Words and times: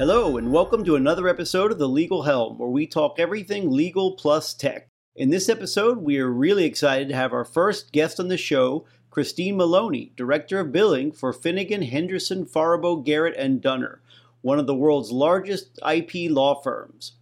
Hello, 0.00 0.38
and 0.38 0.50
welcome 0.50 0.82
to 0.84 0.96
another 0.96 1.28
episode 1.28 1.70
of 1.70 1.78
The 1.78 1.86
Legal 1.86 2.22
Helm, 2.22 2.56
where 2.56 2.70
we 2.70 2.86
talk 2.86 3.16
everything 3.18 3.70
legal 3.70 4.12
plus 4.12 4.54
tech. 4.54 4.88
In 5.14 5.28
this 5.28 5.46
episode, 5.50 5.98
we 5.98 6.18
are 6.18 6.30
really 6.30 6.64
excited 6.64 7.10
to 7.10 7.14
have 7.14 7.34
our 7.34 7.44
first 7.44 7.92
guest 7.92 8.18
on 8.18 8.28
the 8.28 8.38
show, 8.38 8.86
Christine 9.10 9.58
Maloney, 9.58 10.12
Director 10.16 10.60
of 10.60 10.72
Billing 10.72 11.12
for 11.12 11.34
Finnegan, 11.34 11.82
Henderson, 11.82 12.46
Farabow, 12.46 13.04
Garrett, 13.04 13.36
and 13.36 13.60
Dunner, 13.60 14.00
one 14.40 14.58
of 14.58 14.66
the 14.66 14.74
world's 14.74 15.12
largest 15.12 15.78
IP 15.86 16.30
law 16.30 16.54
firms. 16.54 17.18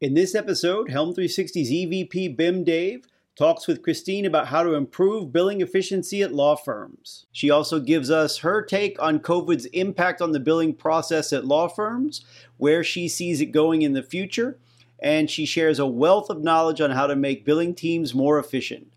In 0.00 0.14
this 0.14 0.34
episode, 0.34 0.90
Helm 0.90 1.12
360's 1.14 1.70
EVP 1.70 2.34
BIM 2.34 2.64
Dave 2.64 3.04
talks 3.36 3.66
with 3.66 3.82
Christine 3.82 4.24
about 4.24 4.48
how 4.48 4.62
to 4.62 4.74
improve 4.74 5.32
billing 5.32 5.60
efficiency 5.60 6.22
at 6.22 6.32
law 6.32 6.56
firms. 6.56 7.26
She 7.32 7.50
also 7.50 7.78
gives 7.78 8.10
us 8.10 8.38
her 8.38 8.62
take 8.62 9.00
on 9.00 9.20
COVID's 9.20 9.66
impact 9.66 10.22
on 10.22 10.32
the 10.32 10.40
billing 10.40 10.74
process 10.74 11.32
at 11.34 11.44
law 11.44 11.68
firms, 11.68 12.24
where 12.56 12.82
she 12.82 13.08
sees 13.08 13.42
it 13.42 13.46
going 13.46 13.82
in 13.82 13.92
the 13.92 14.02
future, 14.02 14.58
and 14.98 15.30
she 15.30 15.44
shares 15.44 15.78
a 15.78 15.86
wealth 15.86 16.30
of 16.30 16.42
knowledge 16.42 16.80
on 16.80 16.92
how 16.92 17.06
to 17.06 17.14
make 17.14 17.44
billing 17.44 17.74
teams 17.74 18.14
more 18.14 18.38
efficient. 18.38 18.90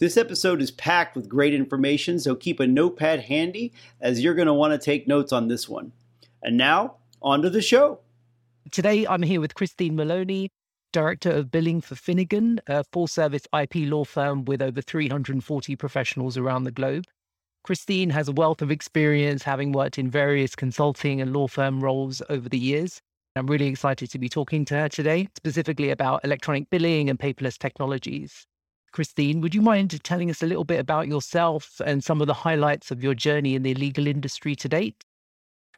This 0.00 0.16
episode 0.16 0.60
is 0.60 0.72
packed 0.72 1.14
with 1.14 1.28
great 1.28 1.54
information, 1.54 2.18
so 2.18 2.34
keep 2.34 2.58
a 2.58 2.66
notepad 2.66 3.20
handy 3.20 3.72
as 4.00 4.20
you're 4.20 4.34
going 4.34 4.48
to 4.48 4.52
want 4.52 4.72
to 4.72 4.84
take 4.84 5.06
notes 5.06 5.32
on 5.32 5.46
this 5.46 5.68
one. 5.68 5.92
And 6.42 6.56
now, 6.56 6.96
on 7.22 7.42
to 7.42 7.50
the 7.50 7.62
show. 7.62 8.00
Today, 8.72 9.06
I'm 9.06 9.22
here 9.22 9.40
with 9.40 9.54
Christine 9.54 9.94
Maloney, 9.94 10.50
Director 10.94 11.32
of 11.32 11.50
Billing 11.50 11.80
for 11.80 11.96
Finnegan, 11.96 12.60
a 12.68 12.84
full 12.84 13.08
service 13.08 13.48
IP 13.52 13.90
law 13.90 14.04
firm 14.04 14.44
with 14.44 14.62
over 14.62 14.80
340 14.80 15.74
professionals 15.74 16.36
around 16.36 16.62
the 16.62 16.70
globe. 16.70 17.02
Christine 17.64 18.10
has 18.10 18.28
a 18.28 18.32
wealth 18.32 18.62
of 18.62 18.70
experience 18.70 19.42
having 19.42 19.72
worked 19.72 19.98
in 19.98 20.08
various 20.08 20.54
consulting 20.54 21.20
and 21.20 21.32
law 21.32 21.48
firm 21.48 21.82
roles 21.82 22.22
over 22.30 22.48
the 22.48 22.60
years. 22.60 23.00
I'm 23.34 23.48
really 23.48 23.66
excited 23.66 24.08
to 24.12 24.20
be 24.20 24.28
talking 24.28 24.64
to 24.66 24.76
her 24.76 24.88
today, 24.88 25.26
specifically 25.34 25.90
about 25.90 26.24
electronic 26.24 26.70
billing 26.70 27.10
and 27.10 27.18
paperless 27.18 27.58
technologies. 27.58 28.46
Christine, 28.92 29.40
would 29.40 29.52
you 29.52 29.62
mind 29.62 30.00
telling 30.04 30.30
us 30.30 30.44
a 30.44 30.46
little 30.46 30.62
bit 30.62 30.78
about 30.78 31.08
yourself 31.08 31.80
and 31.84 32.04
some 32.04 32.20
of 32.20 32.28
the 32.28 32.34
highlights 32.34 32.92
of 32.92 33.02
your 33.02 33.14
journey 33.14 33.56
in 33.56 33.64
the 33.64 33.74
legal 33.74 34.06
industry 34.06 34.54
to 34.54 34.68
date? 34.68 35.02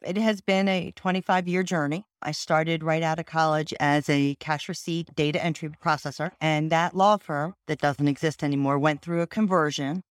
It 0.02 0.16
has 0.18 0.40
been 0.40 0.68
a 0.68 0.92
25 0.92 1.48
year 1.48 1.62
journey. 1.62 2.04
I 2.22 2.32
started 2.32 2.84
right 2.84 3.02
out 3.02 3.18
of 3.18 3.26
college 3.26 3.72
as 3.80 4.08
a 4.08 4.34
cash 4.36 4.68
receipt 4.68 5.14
data 5.14 5.42
entry 5.42 5.70
processor, 5.82 6.32
and 6.40 6.70
that 6.70 6.94
law 6.94 7.16
firm 7.16 7.54
that 7.66 7.80
doesn't 7.80 8.08
exist 8.08 8.44
anymore 8.44 8.78
went 8.78 9.02
through 9.02 9.22
a 9.22 9.26
conversion. 9.26 10.02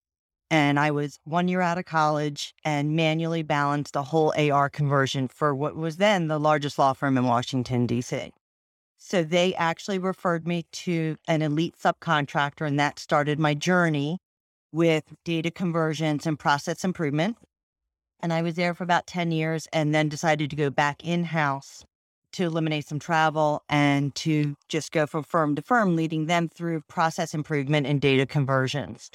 And 0.52 0.80
I 0.80 0.92
was 0.92 1.20
one 1.24 1.48
year 1.48 1.62
out 1.62 1.78
of 1.78 1.86
college 1.86 2.54
and 2.64 2.96
manually 2.96 3.44
balanced 3.44 3.96
a 3.96 4.04
whole 4.04 4.34
AR 4.38 4.70
conversion 4.70 5.28
for 5.28 5.56
what 5.56 5.76
was 5.76 5.98
then 5.98 6.28
the 6.28 6.40
largest 6.40 6.78
law 6.78 6.94
firm 6.94 7.18
in 7.18 7.26
Washington, 7.26 7.88
D.C. 7.88 8.32
So 8.98 9.24
they 9.24 9.54
actually 9.56 10.00
referred 10.00 10.48
me 10.48 10.66
to 10.72 11.18
an 11.28 11.42
elite 11.42 11.76
subcontractor, 11.84 12.66
and 12.66 12.80
that 12.80 13.00
started 13.00 13.40
my 13.40 13.54
journey 13.54 14.20
with 14.72 15.04
data 15.24 15.52
conversions 15.52 16.26
and 16.26 16.38
process 16.38 16.84
improvement. 16.84 17.38
And 18.22 18.34
I 18.34 18.42
was 18.42 18.56
there 18.56 18.74
for 18.74 18.84
about 18.84 19.08
10 19.08 19.32
years 19.32 19.68
and 19.72 19.94
then 19.94 20.10
decided 20.10 20.50
to 20.50 20.56
go 20.56 20.70
back 20.70 21.04
in 21.04 21.26
house 21.26 21.84
to 22.34 22.44
eliminate 22.44 22.88
some 22.88 23.00
travel 23.00 23.64
and 23.70 24.14
to 24.16 24.56
just 24.68 24.92
go 24.92 25.06
from 25.08 25.24
firm 25.24 25.56
to 25.56 25.62
firm, 25.62 25.96
leading 25.96 26.26
them 26.26 26.50
through 26.50 26.82
process 26.88 27.34
improvement 27.34 27.88
and 27.88 28.02
data 28.02 28.26
conversions. 28.26 29.10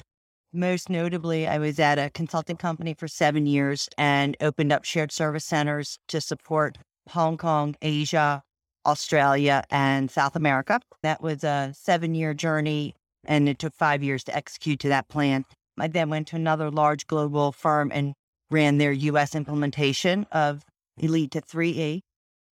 Most 0.53 0.89
notably, 0.89 1.47
I 1.47 1.59
was 1.59 1.79
at 1.79 1.99
a 1.99 2.09
consulting 2.09 2.57
company 2.57 2.93
for 2.93 3.07
seven 3.07 3.45
years 3.45 3.87
and 3.97 4.35
opened 4.41 4.73
up 4.73 4.83
shared 4.83 5.11
service 5.11 5.45
centers 5.45 5.97
to 6.07 6.19
support 6.19 6.77
Hong 7.09 7.37
Kong, 7.37 7.75
Asia, 7.81 8.43
Australia, 8.85 9.63
and 9.69 10.09
South 10.09 10.35
America. 10.35 10.81
That 11.03 11.21
was 11.21 11.43
a 11.43 11.71
seven 11.73 12.15
year 12.15 12.33
journey, 12.33 12.95
and 13.23 13.47
it 13.47 13.59
took 13.59 13.73
five 13.75 14.03
years 14.03 14.23
to 14.25 14.35
execute 14.35 14.79
to 14.81 14.89
that 14.89 15.07
plan. 15.07 15.45
I 15.79 15.87
then 15.87 16.09
went 16.09 16.27
to 16.29 16.35
another 16.35 16.69
large 16.69 17.07
global 17.07 17.51
firm 17.51 17.91
and 17.93 18.13
ran 18.51 18.77
their 18.77 18.91
US 18.91 19.33
implementation 19.33 20.27
of 20.31 20.63
Elite 20.97 21.31
to 21.31 21.41
3E. 21.41 22.01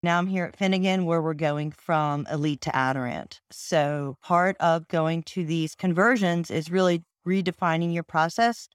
Now 0.02 0.18
I'm 0.18 0.26
here 0.26 0.46
at 0.46 0.56
Finnegan 0.56 1.04
where 1.04 1.20
we're 1.20 1.34
going 1.34 1.72
from 1.72 2.26
Elite 2.30 2.62
to 2.62 2.70
Aderant. 2.70 3.38
So 3.50 4.16
part 4.22 4.56
of 4.58 4.88
going 4.88 5.22
to 5.24 5.44
these 5.44 5.74
conversions 5.74 6.50
is 6.50 6.70
really 6.70 7.02
redefining 7.26 7.92
your 7.92 8.02
process 8.02 8.66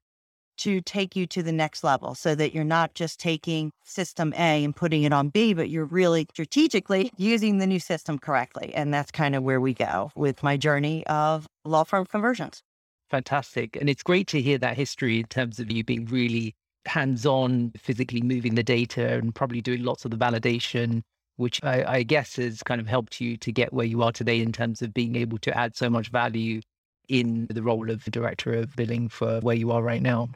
to 0.58 0.82
take 0.82 1.16
you 1.16 1.26
to 1.28 1.44
the 1.44 1.52
next 1.52 1.84
level 1.84 2.16
so 2.16 2.36
that 2.36 2.54
you're 2.54 2.64
not 2.64 2.94
just 2.94 3.20
taking 3.20 3.72
system 3.84 4.34
A 4.38 4.64
and 4.64 4.76
putting 4.76 5.04
it 5.04 5.12
on 5.12 5.30
B, 5.30 5.54
but 5.54 5.70
you're 5.70 5.86
really 5.86 6.28
strategically 6.32 7.12
using 7.18 7.58
the 7.58 7.68
new 7.68 7.80
system 7.80 8.20
correctly. 8.20 8.74
And 8.74 8.94
that's 8.94 9.12
kind 9.12 9.36
of 9.36 9.44
where 9.44 9.60
we 9.60 9.74
go 9.74 10.12
with 10.16 10.44
my 10.44 10.58
journey 10.58 11.06
of 11.08 11.48
law 11.66 11.84
firm 11.84 12.06
conversions. 12.06 12.62
Fantastic. 13.10 13.76
And 13.76 13.90
it's 13.90 14.04
great 14.04 14.28
to 14.28 14.42
hear 14.42 14.58
that 14.60 14.78
history 14.78 15.20
in 15.20 15.26
terms 15.26 15.60
of 15.60 15.72
you 15.72 15.84
being 15.84 16.06
really 16.06 16.56
hands 16.86 17.26
on, 17.26 17.72
physically 17.78 18.22
moving 18.22 18.56
the 18.56 18.64
data 18.64 19.14
and 19.16 19.34
probably 19.34 19.62
doing 19.62 19.84
lots 19.84 20.06
of 20.06 20.12
the 20.12 20.18
validation, 20.18 21.02
which 21.38 21.64
I, 21.64 21.84
I, 21.84 22.04
guess 22.04 22.38
has 22.38 22.64
kind 22.64 22.80
of 22.80 22.88
helped 22.88 23.20
you 23.20 23.38
to 23.38 23.52
get 23.52 23.74
where 23.74 23.86
you 23.86 24.02
are 24.04 24.12
today 24.12 24.40
in 24.40 24.52
terms 24.52 24.82
of 24.82 24.94
being 24.94 25.16
able 25.16 25.38
to 25.40 25.58
add 25.58 25.76
so 25.76 25.90
much 25.90 26.10
value 26.10 26.62
in 27.10 27.48
the 27.50 27.62
role 27.62 27.90
of 27.90 28.04
director 28.06 28.54
of 28.54 28.76
billing 28.76 29.10
for 29.10 29.40
where 29.42 29.56
you 29.56 29.72
are 29.72 29.84
right 29.84 30.02
now. 30.02 30.30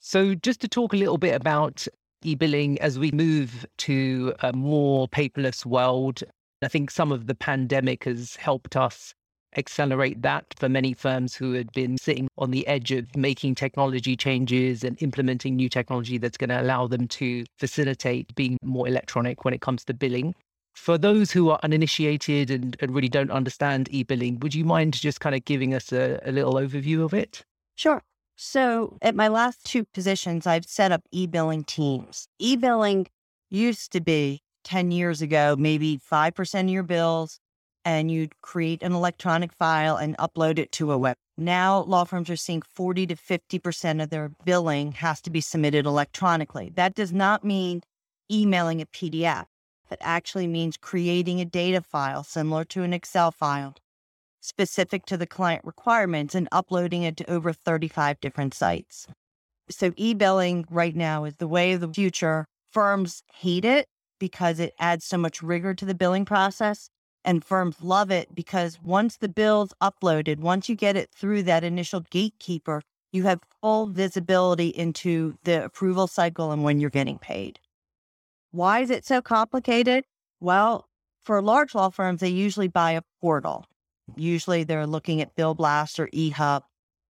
So, 0.00 0.34
just 0.34 0.60
to 0.62 0.68
talk 0.68 0.92
a 0.92 0.96
little 0.96 1.18
bit 1.18 1.34
about 1.34 1.86
e 2.24 2.34
billing 2.34 2.80
as 2.80 2.98
we 2.98 3.10
move 3.12 3.66
to 3.78 4.34
a 4.40 4.52
more 4.52 5.08
paperless 5.08 5.66
world, 5.66 6.22
I 6.62 6.68
think 6.68 6.90
some 6.90 7.12
of 7.12 7.26
the 7.26 7.34
pandemic 7.34 8.04
has 8.04 8.36
helped 8.36 8.76
us 8.76 9.14
accelerate 9.56 10.22
that 10.22 10.44
for 10.56 10.68
many 10.68 10.92
firms 10.92 11.34
who 11.34 11.52
had 11.52 11.70
been 11.72 11.98
sitting 11.98 12.28
on 12.38 12.50
the 12.50 12.66
edge 12.66 12.90
of 12.92 13.14
making 13.16 13.54
technology 13.54 14.16
changes 14.16 14.84
and 14.84 15.00
implementing 15.02 15.56
new 15.56 15.68
technology 15.68 16.18
that's 16.18 16.36
going 16.36 16.50
to 16.50 16.60
allow 16.60 16.86
them 16.86 17.06
to 17.08 17.44
facilitate 17.58 18.34
being 18.34 18.58
more 18.62 18.88
electronic 18.88 19.44
when 19.44 19.54
it 19.54 19.60
comes 19.60 19.84
to 19.84 19.94
billing. 19.94 20.34
For 20.74 20.96
those 20.96 21.30
who 21.30 21.50
are 21.50 21.60
uninitiated 21.62 22.50
and, 22.50 22.76
and 22.80 22.94
really 22.94 23.08
don't 23.08 23.30
understand 23.30 23.88
e 23.90 24.04
billing, 24.04 24.40
would 24.40 24.54
you 24.54 24.64
mind 24.64 24.94
just 24.94 25.20
kind 25.20 25.34
of 25.34 25.44
giving 25.44 25.74
us 25.74 25.92
a, 25.92 26.18
a 26.24 26.32
little 26.32 26.54
overview 26.54 27.04
of 27.04 27.12
it? 27.12 27.44
Sure. 27.74 28.02
So, 28.36 28.96
at 29.02 29.14
my 29.14 29.28
last 29.28 29.64
two 29.66 29.84
positions, 29.84 30.46
I've 30.46 30.64
set 30.64 30.90
up 30.90 31.02
e 31.12 31.26
billing 31.26 31.64
teams. 31.64 32.26
E 32.38 32.56
billing 32.56 33.06
used 33.50 33.92
to 33.92 34.00
be 34.00 34.40
10 34.64 34.90
years 34.90 35.20
ago, 35.20 35.56
maybe 35.58 35.98
5% 35.98 36.60
of 36.60 36.68
your 36.68 36.82
bills, 36.82 37.38
and 37.84 38.10
you'd 38.10 38.40
create 38.40 38.82
an 38.82 38.92
electronic 38.92 39.52
file 39.52 39.96
and 39.96 40.16
upload 40.18 40.58
it 40.58 40.72
to 40.72 40.92
a 40.92 40.98
web. 40.98 41.16
Now, 41.36 41.80
law 41.80 42.04
firms 42.04 42.30
are 42.30 42.36
seeing 42.36 42.62
40 42.62 43.06
to 43.08 43.16
50% 43.16 44.02
of 44.02 44.10
their 44.10 44.30
billing 44.44 44.92
has 44.92 45.20
to 45.22 45.30
be 45.30 45.40
submitted 45.40 45.86
electronically. 45.86 46.72
That 46.74 46.94
does 46.94 47.12
not 47.12 47.44
mean 47.44 47.82
emailing 48.30 48.80
a 48.80 48.86
PDF. 48.86 49.46
It 49.90 49.98
actually 50.00 50.46
means 50.46 50.76
creating 50.76 51.40
a 51.40 51.44
data 51.44 51.82
file 51.82 52.24
similar 52.24 52.64
to 52.66 52.82
an 52.82 52.92
Excel 52.92 53.30
file 53.30 53.74
specific 54.40 55.06
to 55.06 55.16
the 55.16 55.26
client 55.26 55.64
requirements 55.64 56.34
and 56.34 56.48
uploading 56.50 57.02
it 57.02 57.16
to 57.16 57.30
over 57.30 57.52
35 57.52 58.20
different 58.20 58.54
sites. 58.54 59.06
So, 59.70 59.92
e 59.96 60.14
billing 60.14 60.66
right 60.70 60.96
now 60.96 61.24
is 61.24 61.36
the 61.36 61.48
way 61.48 61.72
of 61.72 61.80
the 61.80 61.92
future. 61.92 62.46
Firms 62.70 63.22
hate 63.32 63.64
it 63.64 63.86
because 64.18 64.58
it 64.58 64.74
adds 64.78 65.04
so 65.04 65.16
much 65.16 65.42
rigor 65.42 65.74
to 65.74 65.84
the 65.84 65.94
billing 65.94 66.24
process 66.24 66.88
and 67.24 67.44
firms 67.44 67.76
love 67.82 68.10
it 68.10 68.34
because 68.34 68.80
once 68.82 69.16
the 69.16 69.28
bill's 69.28 69.72
uploaded, 69.80 70.38
once 70.38 70.68
you 70.68 70.74
get 70.74 70.96
it 70.96 71.10
through 71.10 71.42
that 71.44 71.64
initial 71.64 72.00
gatekeeper, 72.10 72.82
you 73.12 73.24
have 73.24 73.40
full 73.60 73.86
visibility 73.86 74.68
into 74.68 75.36
the 75.44 75.64
approval 75.64 76.06
cycle 76.06 76.50
and 76.50 76.62
when 76.62 76.80
you're 76.80 76.90
getting 76.90 77.18
paid. 77.18 77.60
Why 78.50 78.80
is 78.80 78.90
it 78.90 79.04
so 79.04 79.22
complicated? 79.22 80.04
Well, 80.40 80.88
for 81.22 81.40
large 81.40 81.74
law 81.74 81.90
firms, 81.90 82.20
they 82.20 82.28
usually 82.28 82.68
buy 82.68 82.92
a 82.92 83.02
portal. 83.20 83.66
Usually 84.16 84.64
they're 84.64 84.86
looking 84.86 85.20
at 85.20 85.36
Bill 85.36 85.54
Blast 85.54 86.00
or 86.00 86.08
eHub 86.08 86.62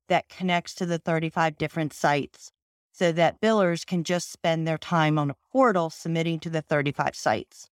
that 0.08 0.29
connects 0.29 0.75
to 0.75 0.87
the 0.87 0.99
35 0.99 1.56
different 1.56 1.93
sites 1.93 2.53
so 2.93 3.11
that 3.12 3.41
billers 3.41 3.87
can 3.87 4.05
just 4.05 4.31
spend 4.31 4.69
their 4.69 4.79
time 4.79 5.19
on 5.19 5.31
a 5.31 5.37
portal 5.50 5.88
submitting 5.88 6.38
to 6.41 6.50
the 6.50 6.61
35 6.62 7.17
sites. 7.17 7.69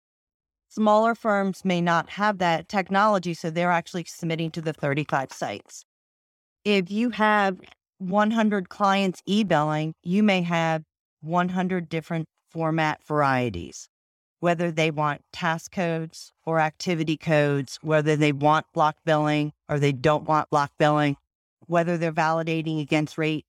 Smaller 0.71 1.15
firms 1.15 1.65
may 1.65 1.81
not 1.81 2.11
have 2.11 2.39
that 2.39 2.69
technology, 2.69 3.33
so 3.33 3.49
they're 3.49 3.73
actually 3.73 4.05
submitting 4.05 4.51
to 4.51 4.61
the 4.61 4.75
35 4.75 5.33
sites. 5.33 5.85
If 6.63 6.91
you 6.91 7.11
have 7.11 7.59
100 7.99 8.69
clients 8.69 9.23
e 9.25 9.45
billing, 9.45 9.95
you 10.03 10.23
may 10.23 10.43
have 10.43 10.83
100 11.23 11.89
different 11.89 12.27
format 12.51 13.03
varieties, 13.07 13.89
whether 14.41 14.71
they 14.71 14.91
want 14.91 15.23
task 15.33 15.73
codes 15.73 16.33
or 16.45 16.61
activity 16.61 17.17
codes, 17.17 17.79
whether 17.81 18.15
they 18.15 18.33
want 18.33 18.67
block 18.75 18.97
billing 19.07 19.53
or 19.71 19.79
they 19.79 19.93
don't 19.93 20.29
want 20.29 20.51
block 20.51 20.73
billing, 20.79 21.17
whether 21.67 21.97
they're 21.97 22.13
validating 22.13 22.81
against 22.81 23.17
rate, 23.17 23.47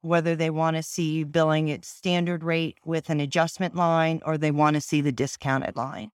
whether 0.00 0.36
they 0.36 0.50
want 0.50 0.76
to 0.76 0.82
see 0.82 1.24
billing 1.24 1.70
at 1.72 1.84
standard 1.84 2.44
rate 2.44 2.78
with 2.84 3.10
an 3.10 3.18
adjustment 3.18 3.74
line 3.74 4.20
or 4.24 4.38
they 4.38 4.52
want 4.52 4.74
to 4.74 4.80
see 4.80 5.00
the 5.00 5.12
discounted 5.12 5.76
line. 5.76 6.10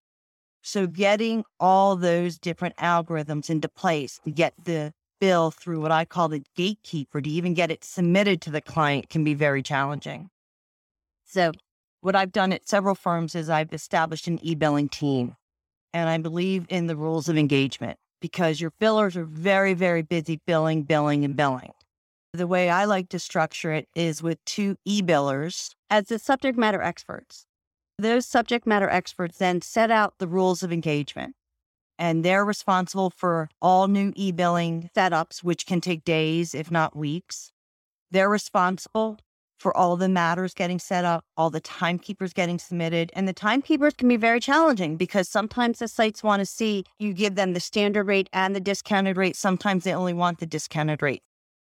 So, 0.62 0.86
getting 0.86 1.44
all 1.60 1.96
those 1.96 2.38
different 2.38 2.76
algorithms 2.76 3.48
into 3.48 3.68
place 3.68 4.20
to 4.24 4.30
get 4.30 4.54
the 4.64 4.92
bill 5.20 5.50
through 5.50 5.80
what 5.80 5.92
I 5.92 6.04
call 6.04 6.28
the 6.28 6.42
gatekeeper 6.56 7.20
to 7.20 7.30
even 7.30 7.54
get 7.54 7.70
it 7.70 7.84
submitted 7.84 8.40
to 8.42 8.50
the 8.50 8.60
client 8.60 9.08
can 9.08 9.24
be 9.24 9.34
very 9.34 9.62
challenging. 9.62 10.30
So, 11.24 11.52
what 12.00 12.16
I've 12.16 12.32
done 12.32 12.52
at 12.52 12.68
several 12.68 12.94
firms 12.94 13.34
is 13.34 13.50
I've 13.50 13.72
established 13.72 14.26
an 14.26 14.38
e 14.42 14.54
billing 14.54 14.88
team. 14.88 15.36
And 15.92 16.08
I 16.08 16.18
believe 16.18 16.66
in 16.68 16.86
the 16.86 16.96
rules 16.96 17.28
of 17.28 17.36
engagement 17.36 17.98
because 18.20 18.60
your 18.60 18.72
billers 18.80 19.16
are 19.16 19.24
very, 19.24 19.74
very 19.74 20.02
busy 20.02 20.40
billing, 20.46 20.82
billing, 20.82 21.24
and 21.24 21.34
billing. 21.34 21.72
The 22.32 22.46
way 22.46 22.68
I 22.68 22.84
like 22.84 23.08
to 23.10 23.18
structure 23.18 23.72
it 23.72 23.88
is 23.94 24.22
with 24.22 24.44
two 24.44 24.76
e 24.84 25.02
billers 25.02 25.74
as 25.90 26.06
the 26.08 26.18
subject 26.18 26.58
matter 26.58 26.82
experts. 26.82 27.46
Those 27.98 28.26
subject 28.26 28.66
matter 28.66 28.88
experts 28.88 29.38
then 29.38 29.60
set 29.60 29.90
out 29.90 30.14
the 30.18 30.28
rules 30.28 30.62
of 30.62 30.72
engagement 30.72 31.34
and 31.98 32.24
they're 32.24 32.44
responsible 32.44 33.10
for 33.10 33.48
all 33.60 33.88
new 33.88 34.12
e 34.14 34.30
billing 34.30 34.88
setups, 34.96 35.42
which 35.42 35.66
can 35.66 35.80
take 35.80 36.04
days, 36.04 36.54
if 36.54 36.70
not 36.70 36.96
weeks. 36.96 37.50
They're 38.10 38.28
responsible 38.28 39.18
for 39.58 39.76
all 39.76 39.96
the 39.96 40.08
matters 40.08 40.54
getting 40.54 40.78
set 40.78 41.04
up, 41.04 41.24
all 41.36 41.50
the 41.50 41.60
timekeepers 41.60 42.32
getting 42.32 42.60
submitted. 42.60 43.10
And 43.14 43.26
the 43.26 43.32
timekeepers 43.32 43.94
can 43.94 44.06
be 44.08 44.16
very 44.16 44.38
challenging 44.38 44.96
because 44.96 45.28
sometimes 45.28 45.80
the 45.80 45.88
sites 45.88 46.22
want 46.22 46.40
to 46.40 46.46
see 46.46 46.84
you 47.00 47.12
give 47.12 47.34
them 47.34 47.52
the 47.52 47.60
standard 47.60 48.04
rate 48.04 48.30
and 48.32 48.54
the 48.54 48.60
discounted 48.60 49.16
rate. 49.16 49.34
Sometimes 49.34 49.82
they 49.82 49.92
only 49.92 50.14
want 50.14 50.38
the 50.38 50.46
discounted 50.46 51.02
rate. 51.02 51.22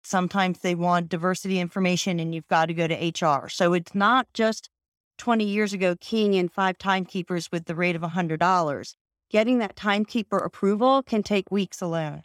Sometimes 0.04 0.60
they 0.60 0.76
want 0.76 1.10
diversity 1.10 1.60
information 1.60 2.20
and 2.20 2.36
you've 2.36 2.48
got 2.48 2.68
to 2.68 2.76
go 2.76 2.88
to 2.88 3.26
HR. 3.26 3.50
So 3.50 3.74
it's 3.74 3.96
not 3.96 4.28
just 4.34 4.70
20 5.20 5.44
years 5.46 5.74
ago 5.74 5.96
keying 6.00 6.34
in 6.34 6.50
five 6.50 6.78
timekeepers 6.80 7.52
with 7.52 7.66
the 7.66 7.76
rate 7.76 7.96
of 7.96 8.02
$100. 8.02 8.96
Getting 9.30 9.60
that 9.60 9.76
timekeeper 9.76 10.38
approval 10.38 11.04
can 11.04 11.22
take 11.22 11.52
weeks 11.52 11.82
alone. 11.82 12.24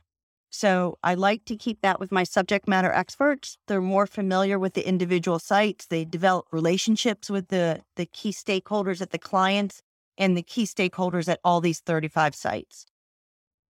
So 0.49 0.99
I 1.03 1.15
like 1.15 1.45
to 1.47 1.57
keep 1.57 1.83
that 1.83 1.99
with 1.99 2.13
my 2.13 2.23
subject 2.23 2.69
matter 2.69 2.93
experts. 2.93 3.59
They're 3.67 3.81
more 3.81 4.07
familiar 4.07 4.59
with 4.59 4.75
the 4.75 4.87
individual 4.89 5.41
sites. 5.41 5.87
They 5.87 6.05
develop 6.05 6.47
relationships 6.53 7.29
with 7.29 7.49
the, 7.49 7.83
the 7.97 8.07
key 8.07 8.31
stakeholders 8.31 9.03
at 9.03 9.11
the 9.11 9.19
clients 9.19 9.83
and 10.17 10.37
the 10.37 10.43
key 10.43 10.65
stakeholders 10.65 11.29
at 11.29 11.41
all 11.43 11.61
these 11.61 11.81
35 11.81 12.37
sites. 12.37 12.87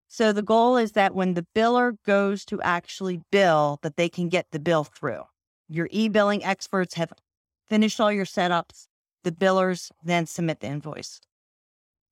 So 0.09 0.33
the 0.33 0.43
goal 0.43 0.77
is 0.77 0.93
that 0.93 1.15
when 1.15 1.35
the 1.35 1.47
biller 1.57 1.97
goes 2.05 2.45
to 2.45 2.61
actually 2.61 3.23
bill, 3.33 3.79
that 3.83 3.97
they 3.97 4.09
can 4.09 4.29
get 4.29 4.47
the 4.53 4.61
bill 4.61 4.85
through. 4.85 5.23
Your 5.69 5.89
e-billing 5.91 6.45
experts 6.45 6.95
have 6.95 7.15
finished 7.67 7.99
all 7.99 8.13
your 8.13 8.27
setups. 8.27 8.87
The 9.25 9.33
billers 9.33 9.91
then 10.03 10.27
submit 10.27 10.61
the 10.61 10.69
invoice. 10.69 11.21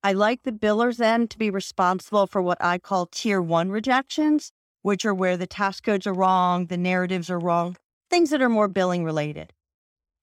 I 0.02 0.12
like 0.12 0.42
the 0.42 0.52
billers 0.52 0.96
then 0.96 1.28
to 1.28 1.38
be 1.38 1.48
responsible 1.48 2.26
for 2.26 2.42
what 2.42 2.58
I 2.60 2.78
call 2.78 3.06
tier 3.06 3.40
one 3.40 3.70
rejections 3.70 4.52
which 4.82 5.04
are 5.04 5.14
where 5.14 5.36
the 5.36 5.46
task 5.46 5.84
codes 5.84 6.06
are 6.06 6.12
wrong, 6.12 6.66
the 6.66 6.76
narratives 6.76 7.30
are 7.30 7.38
wrong, 7.38 7.76
things 8.10 8.30
that 8.30 8.42
are 8.42 8.48
more 8.48 8.68
billing 8.68 9.04
related. 9.04 9.52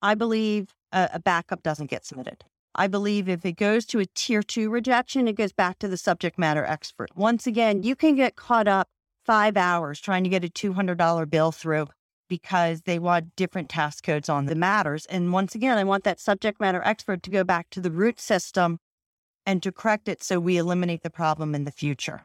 I 0.02 0.14
believe 0.14 0.74
a, 0.92 1.10
a, 1.14 1.18
backup 1.18 1.62
doesn't 1.62 1.90
get 1.90 2.06
submitted. 2.06 2.44
I 2.74 2.86
believe 2.86 3.28
if 3.28 3.44
it 3.44 3.56
goes 3.56 3.84
to 3.86 3.98
a 3.98 4.06
tier 4.06 4.42
two 4.42 4.70
rejection, 4.70 5.26
it 5.28 5.34
goes 5.34 5.52
back 5.52 5.78
to 5.80 5.88
the 5.88 5.96
subject 5.96 6.38
matter 6.38 6.64
expert. 6.64 7.10
Once 7.16 7.46
again, 7.46 7.82
you 7.82 7.96
can 7.96 8.14
get 8.14 8.36
caught 8.36 8.68
up 8.68 8.88
five 9.24 9.56
hours 9.56 10.00
trying 10.00 10.24
to 10.24 10.30
get 10.30 10.44
a 10.44 10.48
$200 10.48 11.28
bill 11.28 11.52
through 11.52 11.88
because 12.30 12.82
they 12.82 12.98
want 12.98 13.36
different 13.36 13.68
task 13.68 14.04
codes 14.04 14.30
on 14.30 14.46
the 14.46 14.54
matters. 14.54 15.04
And 15.06 15.34
once 15.34 15.54
again, 15.54 15.76
I 15.76 15.84
want 15.84 16.04
that 16.04 16.18
subject 16.18 16.58
matter 16.58 16.80
expert 16.82 17.22
to 17.24 17.30
go 17.30 17.44
back 17.44 17.68
to 17.70 17.80
the 17.82 17.90
root 17.90 18.18
system 18.18 18.78
and 19.44 19.62
to 19.62 19.72
correct 19.72 20.08
it 20.08 20.22
so 20.22 20.40
we 20.40 20.56
eliminate 20.56 21.02
the 21.02 21.10
problem 21.10 21.54
in 21.54 21.64
the 21.64 21.70
future. 21.70 22.22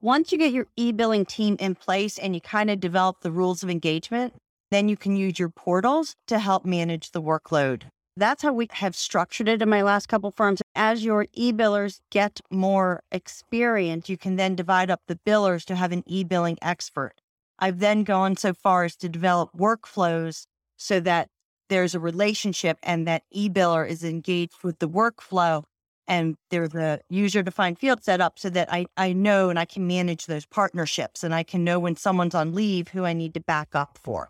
Once 0.00 0.30
you 0.30 0.38
get 0.38 0.52
your 0.52 0.66
e 0.76 0.92
billing 0.92 1.24
team 1.24 1.56
in 1.58 1.74
place 1.74 2.18
and 2.18 2.34
you 2.34 2.40
kind 2.40 2.70
of 2.70 2.78
develop 2.78 3.22
the 3.22 3.32
rules 3.32 3.62
of 3.62 3.70
engagement, 3.70 4.34
then 4.70 4.88
you 4.88 4.96
can 4.96 5.16
use 5.16 5.38
your 5.38 5.48
portals 5.48 6.14
to 6.26 6.38
help 6.38 6.64
manage 6.64 7.10
the 7.12 7.22
workload. 7.22 7.84
That's 8.16 8.42
how 8.42 8.52
we 8.52 8.68
have 8.70 8.94
structured 8.94 9.48
it 9.48 9.62
in 9.62 9.68
my 9.68 9.82
last 9.82 10.06
couple 10.06 10.30
firms. 10.30 10.62
As 10.74 11.04
your 11.04 11.26
e 11.32 11.52
billers 11.52 12.00
get 12.10 12.40
more 12.50 13.02
experience, 13.10 14.08
you 14.08 14.16
can 14.16 14.36
then 14.36 14.54
divide 14.54 14.90
up 14.90 15.00
the 15.08 15.18
billers 15.26 15.64
to 15.64 15.74
have 15.74 15.90
an 15.90 16.04
e 16.06 16.22
billing 16.22 16.58
expert. 16.62 17.14
I've 17.58 17.78
then 17.78 18.04
gone 18.04 18.36
so 18.36 18.52
far 18.52 18.84
as 18.84 18.96
to 18.96 19.08
develop 19.08 19.50
workflows 19.56 20.46
so 20.76 21.00
that 21.00 21.28
there's 21.68 21.94
a 21.94 22.00
relationship 22.00 22.78
and 22.82 23.06
that 23.06 23.22
e 23.30 23.48
biller 23.48 23.88
is 23.88 24.04
engaged 24.04 24.62
with 24.62 24.78
the 24.78 24.88
workflow 24.88 25.64
and 26.06 26.36
there's 26.50 26.74
a 26.74 27.00
user 27.08 27.42
defined 27.42 27.78
field 27.78 28.04
set 28.04 28.20
up 28.20 28.38
so 28.38 28.50
that 28.50 28.70
I, 28.72 28.86
I 28.96 29.12
know 29.12 29.48
and 29.48 29.58
I 29.58 29.64
can 29.64 29.86
manage 29.86 30.26
those 30.26 30.44
partnerships 30.44 31.24
and 31.24 31.34
I 31.34 31.42
can 31.42 31.64
know 31.64 31.78
when 31.78 31.96
someone's 31.96 32.34
on 32.34 32.52
leave 32.52 32.88
who 32.88 33.04
I 33.04 33.12
need 33.12 33.34
to 33.34 33.40
back 33.40 33.68
up 33.74 33.98
for. 34.02 34.28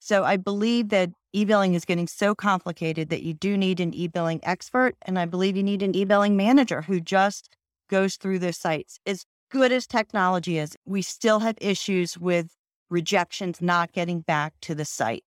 So 0.00 0.24
I 0.24 0.36
believe 0.36 0.88
that 0.88 1.10
e-billing 1.32 1.74
is 1.74 1.84
getting 1.84 2.08
so 2.08 2.34
complicated 2.34 3.08
that 3.10 3.22
you 3.22 3.34
do 3.34 3.56
need 3.56 3.80
an 3.80 3.94
e-billing 3.94 4.40
expert. 4.42 4.96
And 5.02 5.18
I 5.18 5.26
believe 5.26 5.56
you 5.56 5.62
need 5.62 5.82
an 5.82 5.94
e-billing 5.94 6.36
manager 6.36 6.82
who 6.82 7.00
just 7.00 7.50
goes 7.88 8.16
through 8.16 8.38
those 8.40 8.56
sites. 8.56 8.98
As 9.06 9.26
good 9.56 9.72
as 9.72 9.86
technology 9.86 10.58
is, 10.58 10.76
we 10.84 11.00
still 11.00 11.40
have 11.40 11.56
issues 11.60 12.18
with 12.18 12.54
rejections 12.90 13.62
not 13.62 13.92
getting 13.92 14.20
back 14.20 14.52
to 14.60 14.74
the 14.74 14.84
sites. 14.84 15.24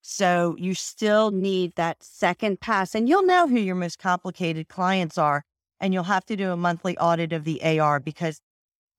So 0.00 0.54
you 0.58 0.74
still 0.74 1.32
need 1.32 1.74
that 1.74 2.02
second 2.02 2.60
pass, 2.60 2.94
and 2.94 3.08
you'll 3.08 3.26
know 3.26 3.48
who 3.48 3.58
your 3.58 3.74
most 3.74 3.98
complicated 3.98 4.68
clients 4.68 5.18
are. 5.18 5.44
And 5.80 5.92
you'll 5.92 6.04
have 6.04 6.24
to 6.26 6.36
do 6.36 6.50
a 6.50 6.56
monthly 6.56 6.96
audit 6.98 7.32
of 7.32 7.44
the 7.44 7.80
AR 7.80 8.00
because 8.00 8.40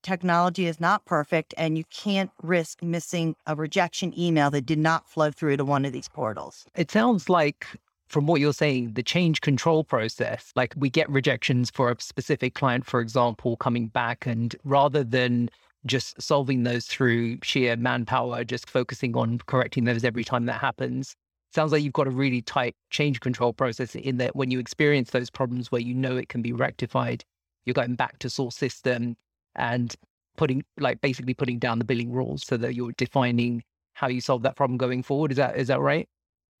technology 0.02 0.66
is 0.66 0.80
not 0.80 1.04
perfect 1.04 1.52
and 1.58 1.76
you 1.76 1.84
can't 1.90 2.30
risk 2.42 2.82
missing 2.82 3.36
a 3.46 3.54
rejection 3.54 4.18
email 4.18 4.50
that 4.50 4.66
did 4.66 4.78
not 4.78 5.08
flow 5.08 5.30
through 5.30 5.56
to 5.56 5.64
one 5.64 5.84
of 5.84 5.92
these 5.92 6.08
portals. 6.08 6.66
It 6.74 6.90
sounds 6.90 7.28
like 7.28 7.66
from 8.10 8.26
what 8.26 8.40
you're 8.40 8.52
saying, 8.52 8.94
the 8.94 9.04
change 9.04 9.40
control 9.40 9.84
process, 9.84 10.52
like 10.56 10.74
we 10.76 10.90
get 10.90 11.08
rejections 11.08 11.70
for 11.70 11.92
a 11.92 11.96
specific 12.00 12.54
client, 12.54 12.84
for 12.84 13.00
example, 13.00 13.56
coming 13.56 13.86
back, 13.86 14.26
and 14.26 14.56
rather 14.64 15.04
than 15.04 15.48
just 15.86 16.20
solving 16.20 16.64
those 16.64 16.86
through 16.86 17.38
sheer 17.44 17.76
manpower, 17.76 18.42
just 18.42 18.68
focusing 18.68 19.16
on 19.16 19.38
correcting 19.46 19.84
those 19.84 20.02
every 20.04 20.24
time 20.24 20.46
that 20.46 20.60
happens. 20.60 21.14
Sounds 21.54 21.70
like 21.70 21.84
you've 21.84 21.92
got 21.92 22.08
a 22.08 22.10
really 22.10 22.42
tight 22.42 22.74
change 22.90 23.20
control 23.20 23.52
process 23.52 23.94
in 23.94 24.16
that 24.16 24.34
when 24.34 24.50
you 24.50 24.58
experience 24.58 25.10
those 25.10 25.30
problems 25.30 25.70
where 25.70 25.80
you 25.80 25.94
know 25.94 26.16
it 26.16 26.28
can 26.28 26.42
be 26.42 26.52
rectified, 26.52 27.24
you're 27.64 27.74
going 27.74 27.94
back 27.94 28.18
to 28.18 28.28
source 28.28 28.56
system 28.56 29.16
and 29.54 29.94
putting 30.36 30.64
like 30.78 31.00
basically 31.00 31.34
putting 31.34 31.60
down 31.60 31.78
the 31.78 31.84
billing 31.84 32.10
rules 32.10 32.44
so 32.44 32.56
that 32.56 32.74
you're 32.74 32.92
defining 32.92 33.62
how 33.92 34.08
you 34.08 34.20
solve 34.20 34.42
that 34.42 34.56
problem 34.56 34.76
going 34.76 35.04
forward. 35.04 35.30
Is 35.30 35.36
that 35.36 35.56
is 35.56 35.68
that 35.68 35.80
right? 35.80 36.08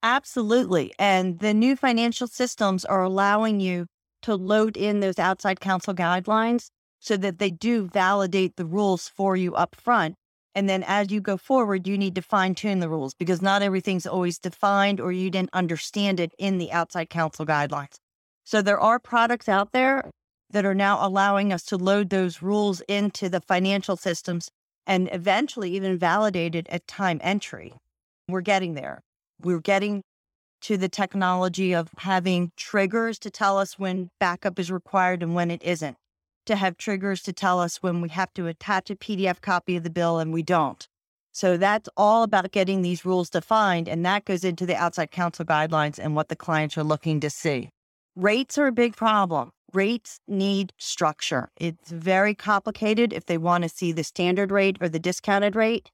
Absolutely. 0.02 0.92
And 0.98 1.38
the 1.40 1.52
new 1.52 1.76
financial 1.76 2.26
systems 2.26 2.84
are 2.84 3.02
allowing 3.02 3.60
you 3.60 3.86
to 4.22 4.34
load 4.34 4.76
in 4.76 5.00
those 5.00 5.18
outside 5.18 5.60
counsel 5.60 5.94
guidelines 5.94 6.68
so 7.00 7.16
that 7.16 7.38
they 7.38 7.50
do 7.50 7.88
validate 7.88 8.56
the 8.56 8.66
rules 8.66 9.08
for 9.08 9.36
you 9.36 9.54
up 9.54 9.74
front. 9.74 10.14
And 10.54 10.68
then 10.68 10.82
as 10.82 11.10
you 11.10 11.20
go 11.20 11.36
forward, 11.36 11.86
you 11.86 11.96
need 11.96 12.14
to 12.16 12.22
fine 12.22 12.54
tune 12.54 12.80
the 12.80 12.88
rules 12.88 13.14
because 13.14 13.40
not 13.40 13.62
everything's 13.62 14.06
always 14.06 14.38
defined 14.38 15.00
or 15.00 15.12
you 15.12 15.30
didn't 15.30 15.50
understand 15.52 16.18
it 16.18 16.32
in 16.38 16.58
the 16.58 16.72
outside 16.72 17.08
counsel 17.08 17.46
guidelines. 17.46 17.96
So 18.44 18.62
there 18.62 18.80
are 18.80 18.98
products 18.98 19.48
out 19.48 19.72
there 19.72 20.10
that 20.50 20.64
are 20.64 20.74
now 20.74 21.06
allowing 21.06 21.52
us 21.52 21.62
to 21.64 21.76
load 21.76 22.10
those 22.10 22.42
rules 22.42 22.80
into 22.88 23.28
the 23.28 23.40
financial 23.40 23.96
systems 23.96 24.50
and 24.86 25.08
eventually 25.12 25.70
even 25.76 25.98
validate 25.98 26.54
it 26.54 26.66
at 26.68 26.86
time 26.88 27.20
entry. 27.22 27.74
We're 28.28 28.40
getting 28.40 28.74
there. 28.74 29.00
We're 29.42 29.60
getting 29.60 30.02
to 30.62 30.76
the 30.76 30.88
technology 30.88 31.74
of 31.74 31.90
having 31.98 32.52
triggers 32.56 33.18
to 33.20 33.30
tell 33.30 33.58
us 33.58 33.78
when 33.78 34.10
backup 34.20 34.58
is 34.58 34.70
required 34.70 35.22
and 35.22 35.34
when 35.34 35.50
it 35.50 35.62
isn't 35.62 35.96
to 36.46 36.56
have 36.56 36.76
triggers 36.76 37.22
to 37.22 37.32
tell 37.32 37.60
us 37.60 37.82
when 37.82 38.00
we 38.00 38.08
have 38.08 38.32
to 38.34 38.46
attach 38.46 38.90
a 38.90 38.96
PDF 38.96 39.40
copy 39.40 39.76
of 39.76 39.84
the 39.84 39.90
bill 39.90 40.18
and 40.18 40.32
we 40.32 40.42
don't. 40.42 40.88
So 41.32 41.56
that's 41.56 41.88
all 41.96 42.24
about 42.24 42.50
getting 42.50 42.82
these 42.82 43.04
rules 43.04 43.30
defined, 43.30 43.88
and 43.88 44.04
that 44.04 44.24
goes 44.24 44.44
into 44.44 44.66
the 44.66 44.74
outside 44.74 45.12
counsel 45.12 45.44
guidelines 45.44 45.98
and 45.98 46.16
what 46.16 46.28
the 46.28 46.34
clients 46.34 46.76
are 46.76 46.82
looking 46.82 47.20
to 47.20 47.30
see. 47.30 47.70
Rates 48.16 48.58
are 48.58 48.66
a 48.66 48.72
big 48.72 48.96
problem. 48.96 49.50
Rates 49.72 50.18
need 50.26 50.72
structure. 50.76 51.50
It's 51.56 51.92
very 51.92 52.34
complicated 52.34 53.12
if 53.12 53.26
they 53.26 53.38
want 53.38 53.62
to 53.62 53.68
see 53.68 53.92
the 53.92 54.02
standard 54.02 54.50
rate 54.50 54.76
or 54.80 54.88
the 54.88 54.98
discounted 54.98 55.54
rate. 55.54 55.90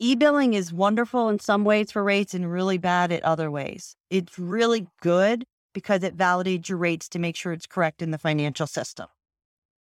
E 0.00 0.14
billing 0.14 0.54
is 0.54 0.72
wonderful 0.72 1.28
in 1.28 1.40
some 1.40 1.64
ways 1.64 1.90
for 1.90 2.04
rates 2.04 2.34
and 2.34 2.50
really 2.50 2.78
bad 2.78 3.10
at 3.12 3.22
other 3.24 3.50
ways. 3.50 3.96
It's 4.10 4.38
really 4.38 4.86
good 5.00 5.44
because 5.74 6.02
it 6.02 6.16
validates 6.16 6.68
your 6.68 6.78
rates 6.78 7.08
to 7.10 7.18
make 7.18 7.36
sure 7.36 7.52
it's 7.52 7.66
correct 7.66 8.00
in 8.00 8.10
the 8.10 8.18
financial 8.18 8.66
system 8.66 9.08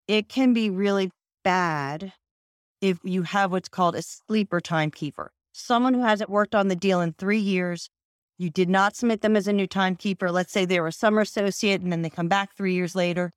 it 0.08 0.28
can 0.28 0.54
be 0.54 0.70
really 0.70 1.10
bad 1.44 2.14
if 2.80 2.98
you 3.04 3.22
have 3.22 3.52
what's 3.52 3.68
called 3.68 3.94
a 3.94 4.02
sleeper 4.02 4.60
timekeeper. 4.60 5.30
someone 5.52 5.92
who 5.92 6.02
hasn't 6.02 6.30
worked 6.30 6.54
on 6.54 6.68
the 6.68 6.76
deal 6.76 7.00
in 7.00 7.12
three 7.12 7.38
years, 7.38 7.90
you 8.38 8.48
did 8.48 8.68
not 8.68 8.94
submit 8.94 9.22
them 9.22 9.34
as 9.36 9.48
a 9.48 9.52
new 9.52 9.66
timekeeper. 9.66 10.30
Let's 10.30 10.52
say 10.52 10.64
they 10.64 10.78
were 10.78 10.86
a 10.86 10.92
summer 10.92 11.22
associate 11.22 11.80
and 11.80 11.90
then 11.90 12.02
they 12.02 12.10
come 12.10 12.28
back 12.28 12.54
three 12.56 12.74
years 12.74 12.94
later. 12.94 13.32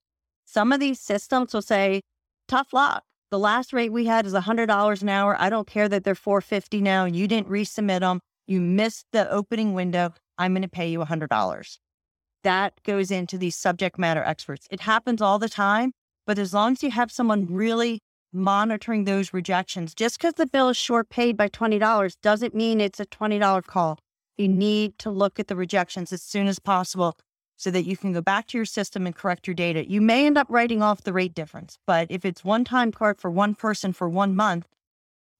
Some 0.45 0.71
of 0.71 0.79
these 0.79 0.99
systems 0.99 1.51
will 1.51 1.63
say, 1.63 2.01
tough 2.47 2.73
luck. 2.73 3.03
The 3.31 3.39
last 3.39 3.71
rate 3.71 3.93
we 3.93 4.07
had 4.07 4.25
is 4.25 4.33
$100 4.33 5.01
an 5.01 5.09
hour. 5.09 5.37
I 5.39 5.49
don't 5.49 5.65
care 5.65 5.87
that 5.87 6.03
they're 6.03 6.15
450 6.15 6.81
now. 6.81 7.05
You 7.05 7.29
didn't 7.29 7.47
resubmit 7.47 8.01
them. 8.01 8.19
You 8.45 8.59
missed 8.59 9.05
the 9.13 9.31
opening 9.31 9.73
window. 9.73 10.13
I'm 10.37 10.51
going 10.51 10.63
to 10.63 10.67
pay 10.67 10.89
you 10.89 10.99
$100. 10.99 11.77
That 12.43 12.73
goes 12.83 13.09
into 13.09 13.37
these 13.37 13.55
subject 13.55 13.97
matter 13.97 14.21
experts. 14.21 14.67
It 14.69 14.81
happens 14.81 15.21
all 15.21 15.39
the 15.39 15.47
time, 15.47 15.93
but 16.27 16.37
as 16.37 16.53
long 16.53 16.73
as 16.73 16.83
you 16.83 16.91
have 16.91 17.09
someone 17.09 17.47
really 17.49 18.01
monitoring 18.33 19.05
those 19.05 19.33
rejections, 19.33 19.95
just 19.95 20.17
because 20.17 20.33
the 20.33 20.45
bill 20.45 20.67
is 20.67 20.75
short 20.75 21.09
paid 21.09 21.37
by 21.37 21.47
$20 21.47 22.17
doesn't 22.21 22.53
mean 22.53 22.81
it's 22.81 22.99
a 22.99 23.05
$20 23.05 23.63
call. 23.65 23.97
You 24.37 24.49
need 24.49 24.99
to 24.99 25.09
look 25.09 25.39
at 25.39 25.47
the 25.47 25.55
rejections 25.55 26.11
as 26.11 26.21
soon 26.21 26.47
as 26.47 26.59
possible 26.59 27.15
so 27.61 27.69
that 27.69 27.85
you 27.85 27.95
can 27.95 28.11
go 28.11 28.21
back 28.21 28.47
to 28.47 28.57
your 28.57 28.65
system 28.65 29.05
and 29.05 29.15
correct 29.15 29.45
your 29.45 29.53
data. 29.53 29.87
You 29.87 30.01
may 30.01 30.25
end 30.25 30.35
up 30.35 30.47
writing 30.49 30.81
off 30.81 31.03
the 31.03 31.13
rate 31.13 31.35
difference, 31.35 31.77
but 31.85 32.07
if 32.09 32.25
it's 32.25 32.43
one 32.43 32.65
time 32.65 32.91
card 32.91 33.21
for 33.21 33.29
one 33.29 33.53
person 33.53 33.93
for 33.93 34.09
one 34.09 34.35
month, 34.35 34.67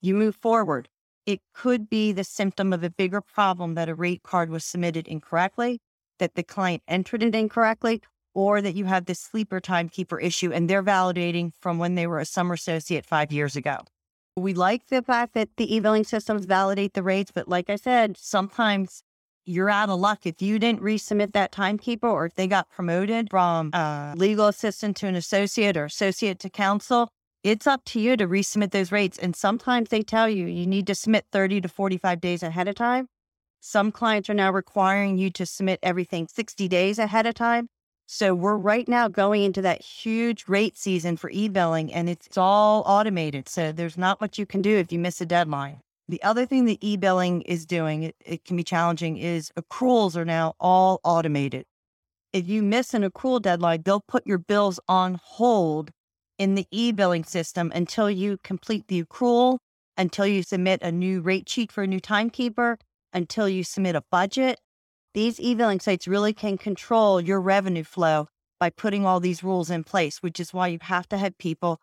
you 0.02 0.14
move 0.14 0.36
forward. 0.36 0.88
It 1.26 1.40
could 1.56 1.90
be 1.90 2.12
the 2.12 2.24
symptom 2.24 2.74
of 2.74 2.84
a 2.84 2.92
bigger 2.92 3.22
problem 3.22 3.74
that 3.74 3.90
a 3.90 3.96
rate 3.96 4.22
card 4.22 4.52
was 4.52 4.64
submitted 4.64 5.08
incorrectly, 5.08 5.80
that 6.20 6.36
the 6.36 6.44
client 6.44 6.84
entered 6.88 7.24
it 7.24 7.34
incorrectly, 7.34 8.04
or 8.36 8.62
that 8.62 8.76
you 8.76 8.86
have 8.86 9.06
this 9.06 9.20
sleeper 9.20 9.60
timekeeper 9.60 10.20
issue 10.20 10.54
and 10.54 10.70
they're 10.70 10.84
validating 10.84 11.52
from 11.60 11.80
when 11.80 11.96
they 11.96 12.06
were 12.06 12.20
a 12.20 12.26
summer 12.26 12.54
associate 12.54 13.04
five 13.04 13.32
years 13.32 13.56
ago. 13.56 13.80
We 14.36 14.54
like 14.54 14.90
the 14.90 15.02
fact 15.02 15.34
that 15.34 15.50
the 15.58 15.76
e-billing 15.76 16.04
systems 16.04 16.46
validate 16.46 16.94
the 16.94 17.02
rates, 17.02 17.32
but 17.32 17.48
like 17.48 17.68
I 17.68 17.78
said, 17.78 18.16
sometimes 18.16 19.02
you're 19.46 19.70
out 19.70 19.90
of 19.90 20.00
luck 20.00 20.26
if 20.26 20.42
you 20.42 20.60
didn't 20.60 20.82
resubmit 20.82 21.34
that 21.34 21.52
timekeeper 21.52 22.08
or 22.08 22.26
if 22.26 22.36
they 22.36 22.48
got 22.48 22.70
promoted 22.70 23.30
from 23.30 23.72
a 23.74 24.14
legal 24.16 24.48
assistant 24.48 24.98
to 24.98 25.08
an 25.08 25.16
associate 25.16 25.78
or 25.78 25.86
associate 25.86 26.40
to 26.40 26.50
counsel 26.50 27.10
it's 27.44 27.66
up 27.66 27.84
to 27.86 28.00
you 28.00 28.16
to 28.18 28.28
resubmit 28.28 28.72
those 28.72 28.92
rates. 28.92 29.18
And 29.18 29.36
sometimes 29.36 29.90
they 29.90 30.04
tell 30.04 30.30
you 30.30 30.46
you 30.46 30.68
need 30.68 30.88
to 30.88 30.96
submit 30.96 31.26
30 31.32 31.62
to 31.62 31.68
45 31.68 32.22
days 32.22 32.44
ahead 32.44 32.68
of 32.68 32.76
time. 32.76 33.08
Some 33.60 33.92
clients 33.92 34.30
are 34.30 34.36
now 34.36 34.52
requiring 34.52 35.18
you 35.18 35.30
to 35.32 35.46
submit 35.46 35.80
everything 35.84 36.28
60 36.28 36.68
days 36.68 37.00
ahead 37.00 37.26
of 37.26 37.36
time. 37.36 37.68
So 38.06 38.36
we're 38.36 38.58
right 38.58 38.88
now 38.88 39.08
going 39.08 39.44
into 39.44 39.62
that 39.62 39.82
huge 39.82 40.48
rate 40.48 40.78
season 40.78 41.16
for 41.18 41.30
e-billing 41.30 41.94
and 41.94 42.10
it's 42.10 42.38
all 42.38 42.84
automated. 42.86 43.48
So 43.48 43.72
there's 43.72 43.98
not 43.98 44.20
much 44.20 44.38
you 44.38 44.46
can 44.46 44.62
do 44.62 44.78
if 44.78 44.92
you 44.92 45.00
miss 45.00 45.22
a 45.22 45.26
deadline 45.26 45.80
the 46.12 46.22
other 46.24 46.46
thing 46.46 46.66
that 46.66 46.78
e-billing 46.82 47.42
is 47.44 47.66
doing, 47.66 48.04
it, 48.04 48.16
it 48.24 48.44
can 48.44 48.58
be 48.58 48.64
challenging, 48.64 49.18
is 49.18 49.50
accruals 49.58 50.16
are 50.18 50.26
now 50.26 50.54
all 50.60 51.00
automated. 51.04 51.66
If 52.34 52.48
you 52.50 52.62
miss 52.62 52.94
an 52.94 53.04
accrual 53.04 53.42
deadline, 53.42 53.84
they'll 53.84 54.04
put 54.06 54.28
your 54.28 54.38
bills 54.38 54.80
on 54.90 55.20
hold 55.24 55.92
in 56.38 56.56
the 56.56 56.68
e-billing 56.70 57.24
system 57.24 57.72
until 57.74 58.12
you 58.12 58.38
complete 58.44 58.88
the 58.90 59.02
accrual, 59.02 59.60
until 59.98 60.28
you 60.28 60.44
submit 60.44 60.82
a 60.82 60.92
new 60.92 61.22
rate 61.22 61.48
sheet 61.48 61.72
for 61.72 61.84
a 61.84 61.88
new 61.88 62.02
timekeeper, 62.02 62.78
until 63.14 63.48
you 63.48 63.64
submit 63.64 63.96
a 63.96 64.04
budget. 64.12 64.60
These 65.14 65.40
e-billing 65.40 65.80
sites 65.80 66.08
really 66.08 66.34
can 66.34 66.58
control 66.58 67.22
your 67.22 67.40
revenue 67.40 67.84
flow 67.86 68.28
by 68.60 68.70
putting 68.70 69.06
all 69.06 69.22
these 69.22 69.44
rules 69.44 69.70
in 69.70 69.86
place, 69.86 70.18
which 70.22 70.42
is 70.42 70.54
why 70.54 70.68
you 70.68 70.80
have 70.82 71.08
to 71.10 71.18
have 71.18 71.38
people 71.38 71.80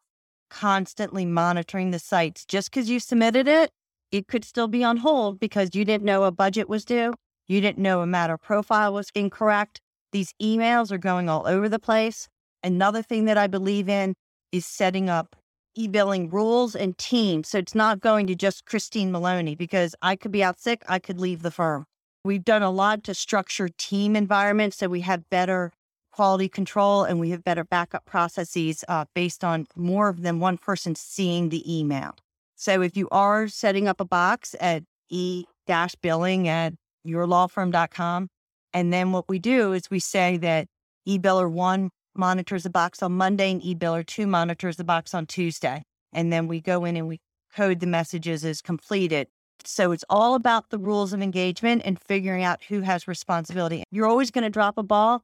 constantly 0.50 1.24
monitoring 1.24 1.92
the 1.92 1.98
sites. 1.98 2.44
Just 2.44 2.70
because 2.70 2.90
you 2.90 3.00
submitted 3.00 3.48
it 3.48 3.70
it 4.10 4.28
could 4.28 4.44
still 4.44 4.68
be 4.68 4.84
on 4.84 4.98
hold 4.98 5.38
because 5.38 5.74
you 5.74 5.84
didn't 5.84 6.04
know 6.04 6.24
a 6.24 6.30
budget 6.30 6.68
was 6.68 6.84
due. 6.84 7.14
You 7.46 7.60
didn't 7.60 7.78
know 7.78 8.00
a 8.00 8.06
matter 8.06 8.36
profile 8.38 8.92
was 8.92 9.10
incorrect. 9.14 9.80
These 10.12 10.34
emails 10.40 10.90
are 10.90 10.98
going 10.98 11.28
all 11.28 11.46
over 11.46 11.68
the 11.68 11.78
place. 11.78 12.28
Another 12.62 13.02
thing 13.02 13.26
that 13.26 13.38
I 13.38 13.46
believe 13.46 13.88
in 13.88 14.14
is 14.52 14.66
setting 14.66 15.08
up 15.08 15.36
e-billing 15.74 16.28
rules 16.30 16.74
and 16.74 16.96
teams. 16.98 17.48
So 17.48 17.58
it's 17.58 17.74
not 17.74 18.00
going 18.00 18.26
to 18.26 18.34
just 18.34 18.64
Christine 18.64 19.12
Maloney 19.12 19.54
because 19.54 19.94
I 20.02 20.16
could 20.16 20.32
be 20.32 20.42
out 20.42 20.58
sick, 20.58 20.82
I 20.88 20.98
could 20.98 21.20
leave 21.20 21.42
the 21.42 21.50
firm. 21.50 21.84
We've 22.24 22.44
done 22.44 22.62
a 22.62 22.70
lot 22.70 23.04
to 23.04 23.14
structure 23.14 23.68
team 23.68 24.16
environments 24.16 24.78
so 24.78 24.88
we 24.88 25.02
have 25.02 25.30
better 25.30 25.72
quality 26.10 26.48
control 26.48 27.04
and 27.04 27.20
we 27.20 27.30
have 27.30 27.44
better 27.44 27.64
backup 27.64 28.04
processes 28.04 28.84
uh, 28.88 29.04
based 29.14 29.44
on 29.44 29.66
more 29.76 30.12
than 30.18 30.40
one 30.40 30.58
person 30.58 30.94
seeing 30.96 31.50
the 31.50 31.62
email. 31.78 32.16
So 32.60 32.82
if 32.82 32.96
you 32.96 33.08
are 33.12 33.46
setting 33.46 33.86
up 33.86 34.00
a 34.00 34.04
box 34.04 34.56
at 34.58 34.82
e-billing 35.10 36.48
at 36.48 36.74
yourlawfirm.com, 37.06 38.28
and 38.74 38.92
then 38.92 39.12
what 39.12 39.28
we 39.28 39.38
do 39.38 39.72
is 39.72 39.88
we 39.90 40.00
say 40.00 40.36
that 40.38 40.66
eBiller 41.08 41.48
1 41.48 41.90
monitors 42.16 42.64
the 42.64 42.70
box 42.70 43.00
on 43.00 43.12
Monday 43.12 43.52
and 43.52 43.62
eBiller 43.62 44.04
2 44.04 44.26
monitors 44.26 44.76
the 44.76 44.82
box 44.82 45.14
on 45.14 45.24
Tuesday. 45.24 45.84
And 46.12 46.32
then 46.32 46.48
we 46.48 46.60
go 46.60 46.84
in 46.84 46.96
and 46.96 47.06
we 47.06 47.20
code 47.54 47.78
the 47.78 47.86
messages 47.86 48.44
as 48.44 48.60
completed. 48.60 49.28
So 49.64 49.92
it's 49.92 50.04
all 50.10 50.34
about 50.34 50.70
the 50.70 50.78
rules 50.78 51.12
of 51.12 51.22
engagement 51.22 51.82
and 51.84 51.96
figuring 52.00 52.42
out 52.42 52.64
who 52.64 52.80
has 52.80 53.06
responsibility. 53.06 53.84
You're 53.92 54.08
always 54.08 54.32
going 54.32 54.42
to 54.42 54.50
drop 54.50 54.78
a 54.78 54.82
ball. 54.82 55.22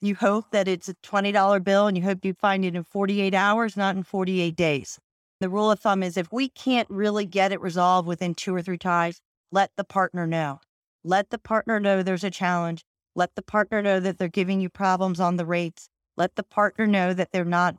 You 0.00 0.14
hope 0.14 0.52
that 0.52 0.68
it's 0.68 0.88
a 0.88 0.94
$20 1.04 1.64
bill 1.64 1.88
and 1.88 1.96
you 1.96 2.04
hope 2.04 2.24
you 2.24 2.34
find 2.34 2.64
it 2.64 2.76
in 2.76 2.84
48 2.84 3.34
hours, 3.34 3.76
not 3.76 3.96
in 3.96 4.04
48 4.04 4.54
days. 4.54 5.00
The 5.40 5.48
rule 5.48 5.70
of 5.70 5.78
thumb 5.78 6.02
is 6.02 6.16
if 6.16 6.32
we 6.32 6.48
can't 6.48 6.90
really 6.90 7.24
get 7.24 7.52
it 7.52 7.60
resolved 7.60 8.08
within 8.08 8.34
two 8.34 8.54
or 8.54 8.62
three 8.62 8.78
times, 8.78 9.20
let 9.52 9.70
the 9.76 9.84
partner 9.84 10.26
know. 10.26 10.60
Let 11.04 11.30
the 11.30 11.38
partner 11.38 11.78
know 11.78 12.02
there's 12.02 12.24
a 12.24 12.30
challenge. 12.30 12.84
Let 13.14 13.36
the 13.36 13.42
partner 13.42 13.80
know 13.80 14.00
that 14.00 14.18
they're 14.18 14.28
giving 14.28 14.60
you 14.60 14.68
problems 14.68 15.20
on 15.20 15.36
the 15.36 15.46
rates. 15.46 15.88
Let 16.16 16.34
the 16.34 16.42
partner 16.42 16.86
know 16.86 17.14
that 17.14 17.30
they're 17.30 17.44
not 17.44 17.76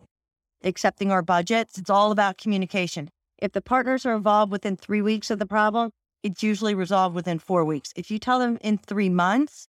accepting 0.63 1.11
our 1.11 1.21
budgets. 1.21 1.77
It's 1.77 1.89
all 1.89 2.11
about 2.11 2.37
communication. 2.37 3.09
If 3.37 3.51
the 3.51 3.61
partners 3.61 4.05
are 4.05 4.15
involved 4.15 4.51
within 4.51 4.77
three 4.77 5.01
weeks 5.01 5.29
of 5.29 5.39
the 5.39 5.45
problem, 5.45 5.91
it's 6.23 6.43
usually 6.43 6.73
resolved 6.73 7.15
within 7.15 7.39
four 7.39 7.65
weeks. 7.65 7.91
If 7.95 8.09
you 8.09 8.19
tell 8.19 8.39
them 8.39 8.57
in 8.61 8.77
three 8.77 9.09
months, 9.09 9.67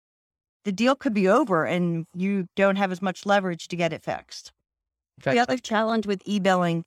the 0.63 0.71
deal 0.71 0.95
could 0.95 1.13
be 1.13 1.27
over 1.27 1.65
and 1.65 2.05
you 2.15 2.47
don't 2.55 2.75
have 2.75 2.91
as 2.91 3.01
much 3.01 3.25
leverage 3.25 3.67
to 3.67 3.75
get 3.75 3.93
it 3.93 4.03
fixed. 4.03 4.51
The 5.23 5.39
other 5.39 5.57
challenge 5.57 6.05
with 6.07 6.21
e 6.25 6.39
billing 6.39 6.83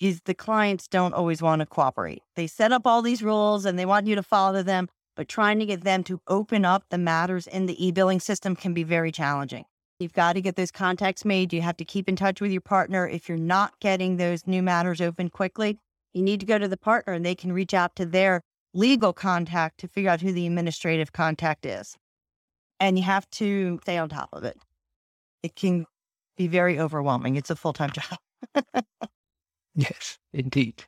is 0.00 0.20
the 0.24 0.34
clients 0.34 0.88
don't 0.88 1.14
always 1.14 1.40
want 1.40 1.60
to 1.60 1.66
cooperate. 1.66 2.22
They 2.36 2.46
set 2.46 2.72
up 2.72 2.86
all 2.86 3.02
these 3.02 3.22
rules 3.22 3.64
and 3.64 3.78
they 3.78 3.86
want 3.86 4.06
you 4.06 4.14
to 4.14 4.22
follow 4.22 4.62
them, 4.62 4.88
but 5.16 5.28
trying 5.28 5.58
to 5.60 5.66
get 5.66 5.84
them 5.84 6.02
to 6.04 6.20
open 6.26 6.64
up 6.64 6.84
the 6.90 6.98
matters 6.98 7.46
in 7.46 7.66
the 7.66 7.84
e 7.84 7.92
billing 7.92 8.20
system 8.20 8.56
can 8.56 8.74
be 8.74 8.82
very 8.82 9.12
challenging. 9.12 9.64
You've 10.00 10.12
got 10.12 10.32
to 10.32 10.40
get 10.40 10.56
those 10.56 10.72
contacts 10.72 11.24
made. 11.24 11.52
You 11.52 11.62
have 11.62 11.76
to 11.76 11.84
keep 11.84 12.08
in 12.08 12.16
touch 12.16 12.40
with 12.40 12.50
your 12.50 12.60
partner. 12.60 13.06
If 13.06 13.28
you're 13.28 13.38
not 13.38 13.78
getting 13.80 14.16
those 14.16 14.46
new 14.46 14.62
matters 14.62 15.00
open 15.00 15.30
quickly, 15.30 15.78
you 16.12 16.22
need 16.22 16.40
to 16.40 16.46
go 16.46 16.58
to 16.58 16.68
the 16.68 16.76
partner 16.76 17.12
and 17.12 17.24
they 17.24 17.34
can 17.34 17.52
reach 17.52 17.74
out 17.74 17.94
to 17.96 18.06
their 18.06 18.42
legal 18.72 19.12
contact 19.12 19.78
to 19.78 19.88
figure 19.88 20.10
out 20.10 20.20
who 20.20 20.32
the 20.32 20.46
administrative 20.46 21.12
contact 21.12 21.64
is. 21.64 21.96
And 22.80 22.98
you 22.98 23.04
have 23.04 23.28
to 23.30 23.78
stay 23.82 23.96
on 23.98 24.08
top 24.08 24.30
of 24.32 24.42
it. 24.42 24.58
It 25.44 25.54
can 25.54 25.86
be 26.36 26.48
very 26.48 26.78
overwhelming. 26.80 27.36
It's 27.36 27.50
a 27.50 27.56
full 27.56 27.72
time 27.72 27.90
job. 28.54 28.84
Yes, 29.76 30.18
indeed. 30.32 30.84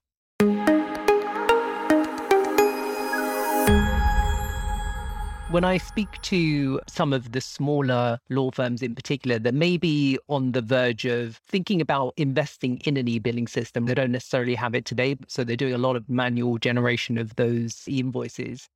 When 5.51 5.65
I 5.65 5.79
speak 5.79 6.21
to 6.23 6.81
some 6.87 7.13
of 7.13 7.33
the 7.33 7.41
smaller 7.41 8.19
law 8.29 8.51
firms 8.51 8.83
in 8.83 8.95
particular 8.95 9.39
that 9.39 9.55
may 9.55 9.77
be 9.77 10.19
on 10.29 10.53
the 10.53 10.61
verge 10.61 11.05
of 11.07 11.37
thinking 11.49 11.81
about 11.81 12.15
investing 12.17 12.79
in 12.85 12.97
an 12.97 13.09
e 13.09 13.19
billing 13.19 13.47
system, 13.47 13.87
they 13.87 13.95
don't 13.95 14.13
necessarily 14.13 14.55
have 14.55 14.75
it 14.75 14.85
today. 14.85 15.17
So 15.29 15.45
they're 15.45 15.57
doing 15.57 15.73
a 15.73 15.79
lot 15.79 15.97
of 15.97 16.09
manual 16.09 16.59
generation 16.59 17.17
of 17.17 17.35
those 17.37 17.85
invoices. 17.87 18.69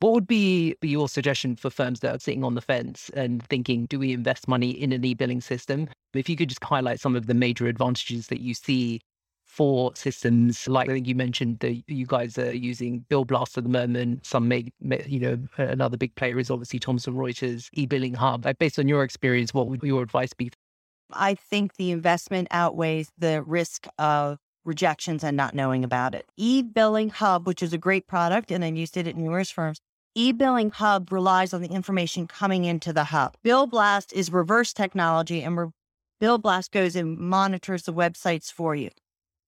What 0.00 0.12
would 0.12 0.26
be 0.26 0.76
your 0.82 1.08
suggestion 1.08 1.56
for 1.56 1.68
firms 1.68 2.00
that 2.00 2.14
are 2.14 2.20
sitting 2.20 2.44
on 2.44 2.54
the 2.54 2.62
fence 2.62 3.10
and 3.14 3.42
thinking, 3.44 3.86
do 3.86 3.98
we 3.98 4.12
invest 4.12 4.46
money 4.46 4.70
in 4.70 4.92
an 4.92 5.04
e 5.04 5.14
billing 5.14 5.40
system? 5.40 5.88
If 6.14 6.28
you 6.28 6.36
could 6.36 6.48
just 6.48 6.62
highlight 6.62 7.00
some 7.00 7.16
of 7.16 7.26
the 7.26 7.34
major 7.34 7.66
advantages 7.66 8.28
that 8.28 8.40
you 8.40 8.54
see 8.54 9.00
for 9.50 9.94
systems 9.96 10.68
like 10.68 10.88
I 10.88 10.92
think 10.92 11.08
you 11.08 11.16
mentioned 11.16 11.58
that 11.58 11.82
you 11.88 12.06
guys 12.06 12.38
are 12.38 12.52
using 12.52 13.00
Bill 13.08 13.24
Blast 13.24 13.58
at 13.58 13.64
the 13.64 13.70
moment. 13.70 14.24
Some 14.24 14.46
may, 14.46 14.70
you 15.06 15.18
know, 15.18 15.38
another 15.58 15.96
big 15.96 16.14
player 16.14 16.38
is 16.38 16.50
obviously 16.50 16.78
Thomson 16.78 17.14
Reuters 17.14 17.68
e-billing 17.72 18.14
hub. 18.14 18.44
Like 18.44 18.58
based 18.58 18.78
on 18.78 18.86
your 18.86 19.02
experience, 19.02 19.52
what 19.52 19.66
would 19.66 19.82
your 19.82 20.02
advice 20.02 20.32
be? 20.32 20.52
I 21.12 21.34
think 21.34 21.74
the 21.74 21.90
investment 21.90 22.46
outweighs 22.52 23.10
the 23.18 23.42
risk 23.42 23.88
of 23.98 24.38
rejections 24.64 25.24
and 25.24 25.36
not 25.36 25.52
knowing 25.52 25.82
about 25.82 26.14
it. 26.14 26.26
E-billing 26.36 27.08
hub, 27.10 27.46
which 27.46 27.62
is 27.62 27.72
a 27.72 27.78
great 27.78 28.06
product, 28.06 28.52
and 28.52 28.64
I've 28.64 28.76
used 28.76 28.96
it 28.96 29.08
at 29.08 29.16
numerous 29.16 29.50
firms. 29.50 29.80
E-billing 30.14 30.70
hub 30.70 31.10
relies 31.10 31.52
on 31.52 31.60
the 31.60 31.68
information 31.68 32.28
coming 32.28 32.64
into 32.64 32.92
the 32.92 33.04
hub. 33.04 33.36
Bill 33.42 33.66
Blast 33.66 34.12
is 34.12 34.30
reverse 34.30 34.72
technology, 34.72 35.42
and 35.42 35.58
re- 35.58 35.70
Bill 36.20 36.38
Blast 36.38 36.70
goes 36.70 36.94
and 36.94 37.18
monitors 37.18 37.82
the 37.82 37.92
websites 37.92 38.52
for 38.52 38.76
you. 38.76 38.90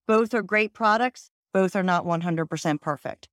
Both 0.06 0.34
are 0.34 0.42
great 0.42 0.72
products. 0.72 1.30
Both 1.52 1.76
are 1.76 1.82
not 1.82 2.04
100% 2.04 2.80
perfect. 2.80 3.28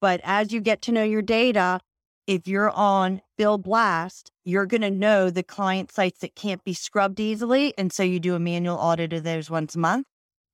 But 0.00 0.20
as 0.24 0.52
you 0.52 0.60
get 0.60 0.82
to 0.82 0.92
know 0.92 1.04
your 1.04 1.22
data, 1.22 1.80
if 2.26 2.46
you're 2.46 2.70
on 2.70 3.22
Bill 3.36 3.58
Blast, 3.58 4.30
you're 4.44 4.66
going 4.66 4.82
to 4.82 4.90
know 4.90 5.30
the 5.30 5.42
client 5.42 5.90
sites 5.90 6.20
that 6.20 6.34
can't 6.34 6.62
be 6.64 6.74
scrubbed 6.74 7.20
easily. 7.20 7.74
And 7.76 7.92
so 7.92 8.02
you 8.02 8.20
do 8.20 8.34
a 8.34 8.40
manual 8.40 8.76
audit 8.76 9.12
of 9.12 9.24
those 9.24 9.50
once 9.50 9.74
a 9.74 9.78
month. 9.78 10.06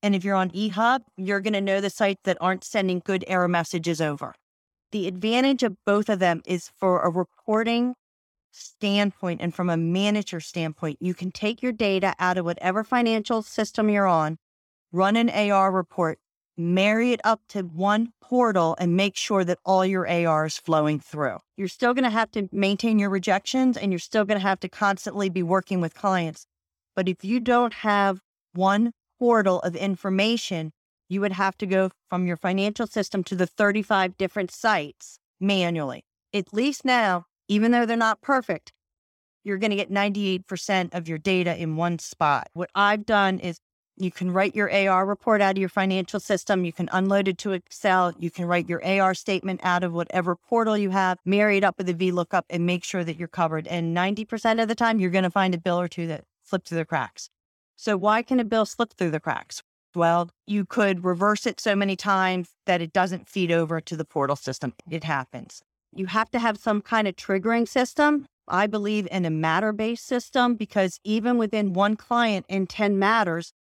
And 0.02 0.14
if 0.14 0.24
you're 0.24 0.36
on 0.36 0.50
eHub, 0.50 1.00
you're 1.16 1.40
going 1.40 1.54
to 1.54 1.60
know 1.60 1.80
the 1.80 1.90
sites 1.90 2.20
that 2.24 2.38
aren't 2.40 2.64
sending 2.64 3.02
good 3.04 3.24
error 3.26 3.48
messages 3.48 4.00
over. 4.00 4.34
The 4.92 5.06
advantage 5.08 5.62
of 5.62 5.76
both 5.84 6.08
of 6.08 6.18
them 6.18 6.40
is 6.46 6.70
for 6.78 7.02
a 7.02 7.10
reporting 7.10 7.94
standpoint 8.50 9.40
and 9.40 9.54
from 9.54 9.68
a 9.70 9.76
manager 9.76 10.40
standpoint, 10.40 10.98
you 11.00 11.14
can 11.14 11.30
take 11.30 11.62
your 11.62 11.72
data 11.72 12.14
out 12.18 12.38
of 12.38 12.44
whatever 12.44 12.84
financial 12.84 13.42
system 13.42 13.88
you're 13.88 14.06
on, 14.06 14.38
run 14.92 15.16
an 15.16 15.30
AR 15.30 15.70
report, 15.70 16.18
marry 16.56 17.12
it 17.12 17.20
up 17.24 17.40
to 17.48 17.62
one 17.62 18.12
portal 18.20 18.76
and 18.78 18.96
make 18.96 19.16
sure 19.16 19.44
that 19.44 19.58
all 19.64 19.86
your 19.86 20.08
AR 20.08 20.46
is 20.46 20.58
flowing 20.58 20.98
through. 20.98 21.38
You're 21.56 21.68
still 21.68 21.94
going 21.94 22.04
to 22.04 22.10
have 22.10 22.30
to 22.32 22.48
maintain 22.52 22.98
your 22.98 23.10
rejections 23.10 23.76
and 23.76 23.92
you're 23.92 23.98
still 23.98 24.24
going 24.24 24.38
to 24.38 24.46
have 24.46 24.60
to 24.60 24.68
constantly 24.68 25.28
be 25.28 25.42
working 25.42 25.80
with 25.80 25.94
clients. 25.94 26.46
But 26.96 27.08
if 27.08 27.24
you 27.24 27.38
don't 27.40 27.74
have 27.74 28.20
one 28.54 28.92
portal 29.18 29.60
of 29.60 29.76
information, 29.76 30.72
you 31.08 31.20
would 31.20 31.32
have 31.32 31.56
to 31.58 31.66
go 31.66 31.90
from 32.10 32.26
your 32.26 32.36
financial 32.36 32.86
system 32.86 33.24
to 33.24 33.36
the 33.36 33.46
35 33.46 34.16
different 34.16 34.50
sites 34.50 35.18
manually. 35.40 36.04
At 36.34 36.52
least 36.52 36.84
now, 36.84 37.26
even 37.48 37.70
though 37.70 37.86
they're 37.86 37.96
not 37.96 38.20
perfect, 38.20 38.72
you're 39.44 39.58
going 39.58 39.70
to 39.70 39.76
get 39.76 39.90
98% 39.90 40.92
of 40.92 41.08
your 41.08 41.18
data 41.18 41.56
in 41.56 41.76
one 41.76 41.98
spot. 41.98 42.48
What 42.52 42.70
I've 42.74 43.06
done 43.06 43.38
is 43.38 43.60
you 43.98 44.10
can 44.10 44.30
write 44.30 44.54
your 44.54 44.72
AR 44.72 45.04
report 45.04 45.40
out 45.40 45.52
of 45.52 45.58
your 45.58 45.68
financial 45.68 46.20
system. 46.20 46.64
You 46.64 46.72
can 46.72 46.88
unload 46.92 47.28
it 47.28 47.38
to 47.38 47.52
Excel. 47.52 48.14
You 48.18 48.30
can 48.30 48.46
write 48.46 48.68
your 48.68 48.84
AR 48.84 49.14
statement 49.14 49.60
out 49.62 49.84
of 49.84 49.92
whatever 49.92 50.36
portal 50.36 50.78
you 50.78 50.90
have, 50.90 51.18
marry 51.24 51.58
it 51.58 51.64
up 51.64 51.78
with 51.78 51.88
a 51.88 51.94
VLOOKUP, 51.94 52.42
and 52.50 52.66
make 52.66 52.84
sure 52.84 53.04
that 53.04 53.18
you're 53.18 53.28
covered. 53.28 53.66
And 53.66 53.96
90% 53.96 54.62
of 54.62 54.68
the 54.68 54.74
time, 54.74 55.00
you're 55.00 55.10
going 55.10 55.24
to 55.24 55.30
find 55.30 55.54
a 55.54 55.58
bill 55.58 55.80
or 55.80 55.88
two 55.88 56.06
that 56.06 56.24
slip 56.44 56.64
through 56.64 56.78
the 56.78 56.84
cracks. 56.84 57.28
So, 57.76 57.96
why 57.96 58.22
can 58.22 58.40
a 58.40 58.44
bill 58.44 58.66
slip 58.66 58.94
through 58.94 59.10
the 59.10 59.20
cracks? 59.20 59.62
Well, 59.94 60.30
you 60.46 60.64
could 60.64 61.04
reverse 61.04 61.46
it 61.46 61.60
so 61.60 61.74
many 61.74 61.96
times 61.96 62.50
that 62.66 62.82
it 62.82 62.92
doesn't 62.92 63.28
feed 63.28 63.50
over 63.50 63.80
to 63.80 63.96
the 63.96 64.04
portal 64.04 64.36
system. 64.36 64.74
It 64.90 65.04
happens. 65.04 65.62
You 65.94 66.06
have 66.06 66.30
to 66.30 66.38
have 66.38 66.58
some 66.58 66.82
kind 66.82 67.08
of 67.08 67.16
triggering 67.16 67.66
system. 67.66 68.26
I 68.46 68.66
believe 68.66 69.08
in 69.10 69.24
a 69.24 69.30
matter 69.30 69.72
based 69.72 70.06
system 70.06 70.54
because 70.54 71.00
even 71.04 71.38
within 71.38 71.72
one 71.72 71.96
client 71.96 72.46
in 72.48 72.66
10 72.66 72.98
matters, 72.98 73.52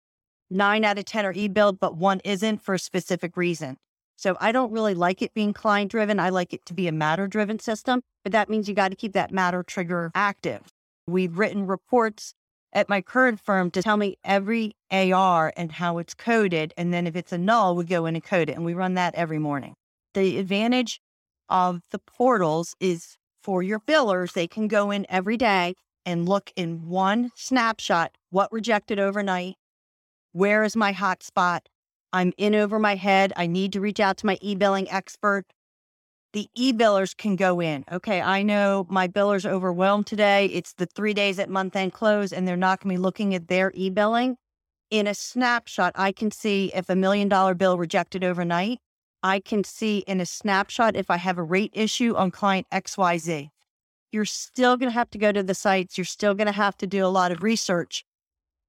nine 0.50 0.84
out 0.84 0.98
of 0.98 1.04
10 1.04 1.26
are 1.26 1.32
e 1.32 1.48
billed, 1.48 1.80
but 1.80 1.96
one 1.96 2.20
isn't 2.24 2.62
for 2.62 2.74
a 2.74 2.78
specific 2.78 3.36
reason. 3.36 3.76
So 4.16 4.36
I 4.40 4.52
don't 4.52 4.72
really 4.72 4.94
like 4.94 5.20
it 5.20 5.34
being 5.34 5.52
client 5.52 5.90
driven. 5.90 6.18
I 6.18 6.30
like 6.30 6.54
it 6.54 6.64
to 6.66 6.74
be 6.74 6.88
a 6.88 6.92
matter 6.92 7.26
driven 7.26 7.58
system, 7.58 8.00
but 8.22 8.32
that 8.32 8.48
means 8.48 8.68
you 8.68 8.74
got 8.74 8.88
to 8.88 8.96
keep 8.96 9.12
that 9.12 9.30
matter 9.30 9.62
trigger 9.62 10.10
active. 10.14 10.62
We've 11.06 11.38
written 11.38 11.66
reports 11.66 12.32
at 12.72 12.88
my 12.88 13.00
current 13.00 13.40
firm 13.40 13.70
to 13.72 13.82
tell 13.82 13.96
me 13.96 14.16
every 14.24 14.72
AR 14.90 15.52
and 15.56 15.72
how 15.72 15.98
it's 15.98 16.14
coded. 16.14 16.72
And 16.76 16.92
then 16.92 17.06
if 17.06 17.14
it's 17.14 17.32
a 17.32 17.38
null, 17.38 17.76
we 17.76 17.84
go 17.84 18.06
in 18.06 18.16
and 18.16 18.24
code 18.24 18.48
it. 18.48 18.56
And 18.56 18.64
we 18.64 18.74
run 18.74 18.94
that 18.94 19.14
every 19.14 19.38
morning. 19.38 19.74
The 20.14 20.38
advantage 20.38 21.00
of 21.48 21.82
the 21.90 21.98
portals 21.98 22.74
is 22.80 23.16
for 23.42 23.62
your 23.62 23.78
billers, 23.78 24.32
they 24.32 24.48
can 24.48 24.66
go 24.66 24.90
in 24.90 25.06
every 25.08 25.36
day 25.36 25.74
and 26.04 26.28
look 26.28 26.52
in 26.56 26.88
one 26.88 27.30
snapshot 27.34 28.16
what 28.30 28.52
rejected 28.52 28.98
overnight, 28.98 29.54
where 30.36 30.64
is 30.64 30.76
my 30.76 30.92
hotspot? 30.92 31.60
I'm 32.12 32.34
in 32.36 32.54
over 32.54 32.78
my 32.78 32.94
head. 32.94 33.32
I 33.36 33.46
need 33.46 33.72
to 33.72 33.80
reach 33.80 34.00
out 34.00 34.18
to 34.18 34.26
my 34.26 34.36
e 34.42 34.54
billing 34.54 34.88
expert. 34.90 35.46
The 36.34 36.46
e 36.54 36.74
billers 36.74 37.16
can 37.16 37.36
go 37.36 37.58
in. 37.60 37.86
Okay, 37.90 38.20
I 38.20 38.42
know 38.42 38.86
my 38.90 39.06
biller's 39.06 39.46
are 39.46 39.50
overwhelmed 39.50 40.06
today. 40.06 40.46
It's 40.46 40.74
the 40.74 40.84
three 40.84 41.14
days 41.14 41.38
at 41.38 41.48
month 41.48 41.74
end 41.74 41.94
close, 41.94 42.34
and 42.34 42.46
they're 42.46 42.54
not 42.54 42.80
going 42.80 42.94
to 42.94 42.98
be 42.98 43.02
looking 43.02 43.34
at 43.34 43.48
their 43.48 43.72
e 43.74 43.88
billing. 43.88 44.36
In 44.90 45.06
a 45.06 45.14
snapshot, 45.14 45.92
I 45.94 46.12
can 46.12 46.30
see 46.30 46.70
if 46.74 46.90
a 46.90 46.94
million 46.94 47.30
dollar 47.30 47.54
bill 47.54 47.78
rejected 47.78 48.22
overnight. 48.22 48.80
I 49.22 49.40
can 49.40 49.64
see 49.64 50.04
in 50.06 50.20
a 50.20 50.26
snapshot 50.26 50.96
if 50.96 51.10
I 51.10 51.16
have 51.16 51.38
a 51.38 51.42
rate 51.42 51.72
issue 51.72 52.14
on 52.14 52.30
client 52.30 52.66
XYZ. 52.70 53.48
You're 54.12 54.26
still 54.26 54.76
going 54.76 54.90
to 54.90 54.94
have 54.94 55.10
to 55.10 55.18
go 55.18 55.32
to 55.32 55.42
the 55.42 55.54
sites. 55.54 55.96
You're 55.96 56.04
still 56.04 56.34
going 56.34 56.46
to 56.46 56.52
have 56.52 56.76
to 56.76 56.86
do 56.86 57.06
a 57.06 57.08
lot 57.08 57.32
of 57.32 57.42
research 57.42 58.04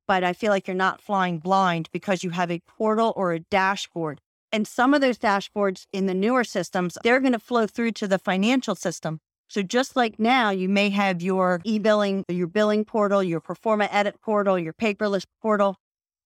but 0.08 0.24
I 0.24 0.34
feel 0.34 0.52
like 0.52 0.68
you're 0.68 0.76
not 0.76 1.02
flying 1.02 1.40
blind 1.40 1.90
because 1.92 2.24
you 2.24 2.32
have 2.32 2.50
a 2.50 2.62
portal 2.68 3.14
or 3.16 3.34
a 3.34 3.40
dashboard. 3.40 4.22
And 4.52 4.68
some 4.68 4.94
of 4.94 5.02
those 5.02 5.18
dashboards 5.18 5.86
in 5.92 6.06
the 6.06 6.14
newer 6.14 6.44
systems, 6.44 6.98
they're 7.04 7.20
going 7.20 7.34
to 7.34 7.40
flow 7.40 7.68
through 7.68 7.92
to 7.94 8.08
the 8.08 8.18
financial 8.18 8.76
system. 8.76 9.20
So 9.50 9.62
just 9.62 9.96
like 9.96 10.20
now, 10.20 10.50
you 10.50 10.70
may 10.70 10.90
have 10.90 11.22
your 11.22 11.62
e-billing, 11.64 12.26
your 12.28 12.48
billing 12.48 12.86
portal, 12.86 13.24
your 13.24 13.40
pro 13.40 13.56
forma 13.56 13.90
edit 13.92 14.22
portal, 14.22 14.58
your 14.58 14.74
paperless 14.74 15.26
portal. 15.42 15.78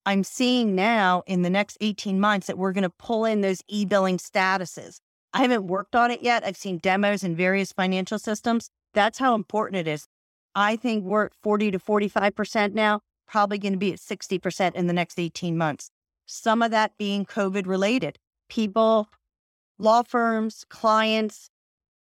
I'm 0.06 0.24
seeing 0.24 0.74
now 0.76 1.24
in 1.28 1.44
the 1.44 1.50
next 1.50 1.78
18 1.82 2.20
months 2.20 2.48
that 2.48 2.58
we're 2.58 2.74
going 2.74 2.84
to 2.84 2.90
pull 2.90 3.26
in 3.26 3.42
those 3.42 3.62
e-billing 3.68 4.18
statuses. 4.18 4.98
I 5.34 5.40
haven't 5.40 5.68
worked 5.68 5.96
on 5.96 6.10
it 6.10 6.24
yet. 6.24 6.44
I've 6.44 6.58
seen 6.58 6.78
demos 6.78 7.24
in 7.24 7.36
various 7.36 7.72
financial 7.72 8.18
systems. 8.18 8.70
That's 8.94 9.20
how 9.20 9.36
important 9.36 9.88
it 9.88 9.88
is. 9.88 10.08
I 10.56 10.76
think 10.76 11.06
we're 11.06 11.26
at 11.26 11.34
40 11.42 11.72
to 11.72 11.80
45% 11.80 12.74
now 12.74 13.02
probably 13.32 13.58
going 13.58 13.74
to 13.74 13.80
be 13.80 13.94
at 13.94 14.00
60% 14.00 14.76
in 14.76 14.88
the 14.88 14.94
next 14.94 15.18
18 15.18 15.58
months. 15.58 15.90
Some 16.26 16.62
of 16.62 16.72
that 16.72 16.98
being 16.98 17.26
COVID 17.26 17.66
related. 17.66 18.20
People, 18.50 19.10
law 19.80 20.04
firms, 20.04 20.66
clients, 20.70 21.50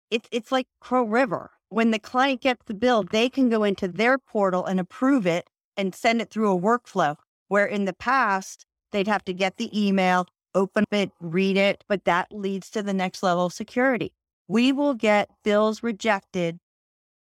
it's 0.09 0.27
it's 0.31 0.51
like 0.51 0.67
Crow 0.81 1.03
River. 1.03 1.51
When 1.69 1.91
the 1.91 1.99
client 1.99 2.41
gets 2.41 2.63
the 2.65 2.73
bill, 2.73 3.03
they 3.03 3.29
can 3.29 3.49
go 3.49 3.63
into 3.63 3.87
their 3.87 4.17
portal 4.17 4.65
and 4.65 4.79
approve 4.79 5.25
it 5.25 5.49
and 5.77 5.95
send 5.95 6.21
it 6.21 6.29
through 6.29 6.51
a 6.51 6.59
workflow. 6.59 7.15
Where 7.47 7.65
in 7.65 7.85
the 7.85 7.93
past, 7.93 8.65
they'd 8.91 9.07
have 9.07 9.23
to 9.25 9.33
get 9.33 9.57
the 9.57 9.69
email, 9.73 10.27
open 10.55 10.83
it, 10.91 11.11
read 11.21 11.55
it, 11.55 11.83
but 11.87 12.05
that 12.05 12.27
leads 12.31 12.69
to 12.71 12.83
the 12.83 12.93
next 12.93 13.23
level 13.23 13.45
of 13.45 13.53
security. 13.53 14.11
We 14.47 14.71
will 14.71 14.95
get 14.95 15.29
bills 15.43 15.81
rejected 15.83 16.59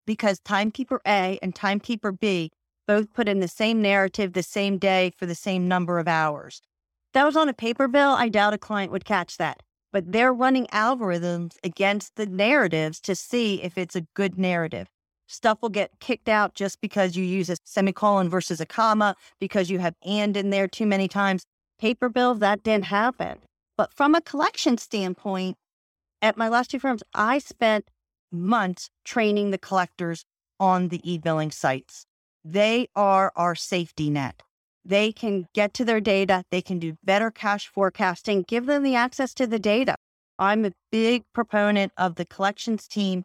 because 0.05 0.39
timekeeper 0.39 1.01
A 1.07 1.39
and 1.41 1.55
timekeeper 1.55 2.11
B 2.11 2.51
both 2.87 3.13
put 3.13 3.27
in 3.27 3.39
the 3.39 3.47
same 3.47 3.81
narrative 3.81 4.33
the 4.33 4.43
same 4.43 4.77
day 4.77 5.11
for 5.17 5.25
the 5.25 5.35
same 5.35 5.67
number 5.67 5.99
of 5.99 6.07
hours. 6.07 6.61
If 7.09 7.13
that 7.13 7.25
was 7.25 7.35
on 7.35 7.49
a 7.49 7.53
paper 7.53 7.87
bill, 7.87 8.11
I 8.11 8.29
doubt 8.29 8.53
a 8.53 8.57
client 8.57 8.91
would 8.91 9.05
catch 9.05 9.37
that. 9.37 9.63
But 9.91 10.11
they're 10.11 10.33
running 10.33 10.67
algorithms 10.67 11.57
against 11.63 12.15
the 12.15 12.25
narratives 12.25 12.99
to 13.01 13.15
see 13.15 13.63
if 13.63 13.77
it's 13.77 13.95
a 13.95 14.05
good 14.13 14.37
narrative. 14.37 14.87
Stuff 15.27 15.61
will 15.61 15.69
get 15.69 15.99
kicked 15.99 16.29
out 16.29 16.53
just 16.53 16.81
because 16.81 17.15
you 17.15 17.23
use 17.23 17.49
a 17.49 17.57
semicolon 17.63 18.29
versus 18.29 18.61
a 18.61 18.65
comma, 18.65 19.15
because 19.39 19.69
you 19.69 19.79
have 19.79 19.95
and 20.05 20.37
in 20.37 20.49
there 20.49 20.67
too 20.67 20.85
many 20.85 21.07
times. 21.07 21.45
Paper 21.79 22.09
bills, 22.09 22.39
that 22.39 22.63
didn't 22.63 22.85
happen. 22.85 23.39
But 23.77 23.93
from 23.93 24.15
a 24.15 24.21
collection 24.21 24.77
standpoint, 24.77 25.57
at 26.21 26.37
my 26.37 26.47
last 26.47 26.71
two 26.71 26.79
firms, 26.79 27.03
I 27.13 27.39
spent 27.39 27.89
months 28.31 28.89
training 29.03 29.51
the 29.51 29.57
collectors 29.57 30.25
on 30.59 30.89
the 30.89 31.01
e 31.09 31.17
billing 31.17 31.51
sites. 31.51 32.05
They 32.47 32.89
are 32.95 33.31
our 33.35 33.55
safety 33.55 34.11
net. 34.11 34.43
They 34.85 35.11
can 35.11 35.47
get 35.55 35.73
to 35.73 35.83
their 35.83 35.99
data, 35.99 36.43
they 36.51 36.61
can 36.61 36.77
do 36.77 36.95
better 37.03 37.31
cash 37.31 37.67
forecasting, 37.67 38.43
give 38.47 38.67
them 38.67 38.83
the 38.83 38.93
access 38.93 39.33
to 39.33 39.47
the 39.47 39.57
data. 39.57 39.95
I'm 40.37 40.63
a 40.63 40.71
big 40.91 41.23
proponent 41.33 41.91
of 41.97 42.15
the 42.15 42.25
collections 42.25 42.87
team 42.87 43.23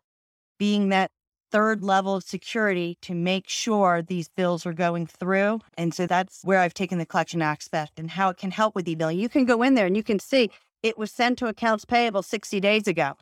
being 0.59 0.89
that 0.89 1.11
third 1.53 1.83
level 1.83 2.15
of 2.15 2.23
security 2.23 2.97
to 3.03 3.15
make 3.15 3.47
sure 3.47 4.01
these 4.01 4.31
bills 4.31 4.65
are 4.65 4.73
going 4.73 5.07
through. 5.07 5.61
And 5.77 5.93
so 5.93 6.07
that's 6.07 6.41
where 6.43 6.61
I've 6.61 6.73
taken 6.73 6.97
the 6.97 7.05
collection 7.05 7.43
aspect 7.43 7.99
and 7.99 8.13
how 8.13 8.31
it 8.31 8.39
can 8.39 8.53
help 8.53 8.75
with 8.75 8.89
e-billing. 8.89 9.19
You 9.19 9.29
can 9.29 9.45
go 9.45 9.63
in 9.63 9.75
there 9.75 9.87
and 9.87 9.97
you 9.99 10.03
can 10.03 10.19
see 10.19 10.51
it 10.83 10.97
was 10.97 11.11
sent 11.11 11.37
to 11.41 11.47
accounts 11.47 11.85
payable 11.85 12.23
60 12.23 12.59
days 12.61 12.87
ago. 12.87 13.19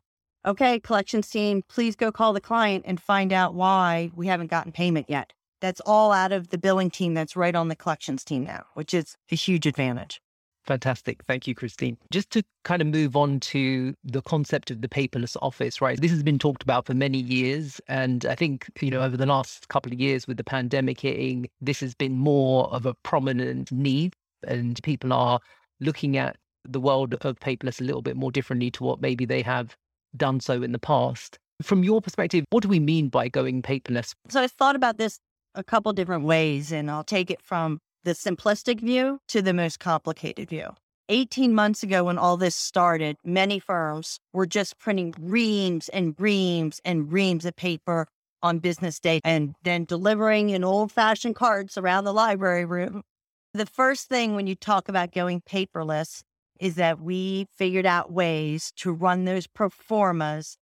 Okay, 0.47 0.79
collections 0.79 1.29
team, 1.29 1.65
please 1.69 1.97
go 1.97 2.13
call 2.13 2.33
the 2.33 2.41
client 2.41 2.85
and 2.87 3.01
find 3.01 3.33
out 3.33 3.55
why 3.55 4.13
we 4.15 4.29
haven't 4.29 4.51
gotten 4.51 4.71
payment 4.71 5.07
yet 5.09 5.33
that's 5.61 5.81
all 5.81 6.13
out 6.13 6.33
of 6.33 6.49
the 6.49 6.59
billing 6.59 6.91
team 6.91 7.15
that's 7.15 7.37
right 7.37 7.55
on 7.55 7.69
the 7.69 7.77
collections 7.77 8.25
team 8.25 8.45
now, 8.45 8.65
which 8.75 8.95
is 8.95 9.17
a 9.31 9.35
huge 9.35 9.67
advantage. 9.67 10.21
Fantastic. 10.69 11.25
Thank 11.25 11.47
you, 11.47 11.55
Christine. 11.55 11.97
Just 12.11 12.31
to 12.33 12.43
kind 12.65 12.83
of 12.83 12.89
move 12.89 13.17
on 13.17 13.41
to 13.41 13.95
the 14.05 14.21
concept 14.21 14.71
of 14.71 14.83
the 14.83 14.89
paperless 14.89 15.35
office, 15.41 15.81
right? 15.81 15.99
This 15.99 16.11
has 16.11 16.23
been 16.23 16.39
talked 16.39 16.63
about 16.63 16.85
for 16.85 16.93
many 16.93 17.19
years. 17.19 17.81
And 17.89 18.27
I 18.27 18.35
think, 18.35 18.71
you 18.83 18.91
know, 18.91 19.01
over 19.01 19.17
the 19.17 19.25
last 19.25 19.69
couple 19.69 19.93
of 19.93 19.99
years 19.99 20.27
with 20.27 20.37
the 20.37 20.45
pandemic 20.45 21.01
hitting, 21.01 21.49
this 21.63 21.81
has 21.81 21.95
been 21.95 22.13
more 22.13 22.71
of 22.71 22.85
a 22.85 22.93
prominent 23.03 23.73
need. 23.73 24.15
And 24.47 24.79
people 24.83 25.15
are 25.15 25.41
looking 25.81 26.19
at 26.19 26.37
the 26.65 26.81
world 26.81 27.15
of 27.15 27.41
paperless 27.41 27.81
a 27.81 27.85
little 27.85 28.03
bit 28.03 28.17
more 28.17 28.31
differently 28.31 28.71
to 28.73 28.85
what 28.85 29.01
maybe 29.01 29.25
they 29.25 29.41
have 29.41 29.75
done 30.19 30.39
so 30.39 30.63
in 30.63 30.73
the 30.73 30.79
past. 30.79 31.39
From 31.63 31.83
your 31.83 32.03
perspective, 32.03 32.45
what 32.51 32.63
do 32.63 32.69
we 32.69 32.79
mean 32.79 33.09
by 33.09 33.29
going 33.29 33.63
paperless? 33.63 34.15
So 34.29 34.43
I 34.43 34.49
thought 34.49 34.77
about 34.77 34.99
this 34.99 35.19
a 35.59 35.65
couple 35.65 35.93
different 35.93 36.25
ways, 36.25 36.71
and 36.71 36.89
I'll 36.89 37.05
take 37.05 37.31
it 37.31 37.43
from 37.43 37.81
the 38.05 38.13
simplistic 38.13 38.81
view 38.81 39.19
to 39.29 39.43
the 39.43 39.53
most 39.53 39.81
complicated 39.81 40.49
view. 40.49 40.69
18 41.09 41.53
months 41.53 41.83
ago, 41.83 42.05
when 42.05 42.17
all 42.17 42.37
this 42.37 42.55
started, 42.55 43.17
many 43.25 43.59
firms 43.59 44.21
were 44.33 44.47
just 44.47 44.79
printing 44.79 45.15
reams 45.19 45.89
and 45.89 46.15
reams 46.19 46.81
and 46.85 47.13
reams 47.13 47.45
of 47.45 47.57
paper 47.57 48.07
on 48.41 48.61
business 48.61 49.01
day 49.01 49.21
and 49.25 49.57
then 49.65 49.85
delivering 49.85 50.51
in 50.51 50.63
old 50.63 50.93
fashioned 50.93 51.35
carts 51.35 51.77
around 51.77 52.05
the 52.05 52.13
library 52.13 52.65
room. 52.65 53.03
The 53.53 53.67
first 53.67 54.09
thing 54.09 54.37
when 54.37 54.47
you 54.47 54.55
talk 54.55 54.89
about 54.89 55.13
going 55.13 55.41
paperless 55.41 56.23
is 56.61 56.77
that 56.77 57.01
we 57.01 57.47
figured 57.57 57.87
out 57.87 58.13
ways 58.13 58.71
to 58.77 58.93
run 58.93 59.25
those 59.25 59.49
pro 59.49 59.71
formas 59.71 60.57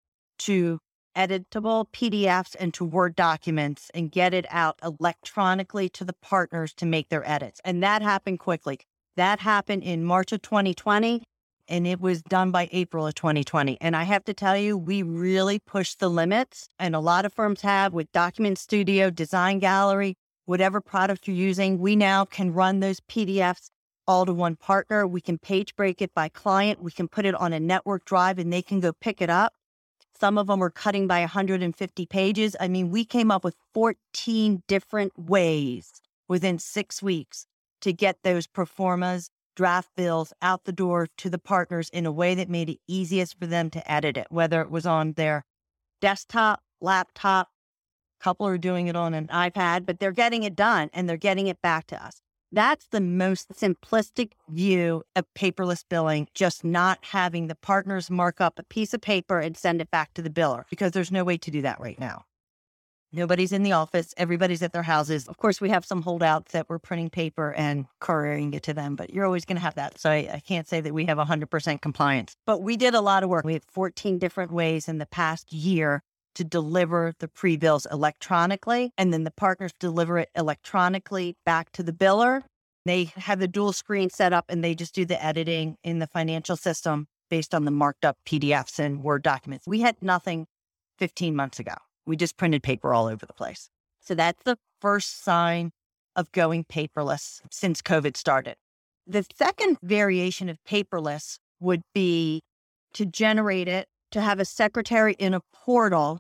to 0.41 0.81
editable 1.17 1.87
PDFs 1.93 2.55
into 2.57 2.85
Word 2.85 3.17
documents 3.17 3.91
and 3.95 4.11
get 4.11 4.35
it 4.35 4.47
out 4.49 4.79
electronically 4.83 5.89
to 5.91 6.05
the 6.05 6.13
partners 6.13 6.73
to 6.75 6.87
make 6.87 7.09
their 7.09 7.29
edits. 7.29 7.61
And 7.65 7.83
that 7.83 8.03
happened 8.03 8.39
quickly. 8.39 8.81
That 9.17 9.41
happened 9.41 9.83
in 9.83 10.05
March 10.05 10.33
of 10.33 10.43
2020 10.43 11.23
and 11.69 11.87
it 11.87 12.01
was 12.01 12.23
done 12.23 12.51
by 12.51 12.69
April 12.73 13.07
of 13.07 13.15
2020. 13.15 13.79
And 13.81 13.97
I 13.97 14.03
have 14.03 14.25
to 14.25 14.35
tell 14.35 14.57
you, 14.57 14.77
we 14.77 15.03
really 15.03 15.59
pushed 15.59 16.01
the 16.01 16.11
limits, 16.11 16.69
and 16.79 16.95
a 16.95 17.01
lot 17.01 17.25
of 17.25 17.33
firms 17.33 17.63
have 17.63 17.93
with 17.93 18.11
Document 18.13 18.59
Studio, 18.59 19.11
Design 19.11 19.59
Gallery, 19.59 20.17
whatever 20.45 20.81
product 20.81 21.27
you're 21.27 21.37
using. 21.37 21.79
We 21.79 21.97
now 21.97 22.25
can 22.25 22.53
run 22.53 22.81
those 22.81 23.01
PDFs 23.01 23.71
all 24.07 24.27
to 24.27 24.35
one 24.35 24.57
partner. 24.57 25.07
We 25.07 25.21
can 25.21 25.39
page 25.39 25.77
break 25.77 26.03
it 26.03 26.13
by 26.15 26.29
client. 26.29 26.83
We 26.83 26.91
can 26.91 27.09
put 27.09 27.25
it 27.25 27.35
on 27.35 27.53
a 27.53 27.61
network 27.61 28.05
drive 28.05 28.39
and 28.39 28.53
they 28.53 28.63
can 28.63 28.81
go 28.81 28.93
pick 28.93 29.23
it 29.23 29.31
up. 29.31 29.55
Some 30.23 30.39
of 30.39 30.47
them 30.47 30.63
are 30.63 30.71
cutting 30.71 31.09
by 31.09 31.19
150 31.19 32.07
pages. 32.07 32.55
I 32.61 32.69
mean, 32.69 32.91
we 32.93 33.05
came 33.05 33.33
up 33.33 33.43
with 33.43 33.57
14 33.75 34.63
different 34.69 35.19
ways 35.19 36.01
within 36.29 36.61
six 36.61 37.03
weeks 37.03 37.45
to 37.81 37.93
get 37.93 38.19
those 38.23 38.47
pro 38.47 38.65
formas, 38.65 39.31
draft 39.57 39.91
bills 39.97 40.33
out 40.41 40.63
the 40.63 40.71
door 40.71 41.09
to 41.17 41.29
the 41.29 41.41
partners 41.41 41.91
in 41.93 42.07
a 42.07 42.13
way 42.13 42.37
that 42.37 42.49
made 42.49 42.71
it 42.71 42.79
easiest 42.87 43.37
for 43.37 43.47
them 43.47 43.69
to 43.71 43.91
edit 43.91 44.17
it, 44.17 44.29
whether 44.31 44.61
it 44.61 44.71
was 44.71 44.87
on 44.87 45.15
their 45.15 45.45
desktop, 46.01 46.63
laptop. 46.81 47.49
A 48.21 48.23
couple 48.23 48.47
are 48.47 48.59
doing 48.59 48.87
it 48.87 48.95
on 48.95 49.15
an 49.15 49.27
iPad, 49.27 49.87
but 49.87 49.99
they're 49.99 50.13
getting 50.13 50.45
it 50.45 50.55
done 50.55 50.89
and 50.93 51.09
they're 51.09 51.17
getting 51.17 51.49
it 51.49 51.61
back 51.61 51.89
to 51.89 52.01
us. 52.01 52.23
That's 52.55 52.87
the 52.89 53.01
most 53.01 53.49
simplistic 53.55 54.33
view 54.51 55.05
of 55.17 55.25
paperless 55.35 55.85
billing, 55.89 56.29
just 56.35 56.65
not 56.65 56.99
having 57.01 57.47
the 57.47 57.55
partners 57.55 58.11
mark 58.11 58.43
up 58.43 58.59
a 58.59 58.63
piece 58.63 58.93
of 58.93 59.01
paper 59.01 59.41
and 59.41 59.57
send 59.57 59.81
it 59.81 59.91
back 59.91 60.13
to 60.15 60.23
the 60.23 60.29
biller 60.29 60.65
because 60.69 60.93
there's 60.93 61.11
no 61.11 61.25
way 61.25 61.39
to 61.39 61.51
do 61.51 61.63
that 61.63 61.81
right 61.81 61.99
now. 61.99 62.27
Nobody's 63.15 63.53
in 63.53 63.63
the 63.63 63.73
office, 63.73 64.15
everybody's 64.17 64.63
at 64.63 64.73
their 64.73 64.83
houses. 64.83 65.29
Of 65.29 65.37
course, 65.37 65.61
we 65.61 65.69
have 65.71 65.85
some 65.85 66.03
holdouts 66.03 66.53
that 66.53 66.69
we're 66.69 66.79
printing 66.79 67.11
paper 67.11 67.53
and 67.53 67.87
couriering 68.01 68.55
it 68.55 68.63
to 68.65 68.75
them, 68.75 68.97
but 68.97 69.13
you're 69.13 69.27
always 69.27 69.45
going 69.45 69.57
to 69.57 69.63
have 69.63 69.75
that. 69.75 69.99
So 69.99 70.11
I, 70.11 70.31
I, 70.33 70.41
can't 70.41 70.67
say 70.67 70.81
that 70.81 70.95
we 70.95 71.05
have 71.05 71.19
100% 71.19 71.81
compliance, 71.83 72.37
but 72.47 72.63
we 72.63 72.79
did 72.79 72.95
a 72.95 73.03
lot 73.03 73.23
of 73.23 73.29
work. 73.29 73.45
We 73.45 73.53
had 73.53 73.65
14 73.65 74.19
different 74.19 74.51
ways 74.51 74.89
in 74.89 74.97
the 74.97 75.05
past 75.05 75.53
year 75.53 76.03
to 76.35 76.45
deliver 76.45 77.13
the 77.19 77.29
pre 77.29 77.57
bills 77.57 77.87
electronically, 77.91 78.93
and 78.97 79.13
then 79.13 79.25
the 79.25 79.31
partners 79.31 79.73
deliver 79.79 80.19
it 80.19 80.31
electronically 80.35 81.37
back 81.45 81.71
to 81.73 81.83
the 81.83 81.93
biller. 81.93 82.43
They 82.85 83.05
have 83.17 83.39
the 83.39 83.49
dual 83.49 83.73
screen 83.73 84.11
set 84.11 84.33
up 84.33 84.47
and 84.49 84.63
they 84.65 84.75
just 84.75 84.95
do 84.95 85.05
the 85.05 85.23
editing 85.23 85.77
in 85.85 86.01
the 86.01 86.07
financial 86.07 86.57
system 86.57 87.07
based 87.31 87.55
on 87.55 87.65
the 87.65 87.71
marked 87.71 88.05
up 88.05 88.17
PDFs 88.27 88.79
and 88.79 89.03
Word 89.03 89.23
documents. 89.23 89.67
We 89.67 89.81
had 89.81 89.97
nothing 90.03 90.47
15 90.99 91.37
months 91.37 91.59
ago. 91.59 91.75
We 92.07 92.17
just 92.17 92.37
printed 92.37 92.63
paper 92.63 92.93
all 92.93 93.07
over 93.07 93.25
the 93.25 93.33
place. 93.33 93.69
So 94.01 94.15
that's 94.15 94.43
the 94.45 94.59
first 94.81 95.23
sign 95.23 95.71
of 96.17 96.31
going 96.33 96.65
paperless 96.65 97.41
since 97.51 97.81
COVID 97.81 98.17
started. 98.17 98.57
The 99.07 99.25
second 99.35 99.79
variation 99.83 100.49
of 100.49 100.59
paperless 100.69 101.39
would 101.61 101.83
be 101.95 102.43
to 102.95 103.07
generate 103.07 103.69
it, 103.69 103.87
to 104.13 104.21
have 104.21 104.41
a 104.41 104.45
secretary 104.45 105.15
in 105.19 105.35
a 105.35 105.41
portal. 105.53 106.19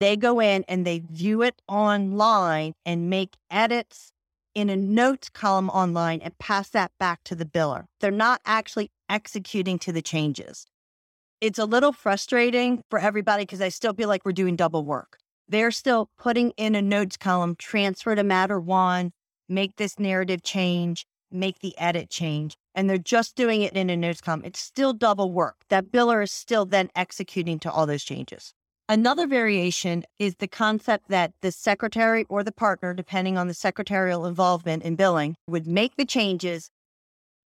They 0.00 0.16
go 0.16 0.40
in 0.40 0.64
and 0.68 0.86
they 0.86 1.00
view 1.00 1.42
it 1.42 1.60
online 1.68 2.74
and 2.84 3.10
make 3.10 3.34
edits 3.50 4.12
in 4.54 4.70
a 4.70 4.76
notes 4.76 5.28
column 5.28 5.68
online 5.70 6.20
and 6.20 6.38
pass 6.38 6.70
that 6.70 6.92
back 6.98 7.20
to 7.24 7.34
the 7.34 7.44
biller. 7.44 7.84
They're 8.00 8.10
not 8.10 8.40
actually 8.46 8.90
executing 9.08 9.78
to 9.80 9.92
the 9.92 10.02
changes. 10.02 10.66
It's 11.40 11.58
a 11.58 11.66
little 11.66 11.92
frustrating 11.92 12.82
for 12.88 12.98
everybody 12.98 13.42
because 13.42 13.60
I 13.60 13.68
still 13.68 13.92
feel 13.92 14.08
like 14.08 14.24
we're 14.24 14.32
doing 14.32 14.56
double 14.56 14.84
work. 14.84 15.18
They're 15.48 15.70
still 15.70 16.08
putting 16.18 16.52
in 16.56 16.74
a 16.74 16.82
notes 16.82 17.16
column, 17.16 17.54
transfer 17.58 18.14
to 18.14 18.24
matter 18.24 18.58
one, 18.58 19.12
make 19.48 19.76
this 19.76 19.98
narrative 19.98 20.42
change, 20.42 21.06
make 21.30 21.60
the 21.60 21.76
edit 21.78 22.10
change. 22.10 22.56
And 22.74 22.88
they're 22.88 22.98
just 22.98 23.36
doing 23.36 23.62
it 23.62 23.72
in 23.74 23.88
a 24.04 24.14
column. 24.16 24.42
It's 24.44 24.60
still 24.60 24.92
double 24.92 25.32
work. 25.32 25.56
That 25.68 25.90
biller 25.90 26.22
is 26.22 26.32
still 26.32 26.66
then 26.66 26.90
executing 26.94 27.58
to 27.60 27.70
all 27.70 27.86
those 27.86 28.04
changes. 28.04 28.52
Another 28.88 29.26
variation 29.26 30.04
is 30.20 30.36
the 30.36 30.46
concept 30.46 31.08
that 31.08 31.32
the 31.40 31.50
secretary 31.50 32.24
or 32.28 32.44
the 32.44 32.52
partner, 32.52 32.94
depending 32.94 33.36
on 33.36 33.48
the 33.48 33.54
secretarial 33.54 34.26
involvement 34.26 34.84
in 34.84 34.94
billing, 34.94 35.36
would 35.48 35.66
make 35.66 35.96
the 35.96 36.04
changes 36.04 36.70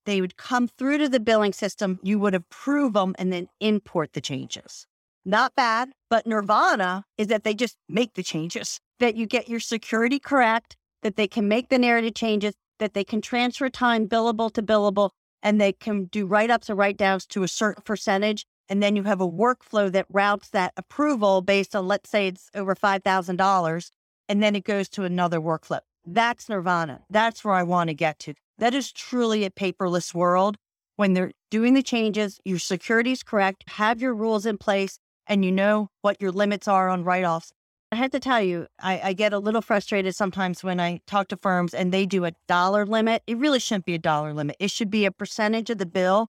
they 0.04 0.20
would 0.20 0.36
come 0.36 0.68
through 0.68 0.98
to 0.98 1.08
the 1.08 1.20
billing 1.20 1.52
system. 1.52 1.98
You 2.02 2.18
would 2.18 2.34
approve 2.34 2.92
them 2.92 3.14
and 3.18 3.32
then 3.32 3.48
import 3.60 4.12
the 4.12 4.20
changes. 4.20 4.86
Not 5.24 5.54
bad, 5.54 5.92
but 6.08 6.26
Nirvana 6.26 7.04
is 7.16 7.28
that 7.28 7.44
they 7.44 7.54
just 7.54 7.76
make 7.88 8.14
the 8.14 8.22
changes, 8.22 8.80
that 8.98 9.16
you 9.16 9.26
get 9.26 9.48
your 9.48 9.60
security 9.60 10.18
correct, 10.18 10.76
that 11.02 11.16
they 11.16 11.26
can 11.28 11.48
make 11.48 11.68
the 11.68 11.78
narrative 11.78 12.14
changes, 12.14 12.54
that 12.80 12.94
they 12.94 13.04
can 13.04 13.20
transfer 13.20 13.68
time 13.68 14.08
billable 14.08 14.52
to 14.54 14.62
billable, 14.62 15.10
and 15.42 15.60
they 15.60 15.72
can 15.72 16.06
do 16.06 16.26
write 16.26 16.50
ups 16.50 16.68
or 16.68 16.74
write 16.74 16.96
downs 16.96 17.24
to 17.26 17.44
a 17.44 17.48
certain 17.48 17.82
percentage. 17.84 18.44
And 18.68 18.82
then 18.82 18.96
you 18.96 19.04
have 19.04 19.20
a 19.20 19.28
workflow 19.28 19.90
that 19.92 20.06
routes 20.10 20.50
that 20.50 20.72
approval 20.76 21.42
based 21.42 21.74
on, 21.76 21.86
let's 21.86 22.10
say 22.10 22.26
it's 22.26 22.50
over 22.54 22.74
$5,000, 22.74 23.90
and 24.28 24.42
then 24.42 24.56
it 24.56 24.64
goes 24.64 24.88
to 24.90 25.04
another 25.04 25.40
workflow. 25.40 25.80
That's 26.04 26.48
Nirvana. 26.48 27.02
That's 27.10 27.44
where 27.44 27.54
I 27.54 27.62
want 27.62 27.88
to 27.88 27.94
get 27.94 28.18
to. 28.20 28.34
That 28.58 28.74
is 28.74 28.92
truly 28.92 29.44
a 29.44 29.50
paperless 29.50 30.14
world. 30.14 30.56
When 30.96 31.14
they're 31.14 31.32
doing 31.50 31.74
the 31.74 31.82
changes, 31.82 32.40
your 32.44 32.58
security 32.58 33.12
is 33.12 33.22
correct, 33.22 33.64
have 33.70 34.00
your 34.00 34.14
rules 34.14 34.46
in 34.46 34.58
place, 34.58 34.98
and 35.26 35.44
you 35.44 35.50
know 35.50 35.88
what 36.02 36.20
your 36.20 36.30
limits 36.30 36.68
are 36.68 36.88
on 36.88 37.04
write 37.04 37.24
offs. 37.24 37.52
I 37.92 37.96
have 37.96 38.12
to 38.12 38.20
tell 38.20 38.40
you, 38.40 38.68
I, 38.78 39.00
I, 39.02 39.12
get 39.14 39.32
a 39.32 39.40
little 39.40 39.62
frustrated 39.62 40.14
sometimes 40.14 40.62
when 40.62 40.78
I 40.78 41.00
talk 41.08 41.26
to 41.28 41.36
firms 41.36 41.74
and 41.74 41.92
they 41.92 42.06
do 42.06 42.24
a 42.24 42.32
dollar 42.46 42.86
limit. 42.86 43.24
It 43.26 43.36
really 43.36 43.58
shouldn't 43.58 43.84
be 43.84 43.94
a 43.94 43.98
dollar 43.98 44.32
limit. 44.32 44.56
It 44.60 44.70
should 44.70 44.90
be 44.90 45.04
a 45.06 45.10
percentage 45.10 45.70
of 45.70 45.78
the 45.78 45.86
bill. 45.86 46.28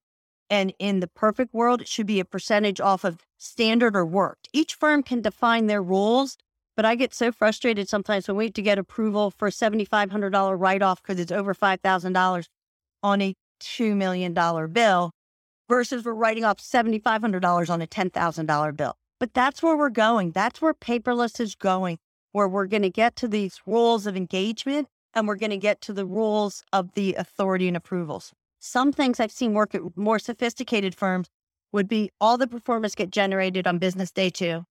And 0.50 0.74
in 0.80 1.02
the 1.02 1.08
perfect 1.08 1.54
world, 1.54 1.82
it 1.82 1.88
should 1.88 2.08
be 2.08 2.20
a 2.20 2.26
percentage 2.26 2.82
off 2.82 3.04
of 3.04 3.20
standard 3.38 3.96
or 3.96 4.06
worked. 4.06 4.50
Each 4.52 4.74
firm 4.74 5.04
can 5.04 5.22
define 5.22 5.68
their 5.68 5.84
rules 5.84 6.36
but 6.76 6.86
I 6.86 6.96
get 6.96 7.14
so 7.14 7.32
frustrated 7.32 7.90
sometimes 7.90 8.28
when 8.28 8.38
we 8.38 8.46
have 8.46 8.54
to 8.54 8.62
get 8.62 8.80
approval 8.80 9.32
for 9.32 9.48
a 9.48 9.52
$7,500 9.52 10.60
write 10.60 10.82
off 10.82 11.02
because 11.02 11.20
it's 11.20 11.32
over 11.32 11.54
$5,000 11.54 12.46
on 13.04 13.22
a 13.22 13.36
$2 13.62 13.96
million 13.96 14.34
bill 14.74 15.12
versus 15.70 16.06
we're 16.06 16.14
writing 16.14 16.44
off 16.44 16.58
$7,500 16.58 17.70
on 17.70 17.82
a 17.82 17.88
$10,000 17.88 18.78
bill. 18.78 18.96
But 19.22 19.36
that's 19.36 19.62
where 19.62 19.78
we're 19.78 19.92
going. 19.92 20.32
That's 20.32 20.64
where 20.64 20.74
paperless 20.74 21.40
is 21.40 21.54
going, 21.54 22.00
where 22.32 22.48
we're 22.48 22.66
going 22.66 22.82
to 22.82 22.90
get 22.90 23.16
to 23.18 23.28
these 23.28 23.62
rules 23.68 24.08
of 24.08 24.18
engagement 24.18 24.88
and 25.14 25.28
we're 25.28 25.36
going 25.36 25.52
to 25.52 25.58
get 25.58 25.80
to 25.82 25.94
the 25.94 26.08
rules 26.08 26.64
of 26.74 26.96
the 26.96 27.14
authority 27.14 27.68
and 27.68 27.78
approvals. 27.78 28.34
Some 28.58 28.92
things 28.92 29.20
I've 29.20 29.32
seen 29.32 29.54
work 29.54 29.76
at 29.76 29.96
more 29.96 30.18
sophisticated 30.18 30.96
firms 30.96 31.28
would 31.72 31.88
be 31.88 32.10
all 32.20 32.36
the 32.36 32.48
pro 32.48 32.60
formas 32.62 32.96
get 32.96 33.12
generated 33.12 33.68
on 33.68 33.78
business 33.78 34.10
day 34.10 34.32
two. 34.32 34.64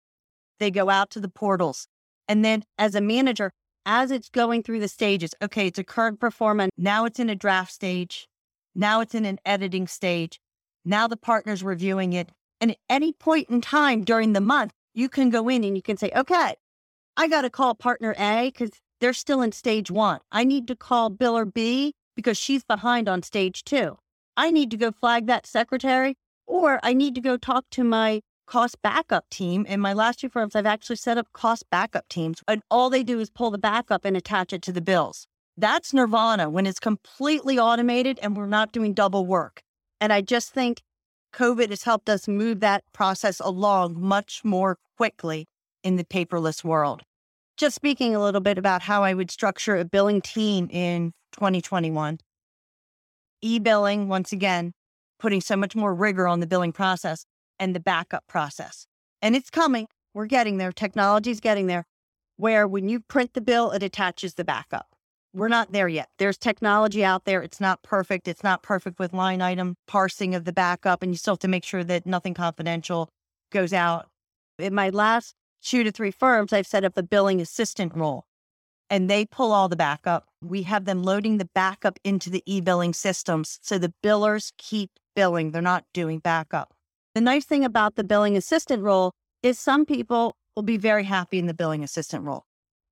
They 0.57 0.71
go 0.71 0.89
out 0.89 1.11
to 1.11 1.19
the 1.19 1.29
portals. 1.29 1.87
And 2.27 2.43
then 2.43 2.63
as 2.79 2.95
a 2.95 3.01
manager, 3.01 3.51
as 3.85 4.09
it's 4.09 4.29
going 4.29 4.63
through 4.63 4.79
the 4.79 4.87
stages, 4.87 5.35
okay, 5.43 5.67
it's 5.67 5.77
a 5.77 5.83
current 5.83 6.19
pro 6.19 6.31
forma. 6.31 6.69
Now 6.75 7.05
it's 7.05 7.19
in 7.19 7.29
a 7.29 7.35
draft 7.35 7.71
stage. 7.71 8.27
Now 8.73 9.01
it's 9.01 9.13
in 9.13 9.25
an 9.25 9.37
editing 9.45 9.85
stage. 9.85 10.39
Now 10.83 11.07
the 11.07 11.17
partner's 11.17 11.61
reviewing 11.61 12.13
it. 12.13 12.31
And 12.61 12.71
at 12.71 12.77
any 12.89 13.13
point 13.13 13.49
in 13.49 13.61
time 13.61 14.03
during 14.03 14.33
the 14.33 14.41
month, 14.41 14.73
you 14.93 15.09
can 15.09 15.29
go 15.29 15.47
in 15.49 15.63
and 15.63 15.75
you 15.75 15.81
can 15.81 15.97
say, 15.97 16.11
okay, 16.15 16.55
I 17.15 17.27
got 17.27 17.41
to 17.41 17.49
call 17.49 17.75
partner 17.75 18.15
A 18.17 18.51
because 18.51 18.71
they're 18.99 19.13
still 19.13 19.41
in 19.41 19.51
stage 19.51 19.89
one. 19.89 20.19
I 20.31 20.43
need 20.43 20.67
to 20.67 20.75
call 20.75 21.09
biller 21.09 21.51
B 21.51 21.93
because 22.15 22.37
she's 22.37 22.63
behind 22.63 23.07
on 23.07 23.23
stage 23.23 23.63
two. 23.63 23.97
I 24.35 24.51
need 24.51 24.71
to 24.71 24.77
go 24.77 24.91
flag 24.91 25.27
that 25.27 25.45
secretary, 25.45 26.15
or 26.47 26.79
I 26.83 26.93
need 26.93 27.15
to 27.15 27.21
go 27.21 27.37
talk 27.37 27.65
to 27.71 27.83
my 27.83 28.21
cost 28.47 28.81
backup 28.81 29.29
team. 29.29 29.65
In 29.65 29.79
my 29.79 29.93
last 29.93 30.19
two 30.19 30.29
firms, 30.29 30.55
I've 30.55 30.65
actually 30.65 30.95
set 30.95 31.17
up 31.17 31.27
cost 31.33 31.65
backup 31.69 32.07
teams, 32.09 32.41
and 32.47 32.61
all 32.69 32.89
they 32.89 33.03
do 33.03 33.19
is 33.19 33.29
pull 33.29 33.51
the 33.51 33.57
backup 33.57 34.05
and 34.05 34.17
attach 34.17 34.51
it 34.51 34.61
to 34.63 34.71
the 34.71 34.81
bills. 34.81 35.27
That's 35.57 35.93
nirvana 35.93 36.49
when 36.49 36.65
it's 36.65 36.79
completely 36.79 37.59
automated 37.59 38.17
and 38.21 38.35
we're 38.35 38.47
not 38.47 38.71
doing 38.71 38.93
double 38.93 39.25
work. 39.25 39.61
And 39.99 40.13
I 40.13 40.21
just 40.21 40.53
think 40.53 40.81
COVID 41.33 41.69
has 41.69 41.83
helped 41.83 42.09
us 42.09 42.27
move 42.27 42.59
that 42.59 42.83
process 42.93 43.39
along 43.39 43.99
much 43.99 44.41
more 44.43 44.77
quickly 44.97 45.47
in 45.83 45.95
the 45.95 46.03
paperless 46.03 46.63
world. 46.63 47.03
Just 47.57 47.75
speaking 47.75 48.15
a 48.15 48.21
little 48.21 48.41
bit 48.41 48.57
about 48.57 48.81
how 48.81 49.03
I 49.03 49.13
would 49.13 49.29
structure 49.29 49.77
a 49.77 49.85
billing 49.85 50.21
team 50.21 50.69
in 50.71 51.11
2021. 51.33 52.19
E 53.41 53.59
billing, 53.59 54.07
once 54.07 54.31
again, 54.31 54.73
putting 55.19 55.41
so 55.41 55.55
much 55.55 55.75
more 55.75 55.93
rigor 55.93 56.27
on 56.27 56.39
the 56.39 56.47
billing 56.47 56.71
process 56.71 57.25
and 57.59 57.75
the 57.75 57.79
backup 57.79 58.25
process. 58.27 58.87
And 59.21 59.35
it's 59.35 59.49
coming. 59.49 59.87
We're 60.13 60.25
getting 60.25 60.57
there. 60.57 60.71
Technology's 60.71 61.39
getting 61.39 61.67
there 61.67 61.85
where 62.37 62.65
when 62.67 62.87
you 62.87 63.01
print 63.01 63.33
the 63.33 63.41
bill, 63.41 63.71
it 63.71 63.83
attaches 63.83 64.35
the 64.35 64.45
backup. 64.45 64.95
We're 65.33 65.47
not 65.47 65.71
there 65.71 65.87
yet. 65.87 66.09
There's 66.17 66.37
technology 66.37 67.05
out 67.05 67.25
there. 67.25 67.43
It's 67.43 67.59
not 67.59 67.83
perfect. 67.83 68.27
It's 68.27 68.43
not 68.43 68.63
perfect 68.63 68.97
with 68.97 69.13
line 69.13 69.41
item 69.41 69.75
parsing 69.87 70.33
of 70.33 70.45
the 70.45 70.53
backup. 70.53 71.03
And 71.03 71.11
you 71.11 71.17
still 71.17 71.33
have 71.33 71.39
to 71.39 71.47
make 71.47 71.63
sure 71.63 71.83
that 71.83 72.05
nothing 72.05 72.33
confidential 72.33 73.09
goes 73.51 73.71
out. 73.71 74.07
In 74.57 74.73
my 74.73 74.89
last 74.89 75.35
two 75.61 75.83
to 75.83 75.91
three 75.91 76.11
firms, 76.11 76.51
I've 76.51 76.67
set 76.67 76.83
up 76.83 76.97
a 76.97 77.03
billing 77.03 77.39
assistant 77.41 77.95
role 77.95 78.25
and 78.89 79.09
they 79.09 79.25
pull 79.25 79.51
all 79.51 79.69
the 79.69 79.75
backup. 79.75 80.25
We 80.41 80.63
have 80.63 80.85
them 80.85 81.03
loading 81.03 81.37
the 81.37 81.49
backup 81.53 81.99
into 82.03 82.29
the 82.29 82.41
e 82.45 82.59
billing 82.59 82.93
systems. 82.93 83.59
So 83.61 83.77
the 83.77 83.93
billers 84.03 84.51
keep 84.57 84.91
billing, 85.15 85.51
they're 85.51 85.61
not 85.61 85.85
doing 85.93 86.19
backup. 86.19 86.73
The 87.13 87.21
nice 87.21 87.45
thing 87.45 87.63
about 87.63 87.95
the 87.95 88.03
billing 88.03 88.35
assistant 88.35 88.83
role 88.83 89.11
is 89.43 89.59
some 89.59 89.85
people 89.85 90.35
will 90.55 90.63
be 90.63 90.77
very 90.77 91.03
happy 91.03 91.39
in 91.39 91.45
the 91.45 91.53
billing 91.53 91.83
assistant 91.83 92.23
role. 92.23 92.45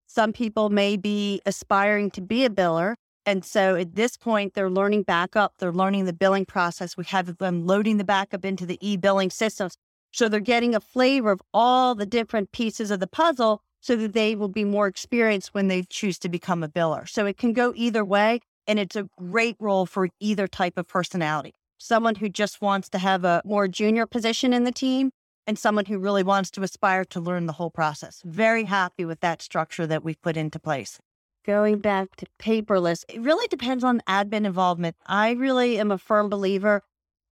Some 0.08 0.34
people 0.34 0.70
may 0.70 0.98
be 0.98 1.42
aspiring 1.46 2.10
to 2.12 2.22
be 2.22 2.46
a 2.46 2.50
biller. 2.50 2.96
And 3.26 3.44
so 3.44 3.76
at 3.76 3.96
this 3.96 4.16
point, 4.16 4.54
they're 4.54 4.70
learning 4.70 5.04
backup, 5.04 5.56
they're 5.60 5.74
learning 5.74 6.06
the 6.06 6.14
billing 6.14 6.46
process. 6.46 6.96
We 6.96 7.04
have 7.06 7.38
them 7.38 7.68
loading 7.68 7.98
the 7.98 8.06
backup 8.06 8.46
into 8.46 8.66
the 8.66 8.78
e 8.80 8.96
billing 8.96 9.30
systems. 9.30 9.76
So 10.14 10.30
they're 10.30 10.40
getting 10.40 10.74
a 10.74 10.80
flavor 10.80 11.32
of 11.32 11.42
all 11.54 11.94
the 11.94 12.06
different 12.06 12.54
pieces 12.54 12.90
of 12.90 13.02
the 13.02 13.08
puzzle 13.08 13.62
so 13.82 13.98
that 13.98 14.14
they 14.14 14.36
will 14.36 14.48
be 14.48 14.64
more 14.64 14.88
experienced 14.88 15.54
when 15.54 15.68
they 15.68 15.84
choose 15.84 16.18
to 16.20 16.30
become 16.30 16.64
a 16.64 16.70
biller. 16.70 17.08
So 17.08 17.26
it 17.26 17.38
can 17.38 17.52
go 17.52 17.74
either 17.76 18.06
way. 18.06 18.40
And 18.66 18.80
it's 18.80 18.96
a 18.96 19.08
great 19.18 19.56
role 19.60 19.86
for 19.86 20.10
either 20.20 20.48
type 20.48 20.78
of 20.78 20.88
personality. 20.88 21.54
Someone 21.78 22.16
who 22.16 22.28
just 22.30 22.62
wants 22.62 22.90
to 22.90 22.98
have 22.98 23.24
a 23.24 23.42
more 23.46 23.68
junior 23.68 24.06
position 24.06 24.52
in 24.54 24.64
the 24.64 24.72
team 24.72 25.12
and 25.48 25.58
someone 25.58 25.86
who 25.86 25.98
really 25.98 26.24
wants 26.24 26.52
to 26.52 26.62
aspire 26.62 27.06
to 27.06 27.20
learn 27.20 27.48
the 27.48 27.54
whole 27.54 27.72
process. 27.72 28.22
Very 28.26 28.66
happy 28.66 29.06
with 29.06 29.22
that 29.22 29.42
structure 29.42 29.88
that 29.88 30.04
we've 30.04 30.22
put 30.22 30.38
into 30.38 30.60
place. 30.60 31.00
Going 31.46 31.80
back 31.80 32.16
to 32.18 32.28
paperless, 32.40 33.06
it 33.08 33.22
really 33.22 33.48
depends 33.48 33.84
on 33.84 34.02
admin 34.08 34.46
involvement. 34.46 34.98
I 35.08 35.32
really 35.32 35.80
am 35.80 35.92
a 35.92 35.98
firm 35.98 36.30
believer 36.30 36.84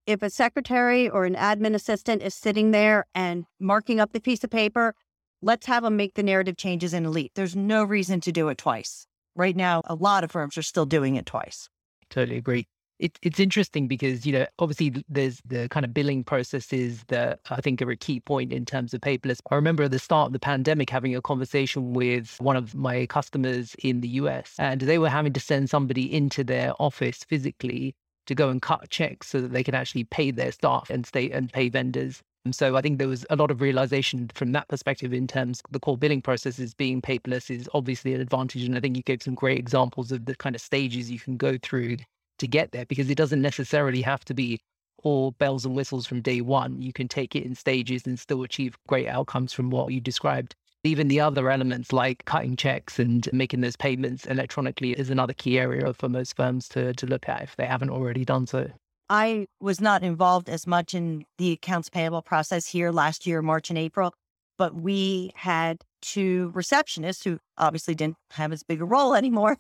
if 0.06 0.22
a 0.22 0.30
secretary 0.30 1.08
or 1.08 1.24
an 1.24 1.34
admin 1.34 1.74
assistant 1.74 2.22
is 2.22 2.34
sitting 2.34 2.70
there 2.70 3.06
and 3.14 3.46
marking 3.58 4.00
up 4.00 4.12
the 4.12 4.20
piece 4.20 4.44
of 4.44 4.50
paper, 4.50 4.94
let's 5.40 5.66
have 5.66 5.82
them 5.82 5.96
make 5.96 6.14
the 6.14 6.22
narrative 6.22 6.56
changes 6.56 6.92
in 6.92 7.06
Elite. 7.06 7.32
There's 7.34 7.56
no 7.56 7.84
reason 7.84 8.20
to 8.22 8.32
do 8.32 8.48
it 8.48 8.58
twice. 8.58 9.06
Right 9.34 9.56
now, 9.56 9.82
a 9.86 9.94
lot 9.94 10.24
of 10.24 10.30
firms 10.30 10.56
are 10.58 10.62
still 10.62 10.86
doing 10.86 11.16
it 11.16 11.26
twice. 11.26 11.68
Totally 12.10 12.36
agree. 12.36 12.68
It, 13.04 13.18
it's 13.20 13.38
interesting 13.38 13.86
because, 13.86 14.24
you 14.24 14.32
know, 14.32 14.46
obviously 14.58 15.04
there's 15.10 15.42
the 15.44 15.68
kind 15.68 15.84
of 15.84 15.92
billing 15.92 16.24
processes 16.24 17.04
that 17.08 17.38
I 17.50 17.60
think 17.60 17.82
are 17.82 17.90
a 17.90 17.98
key 17.98 18.18
point 18.18 18.50
in 18.50 18.64
terms 18.64 18.94
of 18.94 19.02
paperless. 19.02 19.40
I 19.50 19.56
remember 19.56 19.82
at 19.82 19.90
the 19.90 19.98
start 19.98 20.28
of 20.28 20.32
the 20.32 20.38
pandemic 20.38 20.88
having 20.88 21.14
a 21.14 21.20
conversation 21.20 21.92
with 21.92 22.34
one 22.40 22.56
of 22.56 22.74
my 22.74 23.04
customers 23.04 23.76
in 23.80 24.00
the 24.00 24.08
US, 24.20 24.54
and 24.58 24.80
they 24.80 24.96
were 24.96 25.10
having 25.10 25.34
to 25.34 25.40
send 25.40 25.68
somebody 25.68 26.10
into 26.10 26.42
their 26.42 26.72
office 26.80 27.24
physically 27.24 27.94
to 28.24 28.34
go 28.34 28.48
and 28.48 28.62
cut 28.62 28.88
checks 28.88 29.28
so 29.28 29.42
that 29.42 29.52
they 29.52 29.62
can 29.62 29.74
actually 29.74 30.04
pay 30.04 30.30
their 30.30 30.50
staff 30.50 30.88
and 30.88 31.04
stay 31.04 31.30
and 31.30 31.52
pay 31.52 31.68
vendors. 31.68 32.22
And 32.46 32.54
so 32.54 32.74
I 32.74 32.80
think 32.80 32.98
there 32.98 33.08
was 33.08 33.26
a 33.28 33.36
lot 33.36 33.50
of 33.50 33.60
realization 33.60 34.30
from 34.34 34.52
that 34.52 34.68
perspective 34.68 35.12
in 35.12 35.26
terms 35.26 35.60
the 35.70 35.80
core 35.80 35.98
billing 35.98 36.22
processes 36.22 36.72
being 36.72 37.02
paperless 37.02 37.50
is 37.50 37.68
obviously 37.74 38.14
an 38.14 38.22
advantage. 38.22 38.62
And 38.64 38.74
I 38.74 38.80
think 38.80 38.96
you 38.96 39.02
gave 39.02 39.22
some 39.22 39.34
great 39.34 39.58
examples 39.58 40.10
of 40.10 40.24
the 40.24 40.34
kind 40.34 40.54
of 40.54 40.62
stages 40.62 41.10
you 41.10 41.18
can 41.18 41.36
go 41.36 41.58
through 41.62 41.98
to 42.44 42.48
get 42.48 42.72
there 42.72 42.84
because 42.86 43.10
it 43.10 43.16
doesn't 43.16 43.42
necessarily 43.42 44.02
have 44.02 44.24
to 44.26 44.34
be 44.34 44.60
all 45.02 45.32
bells 45.32 45.64
and 45.64 45.74
whistles 45.74 46.06
from 46.06 46.20
day 46.20 46.40
one. 46.40 46.80
You 46.80 46.92
can 46.92 47.08
take 47.08 47.34
it 47.34 47.44
in 47.44 47.54
stages 47.54 48.06
and 48.06 48.18
still 48.18 48.42
achieve 48.42 48.76
great 48.86 49.08
outcomes 49.08 49.52
from 49.52 49.70
what 49.70 49.92
you 49.92 50.00
described. 50.00 50.54
Even 50.82 51.08
the 51.08 51.20
other 51.20 51.50
elements 51.50 51.92
like 51.92 52.24
cutting 52.26 52.56
checks 52.56 52.98
and 52.98 53.28
making 53.32 53.62
those 53.62 53.76
payments 53.76 54.26
electronically 54.26 54.92
is 54.92 55.08
another 55.08 55.32
key 55.32 55.58
area 55.58 55.92
for 55.94 56.08
most 56.08 56.36
firms 56.36 56.68
to, 56.68 56.92
to 56.94 57.06
look 57.06 57.28
at 57.28 57.42
if 57.42 57.56
they 57.56 57.64
haven't 57.64 57.90
already 57.90 58.24
done 58.24 58.46
so. 58.46 58.68
I 59.08 59.46
was 59.60 59.80
not 59.80 60.02
involved 60.02 60.48
as 60.48 60.66
much 60.66 60.94
in 60.94 61.24
the 61.38 61.52
accounts 61.52 61.88
payable 61.88 62.22
process 62.22 62.66
here 62.66 62.90
last 62.90 63.26
year, 63.26 63.40
March 63.42 63.70
and 63.70 63.78
April, 63.78 64.12
but 64.58 64.74
we 64.74 65.32
had 65.34 65.78
two 66.02 66.52
receptionists 66.54 67.24
who 67.24 67.38
obviously 67.56 67.94
didn't 67.94 68.16
have 68.32 68.52
as 68.52 68.62
big 68.62 68.80
a 68.80 68.84
role 68.84 69.14
anymore 69.22 69.56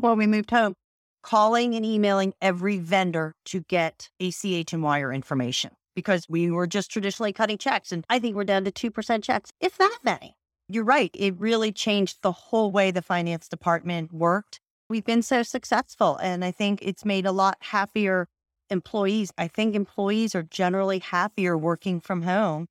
when 0.00 0.18
we 0.18 0.26
moved 0.26 0.50
home, 0.50 0.74
calling 1.22 1.74
and 1.74 1.84
emailing 1.84 2.34
every 2.40 2.78
vendor 2.78 3.34
to 3.46 3.60
get 3.62 4.08
ACH 4.20 4.72
and 4.72 4.82
wire 4.82 5.12
information 5.12 5.70
because 5.94 6.26
we 6.28 6.50
were 6.50 6.66
just 6.66 6.90
traditionally 6.90 7.32
cutting 7.32 7.58
checks. 7.58 7.92
And 7.92 8.04
I 8.08 8.18
think 8.18 8.36
we're 8.36 8.44
down 8.44 8.64
to 8.64 8.70
2% 8.70 9.22
checks, 9.22 9.50
if 9.60 9.76
that 9.78 9.98
many. 10.02 10.34
You're 10.68 10.84
right. 10.84 11.10
It 11.14 11.34
really 11.38 11.72
changed 11.72 12.18
the 12.22 12.32
whole 12.32 12.70
way 12.70 12.90
the 12.90 13.02
finance 13.02 13.48
department 13.48 14.12
worked. 14.12 14.60
We've 14.88 15.04
been 15.04 15.22
so 15.22 15.42
successful, 15.42 16.16
and 16.16 16.44
I 16.44 16.50
think 16.50 16.80
it's 16.82 17.04
made 17.04 17.26
a 17.26 17.32
lot 17.32 17.56
happier 17.60 18.28
employees, 18.70 19.32
I 19.36 19.48
think 19.48 19.74
employees 19.74 20.34
are 20.34 20.42
generally 20.42 21.00
happier 21.00 21.58
working 21.58 22.00
from 22.00 22.22
home 22.22 22.66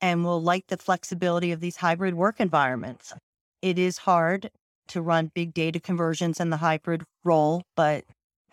and 0.00 0.24
will 0.24 0.42
like 0.42 0.66
the 0.68 0.76
flexibility 0.76 1.52
of 1.52 1.60
these 1.60 1.76
hybrid 1.76 2.14
work 2.14 2.40
environments. 2.40 3.12
It 3.60 3.78
is 3.78 3.98
hard 3.98 4.50
to 4.88 5.02
run 5.02 5.30
big 5.34 5.54
data 5.54 5.80
conversions 5.80 6.40
in 6.40 6.50
the 6.50 6.56
hybrid 6.58 7.04
role, 7.24 7.62
but 7.76 8.04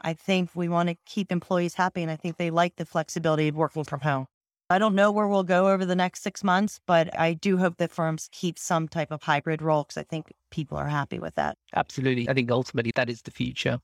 I 0.01 0.13
think 0.13 0.51
we 0.55 0.69
want 0.69 0.89
to 0.89 0.95
keep 1.05 1.31
employees 1.31 1.73
happy 1.73 2.01
and 2.01 2.11
I 2.11 2.15
think 2.15 2.37
they 2.37 2.49
like 2.49 2.75
the 2.77 2.85
flexibility 2.85 3.47
of 3.47 3.55
working 3.55 3.83
from 3.83 4.01
home. 4.01 4.27
I 4.71 4.77
don't 4.77 4.93
know 4.93 5.11
where 5.11 5.27
we'll 5.27 5.43
go 5.43 5.69
over 5.69 5.83
the 5.83 5.95
next 5.95 6.21
six 6.21 6.43
months, 6.43 6.79
but 6.85 7.17
I 7.19 7.33
do 7.33 7.57
hope 7.57 7.77
that 7.77 7.91
firms 7.91 8.29
keep 8.31 8.59
some 8.59 8.87
type 8.87 9.11
of 9.11 9.23
hybrid 9.23 9.63
role 9.63 9.83
because 9.83 9.97
I 9.97 10.03
think 10.03 10.31
people 10.51 10.77
are 10.77 10.87
happy 10.87 11.17
with 11.19 11.33
that. 11.35 11.57
Absolutely. 11.75 12.29
I 12.29 12.33
think 12.33 12.51
ultimately 12.51 12.91
that 12.95 13.09
is 13.09 13.23
the 13.23 13.31
future. 13.31 13.79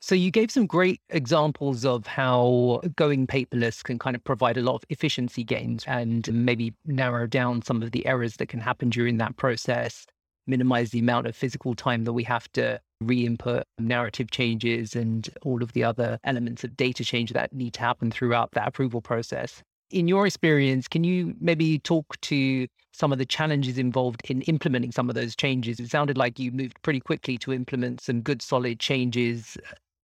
So 0.00 0.14
you 0.16 0.30
gave 0.32 0.50
some 0.50 0.66
great 0.66 1.00
examples 1.10 1.84
of 1.84 2.06
how 2.06 2.80
going 2.96 3.26
paperless 3.26 3.84
can 3.84 3.98
kind 3.98 4.16
of 4.16 4.24
provide 4.24 4.56
a 4.56 4.60
lot 4.62 4.74
of 4.74 4.84
efficiency 4.90 5.44
gains 5.44 5.84
and 5.86 6.28
maybe 6.32 6.74
narrow 6.84 7.26
down 7.26 7.62
some 7.62 7.82
of 7.82 7.92
the 7.92 8.04
errors 8.06 8.36
that 8.38 8.48
can 8.48 8.58
happen 8.58 8.90
during 8.90 9.18
that 9.18 9.36
process, 9.36 10.06
minimize 10.46 10.90
the 10.90 10.98
amount 10.98 11.26
of 11.26 11.36
physical 11.36 11.74
time 11.74 12.04
that 12.04 12.12
we 12.12 12.24
have 12.24 12.50
to 12.52 12.80
re-input 13.00 13.64
narrative 13.78 14.30
changes 14.30 14.94
and 14.94 15.28
all 15.42 15.62
of 15.62 15.72
the 15.72 15.84
other 15.84 16.18
elements 16.24 16.64
of 16.64 16.76
data 16.76 17.04
change 17.04 17.32
that 17.32 17.52
need 17.52 17.74
to 17.74 17.80
happen 17.80 18.10
throughout 18.10 18.50
that 18.52 18.68
approval 18.68 19.00
process. 19.00 19.62
In 19.90 20.08
your 20.08 20.26
experience, 20.26 20.88
can 20.88 21.04
you 21.04 21.34
maybe 21.40 21.78
talk 21.80 22.18
to 22.22 22.66
some 22.92 23.12
of 23.12 23.18
the 23.18 23.26
challenges 23.26 23.76
involved 23.76 24.22
in 24.30 24.42
implementing 24.42 24.92
some 24.92 25.08
of 25.08 25.14
those 25.14 25.36
changes? 25.36 25.78
It 25.78 25.90
sounded 25.90 26.16
like 26.16 26.38
you 26.38 26.50
moved 26.50 26.80
pretty 26.82 27.00
quickly 27.00 27.36
to 27.38 27.52
implement 27.52 28.00
some 28.00 28.22
good 28.22 28.40
solid 28.40 28.80
changes 28.80 29.56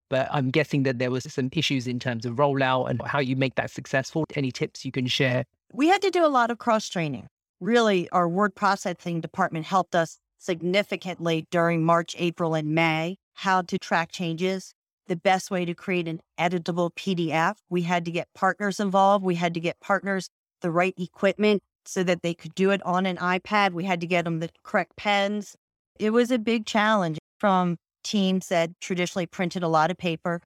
but 0.10 0.28
I'm 0.32 0.50
guessing 0.50 0.84
that 0.84 1.00
there 1.00 1.12
was 1.12 1.32
some 1.32 1.50
issues 1.52 1.88
in 1.88 2.00
terms 2.00 2.26
of 2.26 2.36
rollout 2.36 2.89
and 2.89 3.02
how 3.06 3.19
you 3.19 3.36
make 3.36 3.56
that 3.56 3.71
successful. 3.71 4.26
Any 4.36 4.52
tips 4.52 4.86
you 4.86 4.91
can 4.91 5.08
share? 5.08 5.43
We 5.73 5.88
had 5.88 6.02
to 6.02 6.12
do 6.12 6.26
a 6.26 6.28
lot 6.28 6.52
of 6.52 6.60
cross 6.60 6.88
training. 6.88 7.28
Really, 7.60 8.08
our 8.12 8.30
word 8.30 8.56
processing 8.56 9.19
department 9.19 9.65
helped 9.65 9.95
us 9.95 10.19
significantly 10.38 11.45
during 11.52 11.84
March, 11.84 12.15
April, 12.17 12.54
and 12.54 12.73
May 12.73 13.17
how 13.38 13.62
to 13.62 13.78
track 13.78 14.12
changes, 14.12 14.73
the 15.08 15.15
best 15.15 15.52
way 15.52 15.63
to 15.63 15.73
create 15.73 16.08
an 16.08 16.19
editable 16.39 16.91
PDF. 16.95 17.56
We 17.69 17.84
had 17.84 18.04
to 18.06 18.12
get 18.12 18.28
partners 18.34 18.80
involved. 18.80 19.23
We 19.23 19.36
had 19.36 19.54
to 19.54 19.60
get 19.60 19.80
partners 19.80 20.30
the 20.62 20.71
right 20.71 20.95
equipment 20.97 21.62
so 21.86 22.04
that 22.04 22.23
they 22.23 22.34
could 22.34 22.56
do 22.56 22.71
it 22.71 22.84
on 22.84 23.06
an 23.06 23.17
iPad. 23.17 23.73
We 23.73 23.86
had 23.86 24.02
to 24.02 24.08
get 24.08 24.26
them 24.26 24.39
the 24.39 24.50
correct 24.63 24.95
pens. 24.97 25.56
It 26.00 26.12
was 26.12 26.32
a 26.32 26.39
big 26.39 26.65
challenge 26.65 27.19
from 27.39 27.78
teams 28.04 28.47
that 28.47 28.71
traditionally 28.82 29.28
printed 29.28 29.63
a 29.63 29.67
lot 29.67 29.91
of 29.91 29.97
paper. 29.97 30.41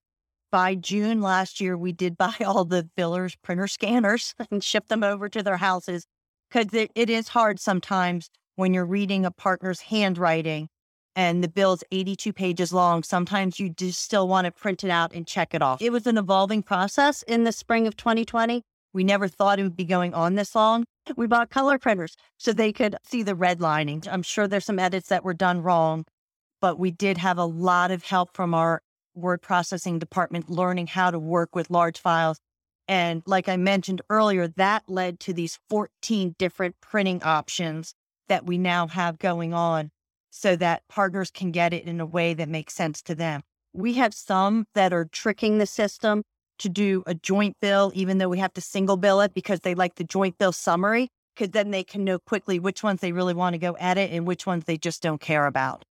By 0.51 0.75
June 0.75 1.21
last 1.21 1.61
year, 1.61 1.77
we 1.77 1.93
did 1.93 2.17
buy 2.17 2.35
all 2.45 2.65
the 2.65 2.89
fillers, 2.97 3.35
printer 3.41 3.67
scanners 3.67 4.35
and 4.51 4.63
ship 4.63 4.87
them 4.89 5.03
over 5.03 5.29
to 5.29 5.41
their 5.41 5.57
houses 5.57 6.05
because 6.49 6.73
it, 6.73 6.91
it 6.93 7.09
is 7.09 7.29
hard 7.29 7.59
sometimes 7.59 8.29
when 8.55 8.73
you're 8.73 8.85
reading 8.85 9.25
a 9.25 9.31
partner's 9.31 9.81
handwriting 9.81 10.69
and 11.15 11.43
the 11.43 11.47
bill's 11.47 11.83
82 11.91 12.33
pages 12.33 12.71
long. 12.71 13.03
Sometimes 13.03 13.59
you 13.59 13.69
just 13.69 14.01
still 14.01 14.27
want 14.27 14.45
to 14.45 14.51
print 14.51 14.83
it 14.83 14.89
out 14.89 15.13
and 15.13 15.27
check 15.27 15.53
it 15.53 15.61
off. 15.61 15.81
It 15.81 15.91
was 15.91 16.07
an 16.07 16.17
evolving 16.17 16.63
process 16.63 17.23
in 17.23 17.43
the 17.43 17.51
spring 17.51 17.87
of 17.87 17.97
2020. 17.97 18.63
We 18.93 19.03
never 19.03 19.27
thought 19.27 19.59
it 19.59 19.63
would 19.63 19.77
be 19.77 19.85
going 19.85 20.13
on 20.13 20.35
this 20.35 20.55
long. 20.55 20.85
We 21.15 21.27
bought 21.27 21.49
color 21.49 21.77
printers 21.79 22.15
so 22.37 22.53
they 22.53 22.71
could 22.71 22.95
see 23.03 23.23
the 23.23 23.35
redlining. 23.35 24.07
I'm 24.09 24.23
sure 24.23 24.47
there's 24.47 24.65
some 24.65 24.79
edits 24.79 25.09
that 25.09 25.23
were 25.23 25.33
done 25.33 25.61
wrong, 25.61 26.05
but 26.59 26.77
we 26.77 26.91
did 26.91 27.17
have 27.17 27.37
a 27.37 27.45
lot 27.45 27.91
of 27.91 28.03
help 28.03 28.35
from 28.35 28.53
our 28.53 28.81
word 29.15 29.41
processing 29.41 29.99
department 29.99 30.49
learning 30.49 30.87
how 30.87 31.11
to 31.11 31.19
work 31.19 31.55
with 31.55 31.69
large 31.69 31.99
files. 31.99 32.39
And 32.87 33.23
like 33.25 33.47
I 33.47 33.57
mentioned 33.57 34.01
earlier, 34.09 34.47
that 34.47 34.83
led 34.87 35.19
to 35.21 35.33
these 35.33 35.59
14 35.69 36.35
different 36.37 36.75
printing 36.81 37.23
options 37.23 37.93
that 38.31 38.45
we 38.45 38.57
now 38.57 38.87
have 38.87 39.19
going 39.19 39.53
on 39.53 39.91
so 40.29 40.55
that 40.55 40.87
partners 40.87 41.29
can 41.29 41.51
get 41.51 41.73
it 41.73 41.83
in 41.83 41.99
a 41.99 42.05
way 42.05 42.33
that 42.33 42.47
makes 42.47 42.73
sense 42.73 43.01
to 43.01 43.13
them. 43.13 43.41
We 43.73 43.95
have 43.95 44.13
some 44.13 44.67
that 44.73 44.93
are 44.93 45.03
tricking 45.03 45.57
the 45.57 45.65
system 45.65 46.23
to 46.59 46.69
do 46.69 47.03
a 47.05 47.13
joint 47.13 47.57
bill, 47.61 47.91
even 47.93 48.19
though 48.19 48.29
we 48.29 48.39
have 48.39 48.53
to 48.53 48.61
single 48.61 48.95
bill 48.95 49.19
it 49.19 49.33
because 49.33 49.59
they 49.59 49.75
like 49.75 49.95
the 49.95 50.05
joint 50.05 50.37
bill 50.37 50.53
summary, 50.53 51.09
because 51.35 51.51
then 51.51 51.71
they 51.71 51.83
can 51.83 52.05
know 52.05 52.19
quickly 52.19 52.57
which 52.57 52.83
ones 52.83 53.01
they 53.01 53.11
really 53.11 53.33
want 53.33 53.53
to 53.53 53.57
go 53.57 53.73
edit 53.73 54.11
and 54.13 54.25
which 54.25 54.45
ones 54.45 54.63
they 54.63 54.77
just 54.77 55.01
don't 55.01 55.19
care 55.19 55.45
about. 55.45 55.83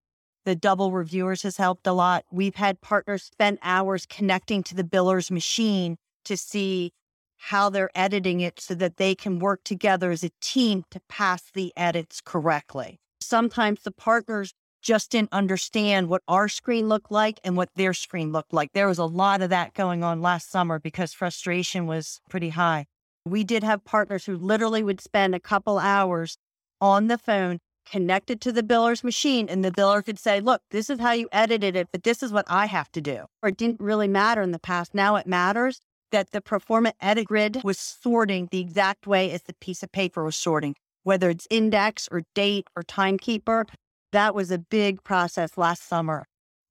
The 0.46 0.56
double 0.56 0.92
reviewers 0.92 1.42
has 1.42 1.58
helped 1.58 1.86
a 1.86 1.92
lot. 1.92 2.24
We've 2.32 2.54
had 2.54 2.80
partners 2.80 3.24
spend 3.24 3.58
hours 3.60 4.06
connecting 4.06 4.62
to 4.62 4.74
the 4.74 4.84
biller's 4.84 5.30
machine 5.30 5.98
to 6.24 6.38
see 6.38 6.92
how 7.40 7.70
they're 7.70 7.90
editing 7.94 8.40
it 8.40 8.60
so 8.60 8.74
that 8.74 8.98
they 8.98 9.14
can 9.14 9.38
work 9.38 9.64
together 9.64 10.10
as 10.10 10.22
a 10.22 10.30
team 10.40 10.84
to 10.90 11.00
pass 11.08 11.42
the 11.54 11.72
edits 11.74 12.20
correctly. 12.20 13.00
Sometimes 13.20 13.82
the 13.82 13.90
partners 13.90 14.52
just 14.82 15.10
didn't 15.10 15.32
understand 15.32 16.08
what 16.08 16.22
our 16.28 16.48
screen 16.48 16.88
looked 16.88 17.10
like 17.10 17.40
and 17.42 17.56
what 17.56 17.70
their 17.76 17.94
screen 17.94 18.30
looked 18.30 18.52
like. 18.52 18.72
There 18.72 18.88
was 18.88 18.98
a 18.98 19.04
lot 19.04 19.40
of 19.40 19.50
that 19.50 19.74
going 19.74 20.04
on 20.04 20.20
last 20.20 20.50
summer 20.50 20.78
because 20.78 21.12
frustration 21.14 21.86
was 21.86 22.20
pretty 22.28 22.50
high. 22.50 22.86
We 23.24 23.42
did 23.42 23.64
have 23.64 23.84
partners 23.84 24.26
who 24.26 24.36
literally 24.36 24.82
would 24.82 25.00
spend 25.00 25.34
a 25.34 25.40
couple 25.40 25.78
hours 25.78 26.36
on 26.80 27.08
the 27.08 27.18
phone 27.18 27.58
connected 27.90 28.40
to 28.42 28.52
the 28.52 28.62
biller's 28.62 29.02
machine 29.02 29.48
and 29.48 29.64
the 29.64 29.70
biller 29.70 30.04
could 30.04 30.18
say, 30.18 30.40
look, 30.40 30.62
this 30.70 30.90
is 30.90 31.00
how 31.00 31.12
you 31.12 31.28
edited 31.32 31.74
it, 31.74 31.88
but 31.90 32.02
this 32.02 32.22
is 32.22 32.32
what 32.32 32.44
I 32.48 32.66
have 32.66 32.92
to 32.92 33.00
do. 33.00 33.24
Or 33.42 33.48
it 33.48 33.56
didn't 33.56 33.80
really 33.80 34.08
matter 34.08 34.42
in 34.42 34.52
the 34.52 34.58
past. 34.58 34.94
Now 34.94 35.16
it 35.16 35.26
matters 35.26 35.80
that 36.10 36.30
the 36.32 36.40
pro 36.40 36.58
forma 36.58 36.92
edit 37.00 37.26
grid 37.26 37.60
was 37.64 37.78
sorting 37.78 38.48
the 38.50 38.60
exact 38.60 39.06
way 39.06 39.30
as 39.30 39.42
the 39.42 39.54
piece 39.54 39.82
of 39.82 39.92
paper 39.92 40.24
was 40.24 40.36
sorting, 40.36 40.74
whether 41.02 41.30
it's 41.30 41.46
index 41.50 42.08
or 42.10 42.22
date 42.34 42.68
or 42.76 42.82
timekeeper. 42.82 43.66
That 44.12 44.34
was 44.34 44.50
a 44.50 44.58
big 44.58 45.04
process 45.04 45.56
last 45.56 45.86
summer. 45.86 46.26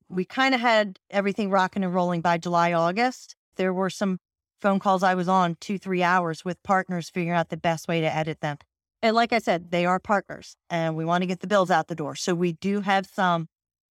We 0.10 0.26
kind 0.26 0.56
of 0.56 0.62
had 0.62 1.00
everything 1.10 1.50
rocking 1.50 1.84
and 1.84 1.94
rolling 1.94 2.22
by 2.22 2.38
July, 2.38 2.74
August. 2.74 3.36
There 3.56 3.74
were 3.74 3.90
some 3.90 4.18
phone 4.60 4.80
calls 4.80 5.04
I 5.04 5.16
was 5.16 5.28
on 5.30 5.56
two, 5.60 5.78
three 5.78 6.04
hours 6.04 6.44
with 6.44 6.62
partners 6.64 7.10
figuring 7.10 7.38
out 7.38 7.50
the 7.50 7.58
best 7.58 7.88
way 7.88 8.02
to 8.02 8.14
edit 8.14 8.42
them. 8.42 8.58
And 9.02 9.16
like 9.16 9.32
I 9.32 9.40
said, 9.40 9.72
they 9.72 9.86
are 9.86 10.00
partners 10.00 10.56
and 10.70 10.96
we 10.96 11.06
want 11.06 11.22
to 11.22 11.28
get 11.28 11.40
the 11.40 11.48
bills 11.48 11.72
out 11.72 11.88
the 11.88 11.96
door. 11.96 12.16
So 12.16 12.36
we 12.36 12.54
do 12.54 12.82
have 12.82 13.06
some 13.06 13.48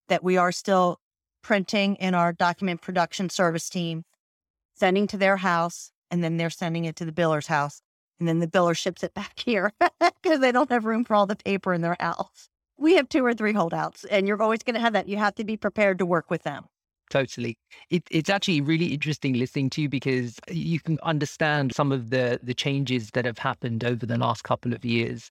that 0.09 0.23
we 0.23 0.37
are 0.37 0.53
still 0.53 0.99
printing 1.43 1.95
in 1.97 2.15
our 2.15 2.33
document 2.33 2.83
production 2.83 3.31
service 3.31 3.69
team, 3.71 4.03
sending 4.79 5.07
to 5.09 5.17
their 5.17 5.37
house, 5.37 5.91
and 6.11 6.23
then 6.23 6.37
they're 6.37 6.51
sending 6.51 6.85
it 6.85 6.97
to 6.97 7.05
the 7.05 7.13
biller's 7.13 7.47
house. 7.47 7.83
And 8.19 8.29
then 8.29 8.39
the 8.41 8.47
biller 8.47 8.77
ships 8.77 9.03
it 9.03 9.15
back 9.21 9.39
here 9.39 9.73
because 10.23 10.41
they 10.41 10.53
don't 10.53 10.71
have 10.71 10.85
room 10.85 11.05
for 11.05 11.15
all 11.15 11.27
the 11.27 11.37
paper 11.37 11.75
in 11.75 11.83
their 11.83 11.97
house 12.01 12.49
we 12.79 12.95
have 12.95 13.09
two 13.09 13.25
or 13.25 13.35
three 13.35 13.53
holdouts, 13.53 14.05
and 14.05 14.27
you're 14.27 14.41
always 14.41 14.63
going 14.63 14.75
to 14.75 14.81
have 14.81 14.93
that. 14.93 15.09
You 15.09 15.17
have 15.19 15.35
to 15.35 15.45
be 15.45 15.57
prepared 15.57 15.99
to 15.99 16.07
work 16.07 16.31
with 16.31 16.45
them. 16.45 16.65
Totally. 17.11 17.59
It, 17.91 18.05
it's 18.11 18.31
actually 18.31 18.61
really 18.61 18.87
interesting 18.87 19.35
listening 19.35 19.71
to 19.71 19.83
you 19.83 19.89
because 19.89 20.39
you 20.49 20.79
can 20.79 20.99
understand 21.03 21.75
some 21.75 21.91
of 21.91 22.11
the, 22.11 22.39
the 22.43 22.55
changes 22.55 23.11
that 23.13 23.25
have 23.25 23.39
happened 23.39 23.83
over 23.83 24.05
the 24.05 24.19
last 24.19 24.45
couple 24.45 24.75
of 24.75 24.85
years 24.85 25.31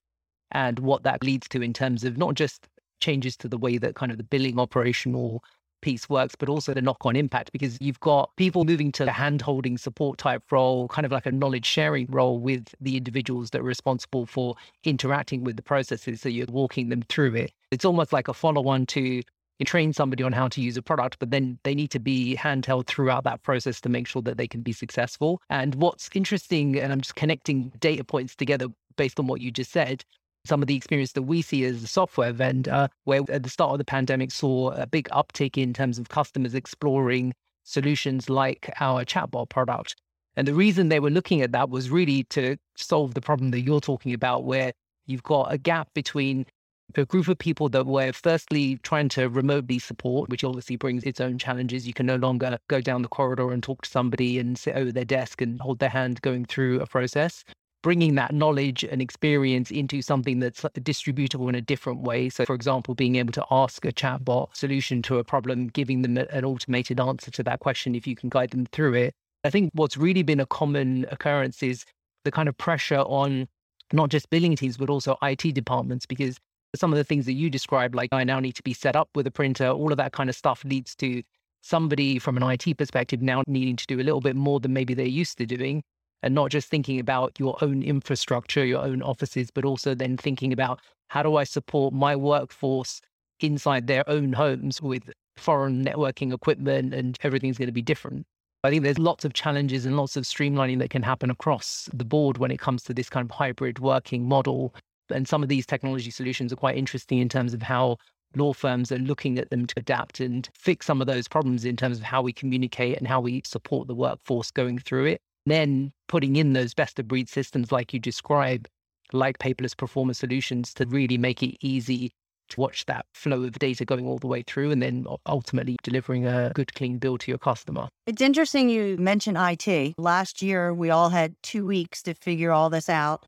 and 0.50 0.80
what 0.80 1.04
that 1.04 1.22
leads 1.22 1.48
to 1.48 1.62
in 1.62 1.72
terms 1.72 2.02
of 2.02 2.18
not 2.18 2.34
just 2.34 2.68
changes 3.00 3.36
to 3.36 3.48
the 3.48 3.58
way 3.58 3.78
that 3.78 3.94
kind 3.94 4.10
of 4.10 4.18
the 4.18 4.24
billing 4.24 4.58
operational 4.58 5.42
piece 5.80 6.08
works, 6.08 6.34
but 6.34 6.48
also 6.48 6.74
the 6.74 6.82
knock 6.82 7.04
on 7.04 7.16
impact 7.16 7.52
because 7.52 7.78
you've 7.80 8.00
got 8.00 8.34
people 8.36 8.64
moving 8.64 8.92
to 8.92 9.04
a 9.04 9.10
hand 9.10 9.42
holding 9.42 9.78
support 9.78 10.18
type 10.18 10.42
role, 10.50 10.88
kind 10.88 11.04
of 11.06 11.12
like 11.12 11.26
a 11.26 11.32
knowledge 11.32 11.66
sharing 11.66 12.06
role 12.10 12.38
with 12.38 12.74
the 12.80 12.96
individuals 12.96 13.50
that 13.50 13.60
are 13.60 13.64
responsible 13.64 14.26
for 14.26 14.54
interacting 14.84 15.44
with 15.44 15.56
the 15.56 15.62
processes. 15.62 16.20
So 16.20 16.28
you're 16.28 16.46
walking 16.48 16.88
them 16.88 17.02
through 17.08 17.34
it. 17.34 17.52
It's 17.70 17.84
almost 17.84 18.12
like 18.12 18.28
a 18.28 18.34
follow 18.34 18.68
on 18.68 18.86
to 18.86 19.22
you 19.58 19.64
train 19.64 19.92
somebody 19.92 20.22
on 20.22 20.32
how 20.32 20.48
to 20.48 20.60
use 20.60 20.76
a 20.76 20.82
product, 20.82 21.18
but 21.18 21.30
then 21.30 21.58
they 21.64 21.74
need 21.74 21.90
to 21.90 21.98
be 21.98 22.36
handheld 22.36 22.86
throughout 22.86 23.24
that 23.24 23.42
process 23.42 23.80
to 23.80 23.88
make 23.88 24.06
sure 24.06 24.22
that 24.22 24.36
they 24.36 24.46
can 24.46 24.62
be 24.62 24.72
successful. 24.72 25.42
And 25.50 25.74
what's 25.74 26.08
interesting, 26.14 26.78
and 26.78 26.92
I'm 26.92 27.00
just 27.00 27.16
connecting 27.16 27.72
data 27.80 28.04
points 28.04 28.36
together 28.36 28.68
based 28.96 29.18
on 29.18 29.26
what 29.26 29.40
you 29.40 29.50
just 29.50 29.72
said, 29.72 30.04
some 30.44 30.62
of 30.62 30.68
the 30.68 30.76
experience 30.76 31.12
that 31.12 31.22
we 31.22 31.42
see 31.42 31.64
as 31.64 31.82
a 31.82 31.86
software 31.86 32.32
vendor, 32.32 32.88
where 33.04 33.22
at 33.28 33.42
the 33.42 33.50
start 33.50 33.72
of 33.72 33.78
the 33.78 33.84
pandemic 33.84 34.30
saw 34.30 34.70
a 34.70 34.86
big 34.86 35.08
uptick 35.10 35.56
in 35.56 35.74
terms 35.74 35.98
of 35.98 36.08
customers 36.08 36.54
exploring 36.54 37.34
solutions 37.64 38.30
like 38.30 38.70
our 38.80 39.04
chatbot 39.04 39.48
product. 39.50 39.94
And 40.36 40.46
the 40.46 40.54
reason 40.54 40.88
they 40.88 41.00
were 41.00 41.10
looking 41.10 41.42
at 41.42 41.52
that 41.52 41.68
was 41.68 41.90
really 41.90 42.24
to 42.24 42.56
solve 42.76 43.14
the 43.14 43.20
problem 43.20 43.50
that 43.50 43.60
you're 43.60 43.80
talking 43.80 44.14
about, 44.14 44.44
where 44.44 44.72
you've 45.06 45.22
got 45.22 45.52
a 45.52 45.58
gap 45.58 45.88
between 45.94 46.46
a 46.94 47.04
group 47.04 47.28
of 47.28 47.36
people 47.36 47.68
that 47.68 47.86
were 47.86 48.12
firstly 48.12 48.78
trying 48.82 49.10
to 49.10 49.28
remotely 49.28 49.78
support, 49.78 50.30
which 50.30 50.44
obviously 50.44 50.76
brings 50.76 51.04
its 51.04 51.20
own 51.20 51.38
challenges. 51.38 51.86
You 51.86 51.92
can 51.92 52.06
no 52.06 52.16
longer 52.16 52.58
go 52.68 52.80
down 52.80 53.02
the 53.02 53.08
corridor 53.08 53.52
and 53.52 53.62
talk 53.62 53.82
to 53.82 53.90
somebody 53.90 54.38
and 54.38 54.56
sit 54.56 54.74
over 54.74 54.90
their 54.90 55.04
desk 55.04 55.42
and 55.42 55.60
hold 55.60 55.80
their 55.80 55.90
hand 55.90 56.22
going 56.22 56.46
through 56.46 56.80
a 56.80 56.86
process 56.86 57.44
bringing 57.82 58.16
that 58.16 58.34
knowledge 58.34 58.84
and 58.84 59.00
experience 59.00 59.70
into 59.70 60.02
something 60.02 60.40
that's 60.40 60.62
distributable 60.62 61.48
in 61.48 61.54
a 61.54 61.60
different 61.60 62.00
way. 62.02 62.28
So, 62.28 62.44
for 62.44 62.54
example, 62.54 62.94
being 62.94 63.16
able 63.16 63.32
to 63.32 63.44
ask 63.50 63.84
a 63.84 63.92
chatbot 63.92 64.54
solution 64.54 65.00
to 65.02 65.18
a 65.18 65.24
problem, 65.24 65.68
giving 65.68 66.02
them 66.02 66.16
an 66.16 66.44
automated 66.44 66.98
answer 67.00 67.30
to 67.30 67.42
that 67.44 67.60
question 67.60 67.94
if 67.94 68.06
you 68.06 68.16
can 68.16 68.28
guide 68.28 68.50
them 68.50 68.66
through 68.66 68.94
it. 68.94 69.14
I 69.44 69.50
think 69.50 69.70
what's 69.74 69.96
really 69.96 70.22
been 70.24 70.40
a 70.40 70.46
common 70.46 71.06
occurrence 71.10 71.62
is 71.62 71.84
the 72.24 72.32
kind 72.32 72.48
of 72.48 72.58
pressure 72.58 72.98
on 73.00 73.46
not 73.92 74.10
just 74.10 74.28
billing 74.28 74.56
teams, 74.56 74.76
but 74.76 74.90
also 74.90 75.16
IT 75.22 75.54
departments, 75.54 76.04
because 76.04 76.36
some 76.74 76.92
of 76.92 76.98
the 76.98 77.04
things 77.04 77.24
that 77.26 77.32
you 77.34 77.48
described, 77.48 77.94
like 77.94 78.08
I 78.12 78.24
now 78.24 78.40
need 78.40 78.56
to 78.56 78.62
be 78.62 78.74
set 78.74 78.96
up 78.96 79.08
with 79.14 79.26
a 79.26 79.30
printer, 79.30 79.68
all 79.68 79.92
of 79.92 79.98
that 79.98 80.12
kind 80.12 80.28
of 80.28 80.36
stuff 80.36 80.64
leads 80.64 80.94
to 80.96 81.22
somebody 81.62 82.18
from 82.18 82.36
an 82.36 82.42
IT 82.42 82.76
perspective 82.76 83.22
now 83.22 83.42
needing 83.46 83.76
to 83.76 83.86
do 83.86 84.00
a 84.00 84.02
little 84.02 84.20
bit 84.20 84.36
more 84.36 84.60
than 84.60 84.72
maybe 84.72 84.94
they're 84.94 85.06
used 85.06 85.38
to 85.38 85.46
doing 85.46 85.82
and 86.22 86.34
not 86.34 86.50
just 86.50 86.68
thinking 86.68 86.98
about 86.98 87.38
your 87.38 87.56
own 87.62 87.82
infrastructure, 87.82 88.64
your 88.64 88.82
own 88.82 89.02
offices, 89.02 89.50
but 89.50 89.64
also 89.64 89.94
then 89.94 90.16
thinking 90.16 90.52
about 90.52 90.80
how 91.08 91.22
do 91.22 91.36
I 91.36 91.44
support 91.44 91.94
my 91.94 92.16
workforce 92.16 93.00
inside 93.40 93.86
their 93.86 94.08
own 94.08 94.32
homes 94.32 94.82
with 94.82 95.10
foreign 95.36 95.84
networking 95.84 96.34
equipment 96.34 96.92
and 96.92 97.16
everything's 97.22 97.58
going 97.58 97.68
to 97.68 97.72
be 97.72 97.82
different. 97.82 98.26
I 98.64 98.70
think 98.70 98.82
there's 98.82 98.98
lots 98.98 99.24
of 99.24 99.34
challenges 99.34 99.86
and 99.86 99.96
lots 99.96 100.16
of 100.16 100.24
streamlining 100.24 100.80
that 100.80 100.90
can 100.90 101.02
happen 101.02 101.30
across 101.30 101.88
the 101.94 102.04
board 102.04 102.38
when 102.38 102.50
it 102.50 102.58
comes 102.58 102.82
to 102.84 102.94
this 102.94 103.08
kind 103.08 103.24
of 103.24 103.30
hybrid 103.30 103.78
working 103.78 104.26
model. 104.28 104.74
And 105.10 105.28
some 105.28 105.44
of 105.44 105.48
these 105.48 105.64
technology 105.64 106.10
solutions 106.10 106.52
are 106.52 106.56
quite 106.56 106.76
interesting 106.76 107.18
in 107.18 107.28
terms 107.28 107.54
of 107.54 107.62
how 107.62 107.98
law 108.34 108.52
firms 108.52 108.90
are 108.90 108.98
looking 108.98 109.38
at 109.38 109.50
them 109.50 109.66
to 109.66 109.74
adapt 109.78 110.18
and 110.20 110.48
fix 110.54 110.86
some 110.86 111.00
of 111.00 111.06
those 111.06 111.28
problems 111.28 111.64
in 111.64 111.76
terms 111.76 111.98
of 111.98 112.04
how 112.04 112.20
we 112.20 112.32
communicate 112.32 112.98
and 112.98 113.06
how 113.06 113.20
we 113.20 113.40
support 113.44 113.86
the 113.86 113.94
workforce 113.94 114.50
going 114.50 114.78
through 114.78 115.06
it 115.06 115.22
then 115.50 115.92
putting 116.08 116.36
in 116.36 116.52
those 116.52 116.74
best 116.74 116.98
of 116.98 117.08
breed 117.08 117.28
systems 117.28 117.72
like 117.72 117.92
you 117.92 118.00
describe, 118.00 118.68
like 119.12 119.38
paperless 119.38 119.76
performance 119.76 120.18
solutions 120.18 120.74
to 120.74 120.86
really 120.86 121.18
make 121.18 121.42
it 121.42 121.56
easy 121.60 122.10
to 122.48 122.60
watch 122.60 122.86
that 122.86 123.04
flow 123.12 123.42
of 123.42 123.58
data 123.58 123.84
going 123.84 124.06
all 124.06 124.18
the 124.18 124.26
way 124.26 124.42
through 124.42 124.70
and 124.70 124.82
then 124.82 125.06
ultimately 125.26 125.76
delivering 125.82 126.26
a 126.26 126.50
good 126.54 126.74
clean 126.74 126.96
bill 126.96 127.18
to 127.18 127.30
your 127.30 127.38
customer. 127.38 127.88
It's 128.06 128.22
interesting 128.22 128.70
you 128.70 128.96
mentioned 128.96 129.36
IT. 129.38 129.94
Last 129.98 130.40
year 130.40 130.72
we 130.72 130.88
all 130.88 131.10
had 131.10 131.34
2 131.42 131.66
weeks 131.66 132.02
to 132.04 132.14
figure 132.14 132.50
all 132.50 132.70
this 132.70 132.88
out. 132.88 133.26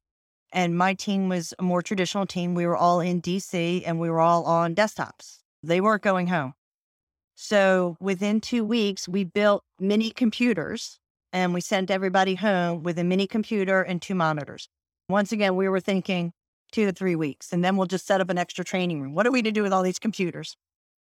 And 0.52 0.76
my 0.76 0.94
team 0.94 1.28
was 1.28 1.52
a 1.58 1.62
more 1.62 1.82
traditional 1.82 2.26
team. 2.26 2.54
We 2.54 2.66
were 2.66 2.76
all 2.76 3.00
in 3.00 3.20
DC 3.20 3.82
and 3.84 4.00
we 4.00 4.08
were 4.08 4.20
all 4.20 4.44
on 4.44 4.74
desktops. 4.74 5.40
They 5.62 5.80
weren't 5.80 6.02
going 6.02 6.28
home. 6.28 6.54
So 7.34 7.96
within 8.00 8.40
2 8.40 8.64
weeks 8.64 9.08
we 9.08 9.24
built 9.24 9.64
mini 9.78 10.10
computers 10.10 10.98
and 11.32 11.54
we 11.54 11.60
sent 11.60 11.90
everybody 11.90 12.34
home 12.34 12.82
with 12.82 12.98
a 12.98 13.04
mini 13.04 13.26
computer 13.26 13.82
and 13.82 14.00
two 14.00 14.14
monitors. 14.14 14.68
Once 15.08 15.32
again, 15.32 15.56
we 15.56 15.68
were 15.68 15.80
thinking 15.80 16.32
two 16.72 16.86
to 16.86 16.92
three 16.92 17.16
weeks, 17.16 17.52
and 17.52 17.64
then 17.64 17.76
we'll 17.76 17.86
just 17.86 18.06
set 18.06 18.20
up 18.20 18.30
an 18.30 18.38
extra 18.38 18.64
training 18.64 19.02
room. 19.02 19.14
What 19.14 19.26
are 19.26 19.32
we 19.32 19.42
to 19.42 19.50
do 19.50 19.62
with 19.62 19.72
all 19.72 19.82
these 19.82 19.98
computers? 19.98 20.56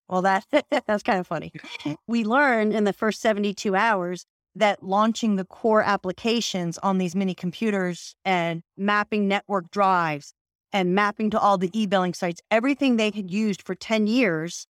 Well, 0.09 0.23
that 0.23 0.45
that's 0.87 1.03
kind 1.03 1.21
of 1.21 1.27
funny. 1.27 1.53
we 2.07 2.25
learned 2.25 2.75
in 2.75 2.85
the 2.85 2.93
first 2.93 3.21
72 3.21 3.75
hours 3.75 4.27
that 4.55 4.83
launching 4.83 5.37
the 5.37 5.45
core 5.45 5.83
applications 5.83 6.79
on 6.79 6.99
these 6.99 7.15
mini 7.15 7.35
computers 7.35 8.15
and 8.25 8.63
mapping 8.77 9.27
network 9.27 9.71
drives 9.71 10.35
and 10.73 10.95
mapping 10.95 11.31
to 11.31 11.39
all 11.39 11.59
the 11.59 11.71
e-billing 11.79 12.15
sites, 12.15 12.41
everything 12.51 12.97
they 12.97 13.11
had 13.11 13.31
used 13.31 13.63
for 13.63 13.75
10 13.75 14.07
years 14.07 14.67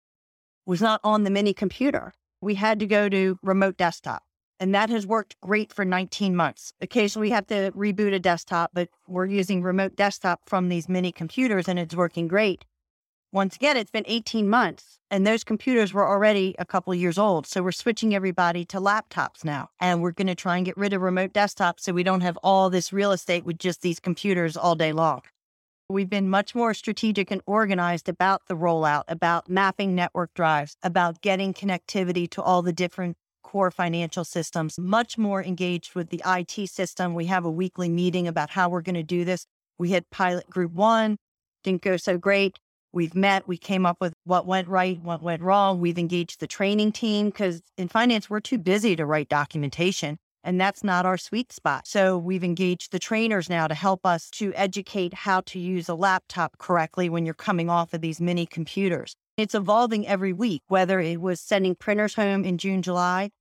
was 0.66 0.82
not 0.82 1.00
on 1.04 1.24
the 1.24 1.30
mini 1.30 1.54
computer. 1.54 2.14
We 2.42 2.56
had 2.56 2.80
to 2.80 2.86
go 2.86 3.10
to 3.10 3.38
remote 3.42 3.78
desktop. 3.78 4.24
And 4.60 4.76
that 4.76 4.90
has 4.90 5.08
worked 5.08 5.40
great 5.42 5.72
for 5.72 5.86
19 5.86 6.36
months. 6.36 6.74
Occasionally 6.82 7.28
we 7.28 7.32
have 7.32 7.48
to 7.48 7.72
reboot 7.72 8.14
a 8.14 8.20
desktop, 8.20 8.72
but 8.74 8.90
we're 9.08 9.26
using 9.26 9.64
remote 9.64 9.96
desktop 9.96 10.42
from 10.46 10.70
these 10.70 10.90
mini 10.90 11.12
computers 11.12 11.68
and 11.68 11.80
it's 11.80 11.96
working 11.96 12.28
great. 12.28 12.66
Once 13.32 13.56
again, 13.56 13.78
it's 13.78 13.92
been 13.92 14.04
18 14.08 14.50
months 14.50 15.00
and 15.12 15.26
those 15.26 15.44
computers 15.44 15.94
were 15.94 16.08
already 16.08 16.56
a 16.60 16.66
couple 16.66 16.94
years 16.96 17.18
old. 17.18 17.46
So 17.48 17.62
we're 17.62 17.72
switching 17.72 18.16
everybody 18.16 18.66
to 18.66 18.78
laptops 18.78 19.46
now. 19.46 19.70
And 19.80 20.02
we're 20.02 20.12
going 20.12 20.28
to 20.28 20.36
try 20.36 20.58
and 20.58 20.66
get 20.66 20.76
rid 20.76 20.94
of 20.94 21.02
remote 21.02 21.32
desktops 21.32 21.82
so 21.82 21.94
we 21.94 22.04
don't 22.04 22.22
have 22.22 22.38
all 22.44 22.70
this 22.70 22.92
real 22.92 23.12
estate 23.12 23.46
with 23.46 23.60
just 23.60 23.82
these 23.82 24.00
computers 24.00 24.58
all 24.58 24.76
day 24.76 24.92
long. 24.92 25.22
We've 25.92 26.10
been 26.10 26.30
much 26.30 26.54
more 26.54 26.76
strategic 26.76 27.32
and 27.32 27.42
organized 27.48 28.10
about 28.10 28.48
the 28.48 28.56
rollout, 28.56 29.06
about 29.08 29.50
mapping 29.50 29.96
network 29.96 30.34
drives, 30.36 30.78
about 30.84 31.22
getting 31.22 31.52
connectivity 31.52 32.30
to 32.32 32.44
all 32.44 32.62
the 32.62 32.74
different 32.74 33.18
core 33.50 33.72
financial 33.72 34.24
systems, 34.24 34.78
much 34.78 35.18
more 35.18 35.44
engaged 35.44 35.96
with 35.96 36.12
the 36.12 36.22
IT 36.24 36.70
system. 36.70 37.16
We 37.16 37.26
have 37.26 37.46
a 37.46 37.50
weekly 37.50 37.90
meeting 37.90 38.28
about 38.28 38.52
how 38.52 38.70
we're 38.70 38.84
going 38.84 38.94
to 38.94 39.02
do 39.02 39.26
this. 39.26 39.48
We 39.80 39.90
had 39.90 40.08
pilot 40.12 40.48
group 40.52 40.72
one, 40.72 41.18
didn't 41.64 41.82
go 41.82 41.98
so 41.98 42.20
great. 42.20 42.60
We've 42.94 43.16
met, 43.16 43.48
we 43.48 43.58
came 43.58 43.88
up 43.88 43.98
with 44.00 44.14
what 44.24 44.46
went 44.46 44.68
right, 44.68 45.02
what 45.02 45.24
went 45.24 45.42
wrong. 45.42 45.80
We've 45.80 45.98
engaged 45.98 46.40
the 46.40 46.48
training 46.48 46.92
team 46.92 47.30
because 47.30 47.64
in 47.76 47.88
finance, 47.88 48.30
we're 48.30 48.40
too 48.40 48.60
busy 48.60 48.96
to 48.96 49.06
write 49.06 49.30
documentation. 49.30 50.20
And 50.44 50.62
that's 50.62 50.84
not 50.84 51.08
our 51.08 51.18
sweet 51.18 51.52
spot. 51.52 51.88
So 51.88 52.20
we've 52.20 52.44
engaged 52.44 52.92
the 52.92 53.00
trainers 53.00 53.50
now 53.50 53.68
to 53.68 53.74
help 53.74 54.06
us 54.06 54.30
to 54.32 54.54
educate 54.54 55.14
how 55.16 55.42
to 55.42 55.60
use 55.60 55.90
a 55.90 55.96
laptop 55.96 56.60
correctly 56.60 57.10
when 57.10 57.26
you're 57.26 57.34
coming 57.34 57.70
off 57.70 57.96
of 57.96 58.02
these 58.02 58.22
mini 58.22 58.46
computers. 58.46 59.16
It's 59.38 59.56
evolving 59.56 60.08
every 60.08 60.34
week, 60.34 60.62
whether 60.68 61.00
it 61.00 61.20
was 61.20 61.42
sending 61.42 61.74
printers 61.74 62.14
home 62.14 62.46
in 62.46 62.58
June, 62.60 62.82
July. 62.82 63.32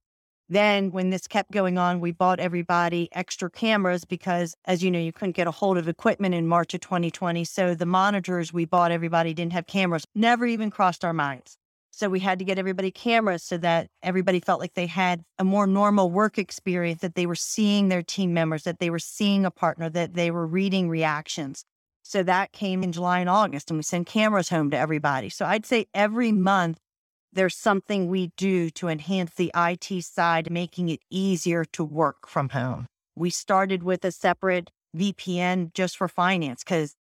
Then, 0.50 0.90
when 0.92 1.10
this 1.10 1.26
kept 1.26 1.50
going 1.50 1.76
on, 1.76 2.00
we 2.00 2.10
bought 2.10 2.40
everybody 2.40 3.10
extra 3.12 3.50
cameras 3.50 4.06
because, 4.06 4.54
as 4.64 4.82
you 4.82 4.90
know, 4.90 4.98
you 4.98 5.12
couldn't 5.12 5.36
get 5.36 5.46
a 5.46 5.50
hold 5.50 5.76
of 5.76 5.88
equipment 5.88 6.34
in 6.34 6.46
March 6.46 6.72
of 6.72 6.80
2020. 6.80 7.44
So 7.44 7.74
the 7.74 7.84
monitors 7.84 8.50
we 8.52 8.64
bought 8.64 8.90
everybody 8.90 9.34
didn't 9.34 9.52
have 9.52 9.66
cameras, 9.66 10.06
never 10.14 10.46
even 10.46 10.70
crossed 10.70 11.04
our 11.04 11.12
minds. 11.12 11.58
So 11.90 12.08
we 12.08 12.20
had 12.20 12.38
to 12.38 12.44
get 12.44 12.58
everybody 12.58 12.90
cameras 12.90 13.42
so 13.42 13.58
that 13.58 13.88
everybody 14.02 14.40
felt 14.40 14.60
like 14.60 14.74
they 14.74 14.86
had 14.86 15.22
a 15.38 15.44
more 15.44 15.66
normal 15.66 16.10
work 16.10 16.38
experience, 16.38 17.00
that 17.00 17.14
they 17.14 17.26
were 17.26 17.34
seeing 17.34 17.88
their 17.88 18.02
team 18.02 18.32
members, 18.32 18.62
that 18.62 18.78
they 18.78 18.88
were 18.88 18.98
seeing 18.98 19.44
a 19.44 19.50
partner, 19.50 19.90
that 19.90 20.14
they 20.14 20.30
were 20.30 20.46
reading 20.46 20.88
reactions. 20.88 21.64
So 22.04 22.22
that 22.22 22.52
came 22.52 22.82
in 22.82 22.92
July 22.92 23.20
and 23.20 23.28
August, 23.28 23.70
and 23.70 23.78
we 23.78 23.82
sent 23.82 24.06
cameras 24.06 24.48
home 24.48 24.70
to 24.70 24.78
everybody. 24.78 25.28
So 25.28 25.44
I'd 25.44 25.66
say 25.66 25.88
every 25.92 26.32
month 26.32 26.78
there's 27.38 27.56
something 27.56 28.08
we 28.08 28.32
do 28.36 28.68
to 28.70 28.88
enhance 28.88 29.34
the 29.36 29.52
IT 29.54 30.02
side, 30.02 30.50
making 30.50 30.88
it 30.88 30.98
easier 31.08 31.64
to 31.64 31.84
work 31.84 32.26
from 32.26 32.48
home. 32.48 32.86
We 33.14 33.30
started 33.30 33.84
with 33.84 34.04
a 34.04 34.10
separate 34.10 34.72
VPN 34.96 35.72
just 35.72 35.96
for 35.96 36.08
finance 36.08 36.64
because 36.64 36.96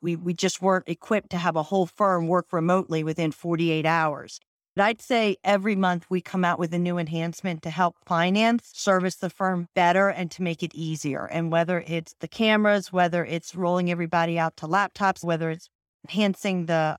we, 0.00 0.16
we 0.16 0.32
just 0.32 0.62
weren't 0.62 0.88
equipped 0.88 1.28
to 1.30 1.36
have 1.36 1.56
a 1.56 1.64
whole 1.64 1.84
firm 1.84 2.26
work 2.26 2.52
remotely 2.52 3.04
within 3.04 3.32
48 3.32 3.84
hours. 3.84 4.40
But 4.74 4.84
I'd 4.84 5.02
say 5.02 5.36
every 5.44 5.76
month 5.76 6.06
we 6.08 6.22
come 6.22 6.42
out 6.42 6.58
with 6.58 6.72
a 6.72 6.78
new 6.78 6.96
enhancement 6.96 7.62
to 7.64 7.70
help 7.70 7.96
finance 8.06 8.70
service 8.72 9.16
the 9.16 9.28
firm 9.28 9.68
better 9.74 10.08
and 10.08 10.30
to 10.30 10.42
make 10.42 10.62
it 10.62 10.74
easier. 10.74 11.26
And 11.26 11.52
whether 11.52 11.84
it's 11.86 12.14
the 12.20 12.28
cameras, 12.28 12.94
whether 12.94 13.26
it's 13.26 13.54
rolling 13.54 13.90
everybody 13.90 14.38
out 14.38 14.56
to 14.56 14.66
laptops, 14.66 15.22
whether 15.22 15.50
it's 15.50 15.68
enhancing 16.08 16.64
the 16.64 16.96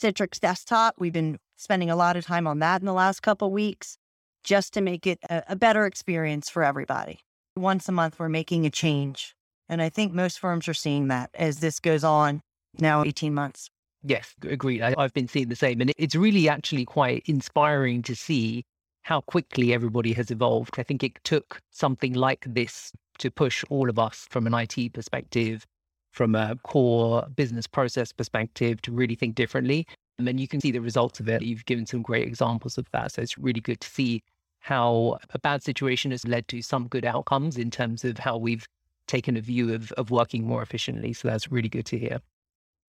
Citrix 0.00 0.38
desktop, 0.38 0.94
we've 0.98 1.12
been 1.12 1.38
spending 1.56 1.90
a 1.90 1.96
lot 1.96 2.16
of 2.16 2.24
time 2.24 2.46
on 2.46 2.58
that 2.60 2.80
in 2.80 2.86
the 2.86 2.92
last 2.92 3.22
couple 3.22 3.50
weeks 3.50 3.98
just 4.44 4.72
to 4.74 4.80
make 4.80 5.06
it 5.06 5.18
a, 5.28 5.42
a 5.48 5.56
better 5.56 5.86
experience 5.86 6.48
for 6.48 6.62
everybody. 6.62 7.20
Once 7.56 7.88
a 7.88 7.92
month, 7.92 8.18
we're 8.18 8.28
making 8.28 8.64
a 8.64 8.70
change. 8.70 9.34
And 9.68 9.82
I 9.82 9.88
think 9.88 10.12
most 10.12 10.38
firms 10.38 10.68
are 10.68 10.74
seeing 10.74 11.08
that 11.08 11.30
as 11.34 11.58
this 11.58 11.80
goes 11.80 12.04
on 12.04 12.40
now 12.78 13.02
18 13.02 13.34
months. 13.34 13.68
Yes, 14.02 14.34
agreed. 14.42 14.82
I, 14.82 14.94
have 15.00 15.14
been 15.14 15.26
seeing 15.26 15.48
the 15.48 15.56
same. 15.56 15.80
And 15.80 15.92
it's 15.96 16.14
really 16.14 16.48
actually 16.48 16.84
quite 16.84 17.24
inspiring 17.26 18.02
to 18.02 18.14
see 18.14 18.64
how 19.02 19.20
quickly 19.22 19.72
everybody 19.72 20.12
has 20.12 20.30
evolved. 20.30 20.78
I 20.78 20.82
think 20.82 21.02
it 21.02 21.12
took 21.24 21.60
something 21.70 22.12
like 22.14 22.44
this 22.46 22.92
to 23.18 23.30
push 23.30 23.64
all 23.68 23.88
of 23.88 23.98
us 23.98 24.26
from 24.30 24.46
an 24.46 24.54
IT 24.54 24.92
perspective, 24.92 25.64
from 26.12 26.34
a 26.34 26.56
core 26.62 27.26
business 27.34 27.66
process 27.66 28.12
perspective, 28.12 28.82
to 28.82 28.92
really 28.92 29.14
think 29.14 29.34
differently. 29.34 29.86
And 30.18 30.26
then 30.26 30.38
you 30.38 30.48
can 30.48 30.60
see 30.60 30.70
the 30.70 30.80
results 30.80 31.20
of 31.20 31.28
it. 31.28 31.42
You've 31.42 31.66
given 31.66 31.86
some 31.86 32.02
great 32.02 32.26
examples 32.26 32.78
of 32.78 32.90
that. 32.92 33.12
So 33.12 33.22
it's 33.22 33.36
really 33.36 33.60
good 33.60 33.80
to 33.80 33.88
see 33.88 34.22
how 34.60 35.18
a 35.30 35.38
bad 35.38 35.62
situation 35.62 36.10
has 36.10 36.26
led 36.26 36.48
to 36.48 36.62
some 36.62 36.88
good 36.88 37.04
outcomes 37.04 37.56
in 37.56 37.70
terms 37.70 38.04
of 38.04 38.18
how 38.18 38.36
we've 38.36 38.66
taken 39.06 39.36
a 39.36 39.40
view 39.40 39.72
of, 39.74 39.92
of 39.92 40.10
working 40.10 40.46
more 40.46 40.62
efficiently. 40.62 41.12
So 41.12 41.28
that's 41.28 41.52
really 41.52 41.68
good 41.68 41.86
to 41.86 41.98
hear. 41.98 42.20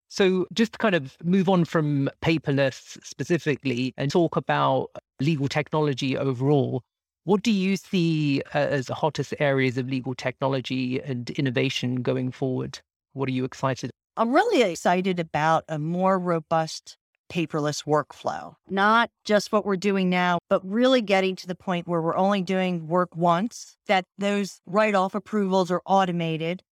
So, 0.09 0.47
just 0.53 0.71
to 0.73 0.78
kind 0.80 0.95
of 0.95 1.17
move 1.21 1.49
on 1.49 1.65
from 1.65 2.09
paperless 2.21 2.97
specifically 3.03 3.93
and 3.97 4.09
talk 4.09 4.38
about 4.38 4.88
legal 5.19 5.49
technology 5.49 6.17
overall, 6.17 6.82
what 7.25 7.43
do 7.43 7.51
you 7.51 7.75
see 7.75 8.41
uh, 8.55 8.59
as 8.59 8.86
the 8.86 8.93
hottest 8.93 9.34
areas 9.39 9.78
of 9.78 9.89
legal 9.89 10.15
technology 10.15 11.01
and 11.01 11.30
innovation 11.32 12.01
going 12.01 12.32
forward? 12.32 12.80
What 13.13 13.28
are 13.28 13.34
you 13.34 13.43
excited? 13.43 13.91
I'm 14.15 14.32
really 14.32 14.61
excited 14.61 15.19
about 15.19 15.65
a 15.67 15.78
more 15.78 16.17
robust 16.17 16.97
paperless 17.30 17.86
workflow, 17.86 18.55
not 18.69 19.09
just 19.25 19.51
what 19.51 19.65
we're 19.65 19.75
doing 19.75 20.09
now, 20.09 20.39
but 20.49 20.65
really 20.65 21.01
getting 21.01 21.36
to 21.38 21.47
the 21.47 21.55
point 21.55 21.88
where 21.88 22.01
we're 22.01 22.17
only 22.17 22.41
doing 22.41 22.88
work 22.88 23.15
once, 23.15 23.78
that 23.88 24.05
those 24.17 24.59
write 24.65 24.95
off 24.95 25.15
approvals 25.15 25.71
are 25.71 25.82
automated, 25.86 26.63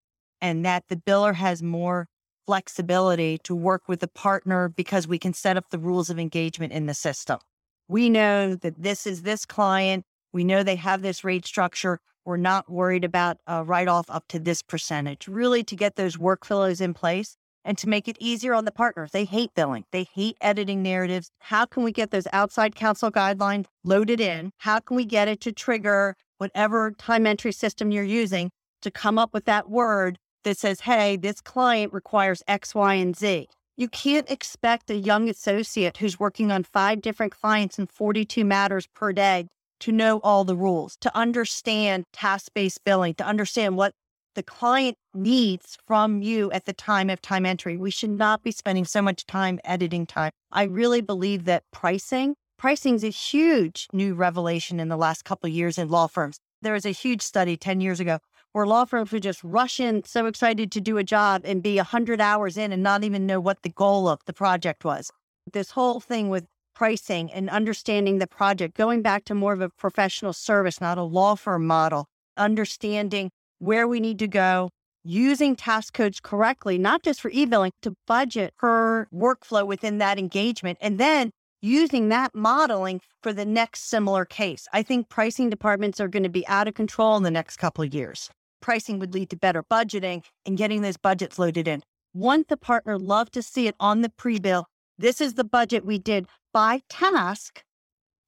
and 0.42 0.66
that 0.66 0.84
the 0.90 0.96
biller 0.96 1.36
has 1.36 1.64
more 1.64 2.08
flexibility 2.46 3.40
to 3.40 3.56
work 3.56 3.88
with 3.88 4.00
the 4.00 4.08
partner 4.08 4.70
because 4.70 5.08
we 5.08 5.18
can 5.18 5.34
set 5.34 5.58
up 5.58 5.70
the 5.70 5.80
rules 5.80 6.10
of 6.10 6.20
engagement 6.20 6.72
in 6.72 6.86
the 6.86 6.94
system. 6.94 7.40
We 7.88 8.10
know 8.10 8.56
that 8.56 8.82
this 8.82 9.08
is 9.08 9.24
this 9.24 9.46
client. 9.46 10.06
We 10.34 10.44
know 10.44 10.64
they 10.64 10.76
have 10.76 11.02
this 11.02 11.24
rate 11.24 11.46
structure. 11.46 12.00
We're 12.26 12.38
not 12.38 12.70
worried 12.70 13.04
about 13.04 13.38
a 13.48 13.64
write 13.64 13.88
off 13.88 14.10
up 14.10 14.28
to 14.30 14.40
this 14.40 14.62
percentage, 14.62 15.28
really 15.28 15.64
to 15.64 15.76
get 15.76 15.96
those 15.96 16.18
workflows 16.18 16.82
in 16.82 16.94
place 16.94 17.38
and 17.66 17.78
to 17.80 17.90
make 17.90 18.08
it 18.08 18.16
easier 18.20 18.54
on 18.54 18.64
the 18.64 18.72
partners. 18.72 19.12
They 19.12 19.26
hate 19.26 19.54
billing, 19.56 19.84
they 19.92 20.04
hate 20.04 20.38
editing 20.40 20.82
narratives. 20.82 21.32
How 21.40 21.66
can 21.66 21.84
we 21.84 21.92
get 21.92 22.12
those 22.12 22.28
outside 22.32 22.76
counsel 22.76 23.12
guidelines 23.12 23.66
loaded 23.84 24.22
in? 24.22 24.52
How 24.60 24.80
can 24.80 24.96
we 24.96 25.04
get 25.04 25.28
it 25.28 25.42
to 25.42 25.52
trigger 25.52 26.16
whatever 26.38 26.92
time 26.92 27.28
entry 27.28 27.52
system 27.52 27.92
you're 27.92 28.04
using 28.04 28.52
to 28.82 28.92
come 28.92 29.18
up 29.18 29.34
with 29.34 29.46
that 29.46 29.70
word 29.70 30.20
that 30.44 30.58
says, 30.58 30.82
hey, 30.82 31.18
this 31.18 31.42
client 31.42 31.92
requires 31.92 32.44
X, 32.48 32.76
Y, 32.76 32.94
and 32.94 33.18
Z. 33.18 33.48
You 33.78 33.90
can't 33.90 34.30
expect 34.30 34.90
a 34.90 34.96
young 34.96 35.28
associate 35.28 35.98
who's 35.98 36.20
working 36.20 36.52
on 36.52 36.64
five 36.64 37.02
different 37.02 37.34
clients 37.34 37.78
and 37.78 37.90
42 37.92 38.46
matters 38.46 38.88
per 38.96 39.12
day 39.12 39.48
to 39.82 39.92
know 39.92 40.20
all 40.24 40.46
the 40.46 40.56
rules, 40.56 40.96
to 41.02 41.16
understand 41.18 42.06
task 42.14 42.52
based 42.56 42.84
billing, 42.86 43.16
to 43.16 43.26
understand 43.26 43.76
what 43.76 43.92
the 44.36 44.44
client 44.44 44.98
needs 45.14 45.78
from 45.88 46.22
you 46.22 46.52
at 46.52 46.66
the 46.66 46.74
time 46.74 47.10
of 47.10 47.22
time 47.22 47.46
entry. 47.46 47.78
We 47.78 47.92
should 47.92 48.12
not 48.12 48.44
be 48.44 48.52
spending 48.52 48.86
so 48.86 49.02
much 49.02 49.26
time 49.26 49.60
editing 49.64 50.06
time. 50.06 50.32
I 50.52 50.64
really 50.64 51.02
believe 51.02 51.46
that 51.46 51.64
pricing, 51.72 52.36
pricing 52.58 52.96
is 52.96 53.04
a 53.04 53.10
huge 53.10 53.88
new 53.92 54.14
revelation 54.14 54.80
in 54.80 54.90
the 54.90 54.98
last 54.98 55.26
couple 55.26 55.50
years 55.50 55.78
in 55.78 55.90
law 55.90 56.08
firms. 56.08 56.38
There 56.62 56.74
was 56.74 56.86
a 56.86 56.92
huge 56.92 57.22
study 57.22 57.58
10 57.58 57.82
years 57.82 58.00
ago 58.00 58.20
where 58.52 58.66
law 58.66 58.86
firms 58.86 59.12
would 59.12 59.24
just 59.24 59.44
rush 59.44 59.80
in 59.80 60.04
so 60.06 60.28
excited 60.28 60.72
to 60.72 60.82
do 60.82 60.98
a 60.98 61.04
job 61.04 61.42
and 61.44 61.62
be 61.64 61.78
100 61.78 62.22
hours 62.22 62.58
in 62.58 62.72
and 62.72 62.84
not 62.84 63.04
even 63.04 63.26
know 63.26 63.40
what 63.40 63.64
the 63.64 63.70
goal 63.70 64.08
of 64.08 64.20
the 64.26 64.34
project 64.34 64.86
was. 64.86 65.12
This 65.52 65.72
whole 65.72 66.00
thing 66.00 66.30
with 66.30 66.46
pricing 66.74 67.32
and 67.32 67.50
understanding 67.50 68.20
the 68.20 68.28
project, 68.28 68.76
going 68.76 69.02
back 69.02 69.26
to 69.26 69.36
more 69.36 69.54
of 69.54 69.62
a 69.62 69.70
professional 69.70 70.34
service, 70.34 70.82
not 70.82 70.98
a 70.98 71.04
law 71.04 71.36
firm 71.36 71.66
model, 71.66 72.08
understanding 72.38 73.32
where 73.60 73.88
we 73.88 74.00
need 74.00 74.20
to 74.20 74.28
go, 74.28 74.70
using 75.04 75.56
task 75.56 75.94
codes 75.94 76.20
correctly, 76.20 76.78
not 76.78 77.04
just 77.04 77.22
for 77.22 77.32
e-billing, 77.32 77.72
to 77.82 77.96
budget 78.08 78.54
per 78.58 79.08
workflow 79.14 79.66
within 79.66 79.98
that 80.00 80.18
engagement, 80.18 80.78
and 80.82 81.00
then 81.00 81.32
using 81.62 82.10
that 82.10 82.36
modeling 82.36 83.02
for 83.24 83.34
the 83.34 83.46
next 83.46 83.90
similar 83.90 84.26
case. 84.26 84.68
I 84.74 84.84
think 84.84 85.10
pricing 85.10 85.50
departments 85.50 86.00
are 86.00 86.08
going 86.08 86.24
to 86.24 86.30
be 86.30 86.48
out 86.48 86.68
of 86.68 86.74
control 86.74 87.18
in 87.18 87.24
the 87.24 87.32
next 87.32 87.58
couple 87.58 87.84
of 87.84 87.94
years 87.94 88.30
pricing 88.66 88.98
would 88.98 89.14
lead 89.14 89.30
to 89.30 89.38
better 89.38 89.62
budgeting 89.62 90.24
and 90.44 90.58
getting 90.58 90.82
those 90.82 90.98
budgets 90.98 91.38
loaded 91.38 91.68
in. 91.68 91.84
Want 92.16 92.48
the 92.48 92.58
partner 92.58 92.98
love 92.98 93.30
to 93.32 93.44
see 93.44 93.68
it 93.68 93.76
on 93.80 94.02
the 94.02 94.10
pre 94.10 94.40
bill. 94.40 94.66
This 94.98 95.22
is 95.22 95.36
the 95.36 95.44
budget 95.44 95.86
we 95.86 96.00
did 96.00 96.26
by 96.52 96.82
task. 96.90 97.62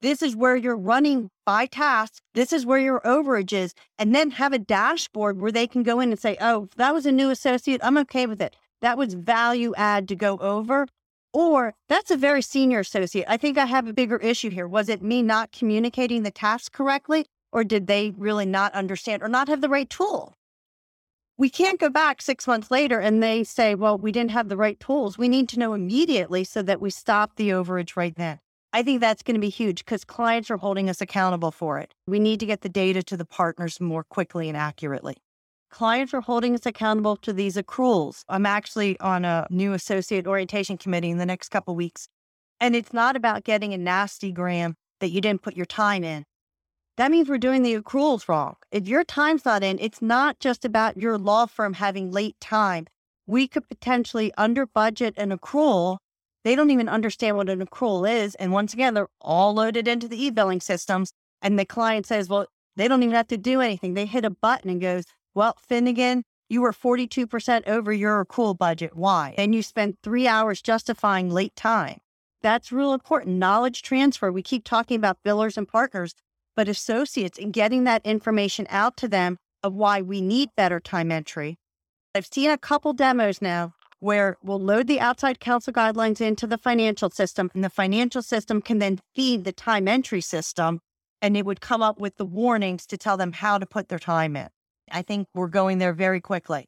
This 0.01 0.21
is 0.21 0.35
where 0.35 0.55
you're 0.55 0.77
running 0.77 1.31
by 1.45 1.65
task. 1.65 2.21
This 2.35 2.53
is 2.53 2.65
where 2.65 2.77
your 2.79 2.99
overage 3.01 3.51
is. 3.51 3.73
And 3.97 4.13
then 4.13 4.31
have 4.31 4.53
a 4.53 4.59
dashboard 4.59 5.41
where 5.41 5.51
they 5.51 5.65
can 5.65 5.81
go 5.81 5.99
in 5.99 6.11
and 6.11 6.19
say, 6.19 6.37
oh, 6.39 6.67
that 6.75 6.93
was 6.93 7.05
a 7.07 7.11
new 7.11 7.31
associate. 7.31 7.81
I'm 7.83 7.97
okay 7.99 8.27
with 8.27 8.41
it. 8.41 8.55
That 8.81 8.97
was 8.97 9.15
value 9.15 9.73
add 9.75 10.07
to 10.09 10.15
go 10.15 10.37
over. 10.37 10.87
Or 11.33 11.73
that's 11.89 12.11
a 12.11 12.17
very 12.17 12.41
senior 12.41 12.79
associate. 12.79 13.25
I 13.27 13.37
think 13.37 13.57
I 13.57 13.65
have 13.65 13.87
a 13.87 13.93
bigger 13.93 14.17
issue 14.17 14.49
here. 14.49 14.67
Was 14.67 14.87
it 14.87 15.01
me 15.01 15.23
not 15.23 15.51
communicating 15.51 16.23
the 16.23 16.31
task 16.31 16.73
correctly? 16.73 17.25
Or 17.51 17.63
did 17.63 17.87
they 17.87 18.13
really 18.17 18.45
not 18.45 18.73
understand 18.73 19.23
or 19.23 19.27
not 19.27 19.47
have 19.47 19.61
the 19.61 19.69
right 19.69 19.89
tool? 19.89 20.33
We 21.39 21.49
can't 21.49 21.79
go 21.79 21.89
back 21.89 22.21
six 22.21 22.47
months 22.47 22.71
later 22.71 22.99
and 22.99 23.21
they 23.21 23.43
say, 23.43 23.75
well, 23.75 23.97
we 23.97 24.11
didn't 24.11 24.31
have 24.31 24.49
the 24.49 24.57
right 24.57 24.79
tools. 24.79 25.17
We 25.17 25.27
need 25.27 25.49
to 25.49 25.59
know 25.59 25.73
immediately 25.73 26.43
so 26.43 26.61
that 26.63 26.81
we 26.81 26.89
stop 26.89 27.35
the 27.35 27.49
overage 27.49 27.95
right 27.95 28.15
then. 28.15 28.39
I 28.73 28.83
think 28.83 29.01
that's 29.01 29.23
going 29.23 29.35
to 29.35 29.41
be 29.41 29.49
huge 29.49 29.85
because 29.85 30.03
clients 30.03 30.51
are 30.51 30.57
holding 30.57 30.89
us 30.89 31.01
accountable 31.01 31.51
for 31.51 31.79
it. 31.79 31.93
We 32.05 32.19
need 32.19 32.39
to 32.41 32.45
get 32.45 32.61
the 32.61 32.69
data 32.69 33.01
to 33.03 33.17
the 33.17 33.25
partners 33.25 33.79
more 33.79 34.03
quickly 34.03 34.49
and 34.49 34.57
accurately. 34.57 35.17
Clients 35.69 36.13
are 36.13 36.21
holding 36.21 36.53
us 36.53 36.65
accountable 36.65 37.15
to 37.17 37.33
these 37.33 37.55
accruals. 37.55 38.23
I'm 38.29 38.45
actually 38.45 38.99
on 38.99 39.25
a 39.25 39.47
new 39.49 39.73
associate 39.73 40.27
orientation 40.27 40.77
committee 40.77 41.09
in 41.09 41.17
the 41.17 41.25
next 41.25 41.49
couple 41.49 41.75
weeks. 41.75 42.07
And 42.59 42.75
it's 42.75 42.93
not 42.93 43.15
about 43.15 43.43
getting 43.43 43.73
a 43.73 43.77
nasty 43.77 44.31
gram 44.31 44.75
that 44.99 45.09
you 45.09 45.21
didn't 45.21 45.41
put 45.41 45.55
your 45.55 45.65
time 45.65 46.03
in 46.03 46.25
that 46.97 47.11
means 47.11 47.29
we're 47.29 47.37
doing 47.37 47.61
the 47.61 47.79
accruals 47.79 48.27
wrong. 48.27 48.55
If 48.71 48.87
your 48.87 49.03
time's 49.03 49.45
not 49.45 49.63
in, 49.63 49.77
it's 49.79 50.01
not 50.01 50.39
just 50.39 50.65
about 50.65 50.97
your 50.97 51.17
law 51.17 51.45
firm 51.45 51.73
having 51.73 52.11
late 52.11 52.35
time. 52.41 52.87
We 53.27 53.47
could 53.47 53.67
potentially 53.69 54.33
under 54.35 54.65
budget 54.65 55.13
an 55.15 55.29
accrual. 55.29 55.97
They 56.47 56.55
don't 56.55 56.71
even 56.71 56.87
understand 56.87 57.35
what 57.35 57.49
an 57.49 57.59
accrual 57.59 58.09
is. 58.09 58.33
And 58.35 58.53
once 58.53 58.73
again, 58.73 58.93
they're 58.93 59.09
all 59.19 59.53
loaded 59.53 59.85
into 59.85 60.07
the 60.07 60.23
e 60.23 60.29
billing 60.29 60.61
systems. 60.61 61.11
And 61.41 61.59
the 61.59 61.65
client 61.65 62.05
says, 62.05 62.29
well, 62.29 62.47
they 62.77 62.87
don't 62.87 63.03
even 63.03 63.15
have 63.15 63.27
to 63.27 63.37
do 63.37 63.59
anything. 63.59 63.95
They 63.95 64.05
hit 64.05 64.23
a 64.23 64.29
button 64.29 64.69
and 64.69 64.79
goes, 64.79 65.03
well, 65.35 65.57
Finnegan, 65.67 66.23
you 66.47 66.61
were 66.61 66.71
42% 66.71 67.67
over 67.67 67.91
your 67.91 68.23
accrual 68.23 68.57
budget. 68.57 68.95
Why? 68.95 69.35
And 69.37 69.53
you 69.53 69.61
spent 69.61 69.97
three 70.01 70.25
hours 70.25 70.61
justifying 70.61 71.29
late 71.29 71.53
time. 71.57 71.97
That's 72.41 72.71
real 72.71 72.93
important. 72.93 73.35
Knowledge 73.35 73.81
transfer. 73.81 74.31
We 74.31 74.41
keep 74.41 74.63
talking 74.63 74.95
about 74.95 75.17
billers 75.25 75.57
and 75.57 75.67
partners 75.67 76.13
but 76.55 76.69
associates 76.69 77.37
and 77.37 77.51
getting 77.51 77.83
that 77.83 78.05
information 78.05 78.67
out 78.69 78.95
to 78.95 79.09
them 79.09 79.37
of 79.63 79.73
why 79.73 80.01
we 80.01 80.21
need 80.21 80.51
better 80.55 80.79
time 80.79 81.11
entry. 81.11 81.57
I've 82.15 82.25
seen 82.25 82.49
a 82.49 82.57
couple 82.57 82.93
demos 82.93 83.41
now 83.41 83.73
where 83.99 84.37
we'll 84.43 84.59
load 84.59 84.87
the 84.87 84.99
outside 84.99 85.39
counsel 85.39 85.73
guidelines 85.73 86.21
into 86.21 86.47
the 86.47 86.57
financial 86.57 87.09
system, 87.09 87.49
and 87.53 87.63
the 87.63 87.69
financial 87.69 88.21
system 88.21 88.61
can 88.61 88.79
then 88.79 88.99
feed 89.15 89.43
the 89.43 89.51
time 89.51 89.87
entry 89.87 90.21
system, 90.21 90.79
and 91.21 91.35
it 91.35 91.45
would 91.45 91.61
come 91.61 91.81
up 91.81 91.99
with 91.99 92.17
the 92.17 92.25
warnings 92.25 92.85
to 92.87 92.97
tell 92.97 93.17
them 93.17 93.33
how 93.33 93.57
to 93.57 93.65
put 93.65 93.89
their 93.89 93.99
time 93.99 94.35
in. 94.35 94.47
I 94.91 95.01
think 95.01 95.27
we're 95.33 95.47
going 95.47 95.79
there 95.79 95.93
very 95.93 96.21
quickly 96.21 96.65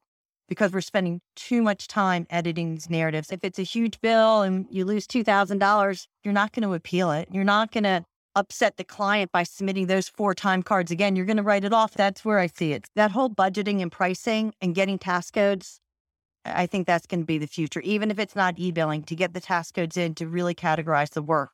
because 0.47 0.73
we're 0.73 0.81
spending 0.81 1.21
too 1.35 1.61
much 1.61 1.87
time 1.87 2.25
editing 2.29 2.71
these 2.71 2.89
narratives. 2.89 3.31
If 3.31 3.43
it's 3.43 3.59
a 3.59 3.63
huge 3.63 4.01
bill 4.01 4.41
and 4.41 4.65
you 4.71 4.83
lose 4.83 5.05
$2,000, 5.05 6.07
you're 6.23 6.33
not 6.33 6.51
going 6.51 6.67
to 6.67 6.73
appeal 6.73 7.11
it. 7.11 7.29
You're 7.31 7.43
not 7.43 7.71
going 7.71 7.83
to 7.83 8.03
upset 8.35 8.77
the 8.77 8.83
client 8.83 9.31
by 9.31 9.43
submitting 9.43 9.87
those 9.87 10.09
four 10.09 10.33
time 10.33 10.63
cards 10.63 10.91
again, 10.91 11.15
you're 11.15 11.25
going 11.25 11.37
to 11.37 11.43
write 11.43 11.63
it 11.63 11.73
off. 11.73 11.93
That's 11.93 12.23
where 12.23 12.39
I 12.39 12.47
see 12.47 12.73
it. 12.73 12.87
That 12.95 13.11
whole 13.11 13.29
budgeting 13.29 13.81
and 13.81 13.91
pricing 13.91 14.53
and 14.61 14.75
getting 14.75 14.97
task 14.97 15.33
codes, 15.33 15.79
I 16.45 16.65
think 16.65 16.87
that's 16.87 17.05
going 17.05 17.21
to 17.21 17.25
be 17.25 17.37
the 17.37 17.47
future, 17.47 17.81
even 17.81 18.11
if 18.11 18.19
it's 18.19 18.35
not 18.35 18.55
e 18.57 18.71
billing, 18.71 19.03
to 19.03 19.15
get 19.15 19.33
the 19.33 19.41
task 19.41 19.75
codes 19.75 19.97
in 19.97 20.15
to 20.15 20.27
really 20.27 20.55
categorize 20.55 21.11
the 21.11 21.21
work. 21.21 21.51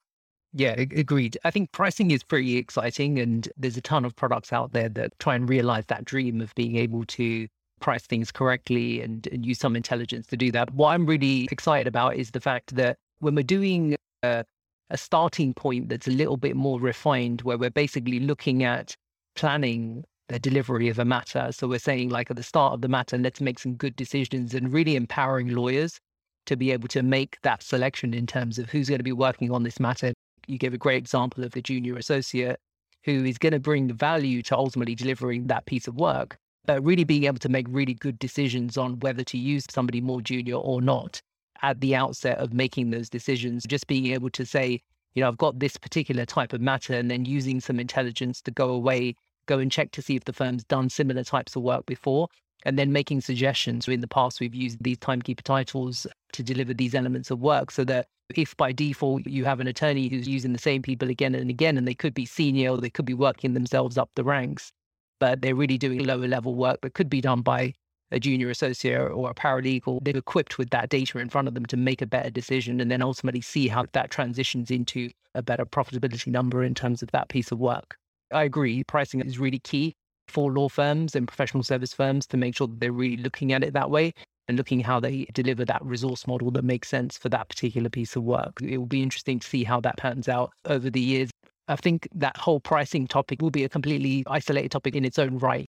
Yeah, 0.53 0.71
agreed. 0.77 1.37
I 1.43 1.51
think 1.51 1.71
pricing 1.73 2.11
is 2.11 2.23
pretty 2.23 2.55
exciting, 2.55 3.19
and 3.19 3.49
there's 3.57 3.75
a 3.75 3.81
ton 3.81 4.05
of 4.05 4.15
products 4.15 4.53
out 4.53 4.71
there 4.71 4.87
that 4.89 5.17
try 5.19 5.35
and 5.35 5.49
realize 5.49 5.85
that 5.87 6.05
dream 6.05 6.39
of 6.39 6.55
being 6.55 6.77
able 6.77 7.03
to 7.05 7.47
price 7.81 8.03
things 8.03 8.31
correctly 8.31 9.01
and, 9.01 9.27
and 9.27 9.45
use 9.45 9.59
some 9.59 9.75
intelligence 9.75 10.27
to 10.27 10.37
do 10.37 10.51
that. 10.53 10.73
What 10.73 10.93
I'm 10.93 11.05
really 11.05 11.47
excited 11.51 11.87
about 11.87 12.15
is 12.15 12.31
the 12.31 12.39
fact 12.39 12.75
that 12.75 12.97
when 13.19 13.35
we're 13.35 13.43
doing 13.43 13.97
uh, 14.23 14.43
a 14.89 14.97
starting 14.97 15.53
point 15.53 15.89
that's 15.89 16.07
a 16.07 16.11
little 16.11 16.37
bit 16.37 16.55
more 16.55 16.79
refined, 16.79 17.41
where 17.41 17.57
we're 17.57 17.69
basically 17.69 18.21
looking 18.21 18.63
at 18.63 18.95
planning 19.35 20.05
the 20.27 20.39
delivery 20.39 20.89
of 20.89 20.99
a 20.99 21.05
matter. 21.05 21.49
So 21.51 21.67
we're 21.67 21.79
saying, 21.79 22.09
like 22.09 22.29
at 22.31 22.37
the 22.37 22.43
start 22.43 22.73
of 22.73 22.81
the 22.81 22.87
matter, 22.87 23.17
let's 23.17 23.41
make 23.41 23.59
some 23.59 23.75
good 23.75 23.95
decisions 23.95 24.53
and 24.53 24.73
really 24.73 24.95
empowering 24.95 25.49
lawyers 25.49 25.99
to 26.45 26.55
be 26.55 26.71
able 26.71 26.87
to 26.89 27.03
make 27.03 27.37
that 27.41 27.63
selection 27.63 28.13
in 28.13 28.27
terms 28.27 28.59
of 28.59 28.69
who's 28.69 28.89
going 28.89 28.99
to 28.99 29.03
be 29.03 29.11
working 29.11 29.51
on 29.51 29.63
this 29.63 29.79
matter. 29.79 30.13
You 30.47 30.57
gave 30.57 30.73
a 30.73 30.77
great 30.77 30.97
example 30.97 31.43
of 31.43 31.51
the 31.51 31.61
junior 31.61 31.97
associate 31.97 32.59
who 33.03 33.23
is 33.23 33.37
going 33.37 33.53
to 33.53 33.59
bring 33.59 33.91
value 33.93 34.41
to 34.43 34.57
ultimately 34.57 34.95
delivering 34.95 35.47
that 35.47 35.65
piece 35.65 35.87
of 35.87 35.95
work, 35.95 36.37
but 36.65 36.83
really 36.83 37.03
being 37.03 37.25
able 37.25 37.39
to 37.39 37.49
make 37.49 37.67
really 37.69 37.93
good 37.93 38.17
decisions 38.17 38.77
on 38.77 38.99
whether 38.99 39.23
to 39.23 39.37
use 39.37 39.65
somebody 39.69 40.01
more 40.01 40.21
junior 40.21 40.55
or 40.55 40.81
not 40.81 41.21
at 41.61 41.79
the 41.81 41.95
outset 41.95 42.37
of 42.39 42.53
making 42.53 42.89
those 42.89 43.09
decisions, 43.09 43.63
just 43.67 43.87
being 43.87 44.07
able 44.07 44.29
to 44.31 44.45
say, 44.45 44.81
you 45.13 45.21
know, 45.21 45.27
I've 45.27 45.37
got 45.37 45.59
this 45.59 45.77
particular 45.77 46.25
type 46.25 46.51
of 46.51 46.61
matter, 46.61 46.93
and 46.93 47.09
then 47.09 47.25
using 47.25 47.59
some 47.59 47.79
intelligence 47.79 48.41
to 48.41 48.51
go 48.51 48.69
away, 48.69 49.15
go 49.45 49.59
and 49.59 49.71
check 49.71 49.91
to 49.91 50.01
see 50.01 50.15
if 50.15 50.25
the 50.25 50.33
firm's 50.33 50.63
done 50.63 50.89
similar 50.89 51.23
types 51.23 51.55
of 51.55 51.63
work 51.63 51.85
before, 51.85 52.27
and 52.63 52.79
then 52.79 52.91
making 52.91 53.21
suggestions. 53.21 53.87
In 53.87 54.01
the 54.01 54.07
past, 54.07 54.39
we've 54.39 54.55
used 54.55 54.83
these 54.83 54.97
timekeeper 54.97 55.43
titles 55.43 56.07
to 56.33 56.43
deliver 56.43 56.73
these 56.73 56.95
elements 56.95 57.31
of 57.31 57.39
work 57.39 57.71
so 57.71 57.83
that 57.85 58.07
if 58.35 58.57
by 58.57 58.71
default 58.71 59.25
you 59.27 59.45
have 59.45 59.59
an 59.59 59.67
attorney 59.67 60.07
who's 60.07 60.27
using 60.27 60.51
the 60.51 60.59
same 60.59 60.81
people 60.81 61.09
again 61.09 61.35
and 61.35 61.49
again, 61.49 61.77
and 61.77 61.87
they 61.87 61.93
could 61.93 62.13
be 62.13 62.25
senior 62.25 62.71
or 62.71 62.77
they 62.77 62.89
could 62.89 63.05
be 63.05 63.13
working 63.13 63.53
themselves 63.53 63.97
up 63.97 64.09
the 64.15 64.23
ranks, 64.23 64.71
but 65.19 65.41
they're 65.41 65.55
really 65.55 65.77
doing 65.77 66.03
lower 66.03 66.27
level 66.27 66.55
work 66.55 66.81
that 66.81 66.93
could 66.93 67.09
be 67.09 67.21
done 67.21 67.41
by 67.41 67.73
a 68.11 68.19
junior 68.19 68.49
associate 68.49 69.11
or 69.11 69.29
a 69.29 69.33
paralegal, 69.33 69.99
they're 70.03 70.15
equipped 70.15 70.57
with 70.57 70.69
that 70.69 70.89
data 70.89 71.17
in 71.19 71.29
front 71.29 71.47
of 71.47 71.53
them 71.53 71.65
to 71.65 71.77
make 71.77 72.01
a 72.01 72.05
better 72.05 72.29
decision 72.29 72.79
and 72.79 72.91
then 72.91 73.01
ultimately 73.01 73.41
see 73.41 73.67
how 73.67 73.85
that 73.93 74.11
transitions 74.11 74.69
into 74.69 75.09
a 75.33 75.41
better 75.41 75.65
profitability 75.65 76.27
number 76.27 76.63
in 76.63 76.73
terms 76.73 77.01
of 77.01 77.11
that 77.11 77.29
piece 77.29 77.51
of 77.51 77.59
work. 77.59 77.97
I 78.35 78.43
agree, 78.43 78.83
pricing 78.83 79.21
is 79.21 79.39
really 79.39 79.59
key 79.59 79.95
for 80.27 80.51
law 80.51 80.69
firms 80.69 81.15
and 81.15 81.27
professional 81.27 81.63
service 81.63 81.93
firms 81.93 82.27
to 82.27 82.37
make 82.37 82.55
sure 82.55 82.67
that 82.67 82.79
they're 82.79 82.91
really 82.91 83.17
looking 83.17 83.53
at 83.53 83.63
it 83.63 83.73
that 83.73 83.89
way 83.89 84.13
and 84.47 84.57
looking 84.57 84.79
how 84.79 84.99
they 84.99 85.25
deliver 85.33 85.65
that 85.65 85.83
resource 85.83 86.27
model 86.27 86.51
that 86.51 86.63
makes 86.63 86.89
sense 86.89 87.17
for 87.17 87.29
that 87.29 87.49
particular 87.49 87.89
piece 87.89 88.15
of 88.15 88.23
work. 88.23 88.61
It 88.61 88.77
will 88.77 88.85
be 88.85 89.03
interesting 89.03 89.39
to 89.39 89.47
see 89.47 89.63
how 89.63 89.79
that 89.81 89.97
pans 89.97 90.27
out 90.27 90.51
over 90.65 90.89
the 90.89 91.01
years. 91.01 91.29
I 91.67 91.75
think 91.75 92.07
that 92.13 92.37
whole 92.37 92.59
pricing 92.59 93.07
topic 93.07 93.41
will 93.41 93.51
be 93.51 93.63
a 93.63 93.69
completely 93.69 94.23
isolated 94.27 94.71
topic 94.71 94.95
in 94.95 95.05
its 95.05 95.17
own 95.17 95.39
right 95.39 95.65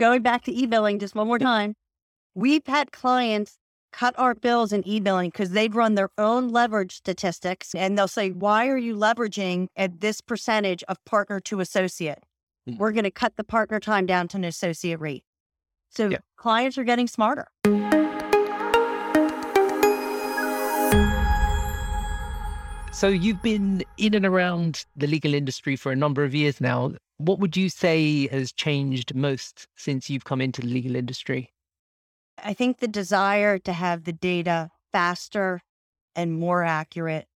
going 0.00 0.22
back 0.22 0.42
to 0.44 0.52
e-billing 0.52 0.98
just 0.98 1.14
one 1.14 1.28
more 1.28 1.38
time, 1.38 1.74
we've 2.34 2.66
had 2.66 2.90
clients 2.90 3.58
cut 3.92 4.18
our 4.18 4.34
bills 4.34 4.72
in 4.72 4.86
e-billing 4.86 5.30
because 5.30 5.50
they've 5.50 5.74
run 5.74 5.94
their 5.94 6.10
own 6.18 6.48
leverage 6.48 6.96
statistics 6.96 7.74
and 7.74 7.96
they'll 7.96 8.08
say, 8.08 8.30
why 8.30 8.68
are 8.68 8.78
you 8.78 8.94
leveraging 8.94 9.68
at 9.76 10.00
this 10.00 10.20
percentage 10.20 10.82
of 10.84 11.02
partner 11.04 11.40
to 11.40 11.60
associate? 11.60 12.18
Mm-hmm. 12.68 12.78
We're 12.78 12.92
going 12.92 13.04
to 13.04 13.10
cut 13.10 13.36
the 13.36 13.44
partner 13.44 13.80
time 13.80 14.06
down 14.06 14.28
to 14.28 14.36
an 14.36 14.44
associate 14.44 15.00
rate. 15.00 15.24
So 15.90 16.08
yeah. 16.08 16.18
clients 16.36 16.78
are 16.78 16.84
getting 16.84 17.08
smarter. 17.08 17.48
So 22.92 23.08
you've 23.08 23.40
been 23.40 23.84
in 23.98 24.14
and 24.14 24.26
around 24.26 24.84
the 24.96 25.06
legal 25.06 25.32
industry 25.32 25.76
for 25.76 25.90
a 25.92 25.96
number 25.96 26.24
of 26.24 26.34
years 26.34 26.60
now. 26.60 26.92
What 27.18 27.38
would 27.38 27.56
you 27.56 27.68
say 27.68 28.26
has 28.28 28.52
changed 28.52 29.14
most 29.14 29.68
since 29.76 30.10
you've 30.10 30.24
come 30.24 30.40
into 30.40 30.60
the 30.60 30.66
legal 30.66 30.96
industry? 30.96 31.52
I 32.42 32.54
think 32.54 32.78
the 32.78 32.88
desire 32.88 33.58
to 33.58 33.72
have 33.72 34.04
the 34.04 34.12
data 34.12 34.70
faster 34.92 35.60
and 36.14 36.38
more 36.38 36.64
accurate. 36.64 37.26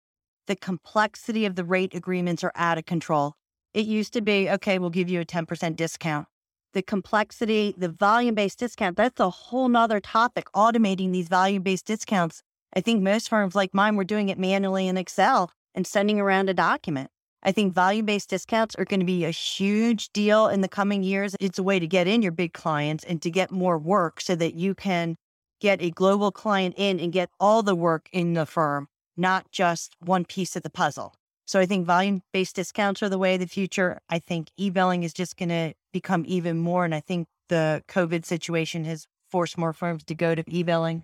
The 0.46 0.57
complexity 0.57 1.46
of 1.46 1.57
the 1.57 1.64
rate 1.64 1.94
agreements 1.94 2.44
are 2.44 2.52
out 2.55 2.78
of 2.78 2.86
control. 2.86 3.34
It 3.72 3.86
used 3.86 4.12
to 4.12 4.20
be, 4.20 4.48
okay, 4.50 4.78
we'll 4.78 4.90
give 4.90 5.09
you 5.09 5.20
a 5.20 5.24
10% 5.24 5.76
discount. 5.76 6.26
The 6.74 6.82
complexity, 6.82 7.74
the 7.76 7.88
volume 7.88 8.34
based 8.34 8.59
discount, 8.59 8.96
that's 8.96 9.20
a 9.20 9.30
whole 9.30 9.68
nother 9.68 10.00
topic, 10.00 10.46
automating 10.55 11.12
these 11.12 11.28
volume 11.28 11.62
based 11.62 11.86
discounts. 11.86 12.42
I 12.74 12.80
think 12.80 13.02
most 13.02 13.28
firms 13.28 13.55
like 13.55 13.72
mine 13.72 13.96
were 13.96 14.05
doing 14.05 14.28
it 14.28 14.38
manually 14.38 14.88
in 14.88 14.96
Excel 14.96 15.52
and 15.74 15.86
sending 15.86 16.20
around 16.20 16.48
a 16.48 16.55
document. 16.55 17.11
I 17.45 17.53
think 17.53 17.74
volume 17.74 18.07
based 18.07 18.30
discounts 18.30 18.74
are 18.76 18.86
going 18.86 19.01
to 19.01 19.07
be 19.07 19.24
a 19.24 19.30
huge 19.30 20.11
deal 20.12 20.49
in 20.49 20.62
the 20.62 20.68
coming 20.68 21.03
years. 21.03 21.36
It's 21.40 21.59
a 21.59 21.62
way 21.62 21.78
to 21.78 21.86
get 21.86 22.09
in 22.09 22.22
your 22.22 22.32
big 22.32 22.55
clients 22.55 23.05
and 23.05 23.20
to 23.20 23.30
get 23.30 23.51
more 23.51 23.78
work 23.78 24.20
so 24.20 24.34
that 24.36 24.55
you 24.55 24.74
can 24.74 25.16
get 25.61 25.82
a 25.82 25.90
global 25.90 26.32
client 26.32 26.74
in 26.78 26.99
and 26.99 27.12
get 27.12 27.28
all 27.38 27.62
the 27.62 27.74
work 27.74 28.09
in 28.12 28.32
the 28.32 28.47
firm, 28.47 28.88
not 29.16 29.51
just 29.51 29.95
one 30.01 30.24
piece 30.24 30.57
of 30.57 30.62
the 30.62 30.70
puzzle. 30.70 31.14
So 31.47 31.61
I 31.61 31.66
think 31.66 31.84
volume 31.86 32.22
based 32.32 32.57
discounts 32.57 33.03
are 33.03 33.11
the 33.11 33.18
way 33.18 33.34
of 33.34 33.40
the 33.40 33.47
future. 33.47 34.01
I 34.09 34.18
think 34.18 34.49
e 34.57 34.70
billing 34.70 35.03
is 35.03 35.12
just 35.12 35.36
going 35.36 35.51
to 35.51 35.74
become 35.92 36.24
even 36.26 36.59
more. 36.59 36.86
And 36.86 36.95
I 36.95 37.01
think 37.01 37.28
the 37.51 37.82
COVID 37.88 38.24
situation 38.24 38.84
has 38.84 39.07
forced 39.30 39.59
more 39.59 39.74
firms 39.74 40.05
to 40.05 40.14
go 40.14 40.34
to 40.34 40.45
e 40.49 40.62
billing. 40.62 41.03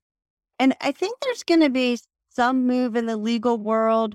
And 0.59 0.75
I 0.81 0.93
think 0.93 1.19
there's 1.21 1.43
going 1.43 1.61
to 1.61 1.69
be 1.69 1.99
some 2.31 2.67
move 2.67 2.97
in 2.97 3.05
the 3.05 3.19
legal 3.19 3.59
world 3.59 4.15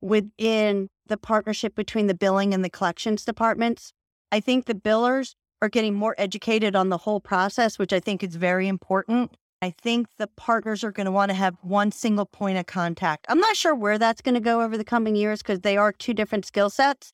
within 0.00 0.88
the 1.08 1.16
partnership 1.16 1.74
between 1.74 2.06
the 2.06 2.14
billing 2.14 2.54
and 2.54 2.64
the 2.64 2.70
collections 2.70 3.24
departments. 3.24 3.92
I 4.32 4.40
think 4.40 4.64
the 4.64 4.74
billers 4.74 5.34
are 5.62 5.68
getting 5.68 5.94
more 5.94 6.14
educated 6.18 6.76
on 6.76 6.88
the 6.88 6.98
whole 6.98 7.20
process, 7.20 7.78
which 7.78 7.92
I 7.92 8.00
think 8.00 8.22
is 8.22 8.36
very 8.36 8.68
important. 8.68 9.36
I 9.62 9.70
think 9.70 10.08
the 10.18 10.26
partners 10.26 10.84
are 10.84 10.92
going 10.92 11.06
to 11.06 11.12
want 11.12 11.30
to 11.30 11.34
have 11.34 11.56
one 11.62 11.90
single 11.90 12.26
point 12.26 12.58
of 12.58 12.66
contact. 12.66 13.26
I'm 13.28 13.40
not 13.40 13.56
sure 13.56 13.74
where 13.74 13.98
that's 13.98 14.20
going 14.20 14.34
to 14.34 14.40
go 14.40 14.60
over 14.60 14.76
the 14.76 14.84
coming 14.84 15.16
years 15.16 15.42
because 15.42 15.60
they 15.60 15.76
are 15.76 15.92
two 15.92 16.12
different 16.12 16.44
skill 16.44 16.68
sets. 16.68 17.12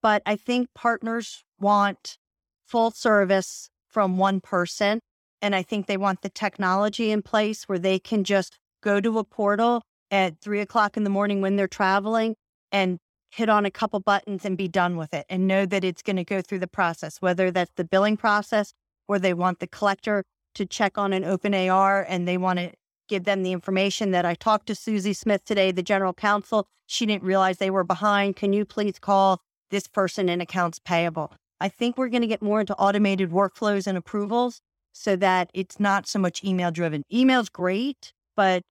But 0.00 0.22
I 0.24 0.36
think 0.36 0.68
partners 0.74 1.42
want 1.58 2.16
full 2.64 2.90
service 2.90 3.70
from 3.88 4.18
one 4.18 4.40
person. 4.40 5.00
And 5.42 5.54
I 5.54 5.62
think 5.62 5.86
they 5.86 5.96
want 5.96 6.22
the 6.22 6.28
technology 6.28 7.10
in 7.10 7.22
place 7.22 7.64
where 7.64 7.78
they 7.78 7.98
can 7.98 8.22
just 8.24 8.56
go 8.82 9.00
to 9.00 9.18
a 9.18 9.24
portal 9.24 9.82
at 10.10 10.40
three 10.40 10.60
o'clock 10.60 10.96
in 10.96 11.04
the 11.04 11.10
morning 11.10 11.40
when 11.40 11.56
they're 11.56 11.66
traveling 11.66 12.36
and 12.70 12.98
hit 13.34 13.48
on 13.48 13.66
a 13.66 13.70
couple 13.70 13.98
buttons 13.98 14.44
and 14.44 14.56
be 14.56 14.68
done 14.68 14.96
with 14.96 15.12
it 15.12 15.26
and 15.28 15.48
know 15.48 15.66
that 15.66 15.82
it's 15.82 16.02
going 16.02 16.16
to 16.16 16.24
go 16.24 16.40
through 16.40 16.60
the 16.60 16.68
process, 16.68 17.20
whether 17.20 17.50
that's 17.50 17.72
the 17.74 17.84
billing 17.84 18.16
process 18.16 18.72
or 19.08 19.18
they 19.18 19.34
want 19.34 19.58
the 19.58 19.66
collector 19.66 20.24
to 20.54 20.64
check 20.64 20.96
on 20.96 21.12
an 21.12 21.24
open 21.24 21.52
AR 21.52 22.06
and 22.08 22.28
they 22.28 22.38
want 22.38 22.60
to 22.60 22.70
give 23.08 23.24
them 23.24 23.42
the 23.42 23.50
information 23.50 24.12
that 24.12 24.24
I 24.24 24.34
talked 24.34 24.68
to 24.68 24.74
Susie 24.76 25.12
Smith 25.12 25.44
today, 25.44 25.72
the 25.72 25.82
general 25.82 26.12
counsel. 26.12 26.68
She 26.86 27.06
didn't 27.06 27.24
realize 27.24 27.58
they 27.58 27.70
were 27.70 27.82
behind. 27.82 28.36
Can 28.36 28.52
you 28.52 28.64
please 28.64 29.00
call 29.00 29.40
this 29.70 29.88
person 29.88 30.28
in 30.28 30.40
accounts 30.40 30.78
payable? 30.78 31.32
I 31.60 31.68
think 31.68 31.98
we're 31.98 32.08
going 32.08 32.22
to 32.22 32.28
get 32.28 32.40
more 32.40 32.60
into 32.60 32.76
automated 32.76 33.30
workflows 33.30 33.88
and 33.88 33.98
approvals 33.98 34.60
so 34.92 35.16
that 35.16 35.50
it's 35.54 35.80
not 35.80 36.06
so 36.06 36.20
much 36.20 36.44
email 36.44 36.70
driven. 36.70 37.02
Email's 37.12 37.48
great, 37.48 38.12
but 38.36 38.62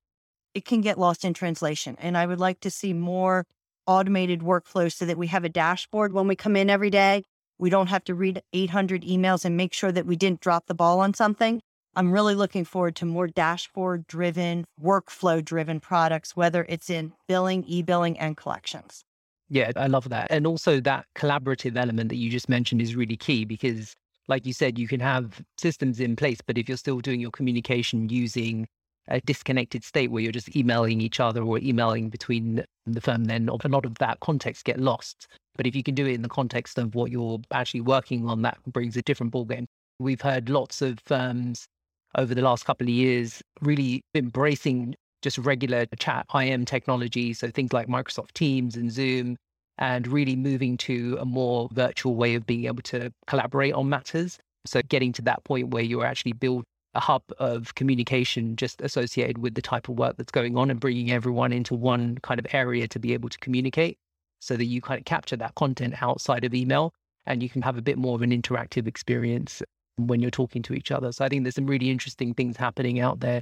it 0.54 0.64
can 0.64 0.80
get 0.80 0.98
lost 0.98 1.26
in 1.26 1.34
translation. 1.34 1.98
And 2.00 2.18
I 2.18 2.26
would 2.26 2.40
like 2.40 2.62
to 2.62 2.72
see 2.72 2.94
more 2.94 3.46
automated 3.88 4.42
workflows 4.42 4.94
so 4.94 5.06
that 5.06 5.18
we 5.18 5.28
have 5.28 5.44
a 5.44 5.50
dashboard 5.50 6.14
when 6.14 6.28
we 6.28 6.36
come 6.36 6.56
in 6.56 6.70
every 6.70 6.90
day. 6.90 7.24
We 7.58 7.70
don't 7.70 7.88
have 7.88 8.04
to 8.06 8.16
read 8.16 8.42
800 8.54 9.04
emails 9.04 9.46
and 9.46 9.56
make 9.56 9.74
sure 9.74 9.92
that 9.92 10.06
we 10.06 10.16
didn't 10.16 10.42
drop 10.42 10.68
the 10.68 10.74
ball 10.74 11.00
on 11.00 11.14
something. 11.14 11.62
I'm 11.96 12.12
really 12.12 12.34
looking 12.34 12.66
forward 12.66 12.96
to 12.98 13.06
more 13.06 13.28
dashboard 13.28 14.08
driven, 14.08 14.66
workflow 14.82 15.46
driven 15.46 15.80
products, 15.80 16.36
whether 16.36 16.66
it's 16.68 16.90
in 16.90 17.14
billing, 17.28 17.64
e 17.66 17.84
billing, 17.84 18.18
and 18.18 18.36
collections. 18.36 19.04
Yeah, 19.50 19.72
I 19.76 19.88
love 19.88 20.10
that. 20.10 20.28
And 20.32 20.48
also 20.48 20.80
that 20.80 21.06
collaborative 21.16 21.78
element 21.78 22.10
that 22.10 22.16
you 22.16 22.32
just 22.32 22.50
mentioned 22.50 22.82
is 22.82 22.96
really 22.96 23.18
key 23.18 23.46
because, 23.46 23.96
like 24.28 24.48
you 24.48 24.54
said, 24.54 24.80
you 24.80 24.88
can 24.88 25.00
have 25.00 25.44
systems 25.58 26.00
in 26.00 26.16
place, 26.16 26.40
but 26.46 26.58
if 26.58 26.68
you're 26.68 26.78
still 26.78 27.00
doing 27.00 27.20
your 27.20 27.30
communication 27.30 28.10
using 28.10 28.68
a 29.08 29.20
disconnected 29.22 29.84
state 29.84 30.12
where 30.12 30.24
you're 30.24 30.32
just 30.32 30.56
emailing 30.56 31.02
each 31.02 31.20
other 31.20 31.44
or 31.44 31.60
emailing 31.60 32.10
between 32.10 32.64
the 32.86 33.02
firm, 33.02 33.26
then 33.26 33.50
a 33.50 33.68
lot 33.68 33.86
of 33.86 33.96
that 33.96 34.20
context 34.22 34.66
get 34.66 34.80
lost. 34.80 35.28
But 35.56 35.68
if 35.68 35.76
you 35.76 35.84
can 35.84 35.96
do 35.96 36.06
it 36.06 36.14
in 36.14 36.22
the 36.22 36.30
context 36.30 36.78
of 36.78 36.96
what 36.96 37.12
you're 37.12 37.40
actually 37.52 37.82
working 37.82 38.28
on, 38.28 38.42
that 38.44 38.58
brings 38.68 38.98
a 38.98 39.02
different 39.02 39.34
ballgame. 39.34 39.66
We've 40.00 40.22
heard 40.22 40.50
lots 40.50 40.82
of 40.82 41.00
firms 41.06 41.68
over 42.16 42.34
the 42.34 42.42
last 42.42 42.66
couple 42.66 42.86
of 42.86 42.94
years 42.94 43.42
really 43.62 44.02
embracing 44.16 44.96
just 45.22 45.38
regular 45.38 45.86
chat 46.00 46.26
IM 46.34 46.66
technology. 46.66 47.34
So 47.34 47.50
things 47.50 47.74
like 47.74 47.88
Microsoft 47.88 48.34
Teams 48.34 48.76
and 48.76 48.92
Zoom, 48.92 49.38
and 49.80 50.08
really 50.08 50.36
moving 50.36 50.78
to 50.78 51.18
a 51.20 51.26
more 51.26 51.68
virtual 51.72 52.16
way 52.16 52.36
of 52.36 52.46
being 52.46 52.66
able 52.66 52.84
to 52.84 53.12
collaborate 53.26 53.74
on 53.74 53.90
matters. 53.90 54.38
So 54.66 54.82
getting 54.88 55.12
to 55.14 55.22
that 55.24 55.44
point 55.44 55.70
where 55.70 55.84
you're 55.84 56.06
actually 56.06 56.34
build 56.34 56.64
a 56.96 57.00
hub 57.00 57.24
of 57.40 57.76
communication 57.76 58.56
just 58.56 58.82
associated 58.82 59.40
with 59.40 59.56
the 59.56 59.62
type 59.62 59.90
of 59.90 59.98
work 59.98 60.16
that's 60.18 60.32
going 60.32 60.58
on 60.58 60.70
and 60.70 60.80
bringing 60.80 61.12
everyone 61.12 61.52
into 61.52 61.74
one 61.74 62.18
kind 62.20 62.40
of 62.40 62.46
area 62.54 62.88
to 62.88 63.00
be 63.00 63.14
able 63.14 63.30
to 63.30 63.38
communicate 63.40 63.98
so 64.40 64.56
that 64.56 64.66
you 64.66 64.82
kind 64.82 65.00
of 65.00 65.06
capture 65.06 65.36
that 65.36 65.56
content 65.56 66.02
outside 66.02 66.44
of 66.44 66.54
email 66.54 66.94
and 67.26 67.42
you 67.42 67.50
can 67.50 67.62
have 67.62 67.78
a 67.78 67.82
bit 67.82 67.98
more 67.98 68.16
of 68.16 68.22
an 68.22 68.30
interactive 68.30 68.88
experience 68.88 69.64
when 69.98 70.20
you're 70.20 70.32
talking 70.32 70.62
to 70.64 70.74
each 70.74 70.92
other. 70.92 71.12
So 71.12 71.24
I 71.26 71.30
think 71.30 71.44
there's 71.44 71.56
some 71.56 71.68
really 71.68 71.90
interesting 71.90 72.34
things 72.34 72.58
happening 72.58 73.00
out 73.00 73.22
there 73.22 73.42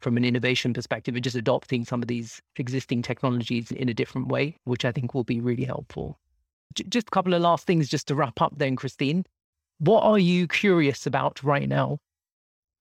from 0.00 0.16
an 0.16 0.24
innovation 0.24 0.72
perspective 0.72 1.14
and 1.14 1.24
just 1.24 1.36
adopting 1.36 1.84
some 1.84 2.02
of 2.02 2.08
these 2.08 2.40
existing 2.56 3.02
technologies 3.02 3.70
in 3.70 3.88
a 3.88 3.94
different 3.94 4.28
way, 4.28 4.56
which 4.64 4.84
I 4.84 4.92
think 4.92 5.14
will 5.14 5.24
be 5.24 5.40
really 5.40 5.64
helpful. 5.64 6.18
J- 6.74 6.84
just 6.88 7.08
a 7.08 7.10
couple 7.10 7.34
of 7.34 7.42
last 7.42 7.66
things 7.66 7.88
just 7.88 8.06
to 8.08 8.14
wrap 8.14 8.40
up 8.40 8.54
then, 8.56 8.76
Christine. 8.76 9.24
What 9.78 10.02
are 10.02 10.18
you 10.18 10.46
curious 10.46 11.06
about 11.06 11.42
right 11.42 11.68
now? 11.68 11.98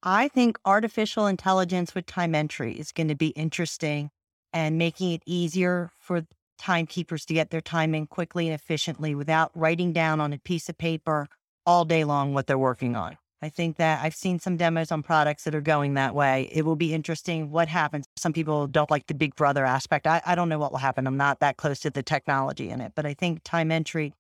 I 0.04 0.28
think 0.28 0.60
artificial 0.64 1.26
intelligence 1.26 1.96
with 1.96 2.06
time 2.06 2.36
entry 2.36 2.74
is 2.74 2.92
going 2.92 3.08
to 3.08 3.16
be 3.16 3.30
interesting 3.30 4.12
and 4.54 4.78
making 4.78 5.12
it 5.12 5.24
easier 5.26 5.90
for 6.00 6.26
timekeepers 6.60 7.26
to 7.26 7.34
get 7.34 7.50
their 7.50 7.62
time 7.62 7.96
in 7.96 8.08
quickly 8.08 8.48
and 8.48 8.56
efficiently 8.56 9.16
without 9.16 9.52
writing 9.56 9.94
down 9.94 10.20
on 10.22 10.34
a 10.34 10.38
piece 10.38 10.70
of 10.70 10.78
paper 10.78 11.28
all 11.66 11.84
day 11.84 12.04
long 12.04 12.34
what 12.34 12.48
they're 12.48 12.58
working 12.58 12.96
on. 12.96 13.18
I 13.42 13.50
think 13.50 13.78
that 13.78 14.04
I've 14.04 14.16
seen 14.16 14.40
some 14.40 14.58
demos 14.58 14.92
on 14.92 15.04
products 15.04 15.44
that 15.44 15.54
are 15.54 15.62
going 15.62 15.94
that 15.94 16.16
way. 16.16 16.50
It 16.52 16.66
will 16.66 16.76
be 16.76 16.94
interesting 16.94 17.52
what 17.52 17.68
happens. 17.68 18.06
Some 18.18 18.34
people 18.34 18.66
don't 18.66 18.90
like 18.90 19.06
the 19.08 19.14
big 19.14 19.36
brother 19.36 19.64
aspect. 19.64 20.08
I, 20.08 20.22
I 20.26 20.34
don't 20.34 20.50
know 20.50 20.58
what 20.58 20.72
will 20.72 20.80
happen. 20.80 21.06
I'm 21.06 21.18
not 21.18 21.40
that 21.42 21.58
close 21.58 21.80
to 21.82 21.92
the 21.92 22.02
technology 22.02 22.70
in 22.70 22.82
it, 22.82 22.94
but 22.96 23.06
I 23.06 23.14
think 23.14 23.42
time 23.44 23.72
entry 23.72 24.14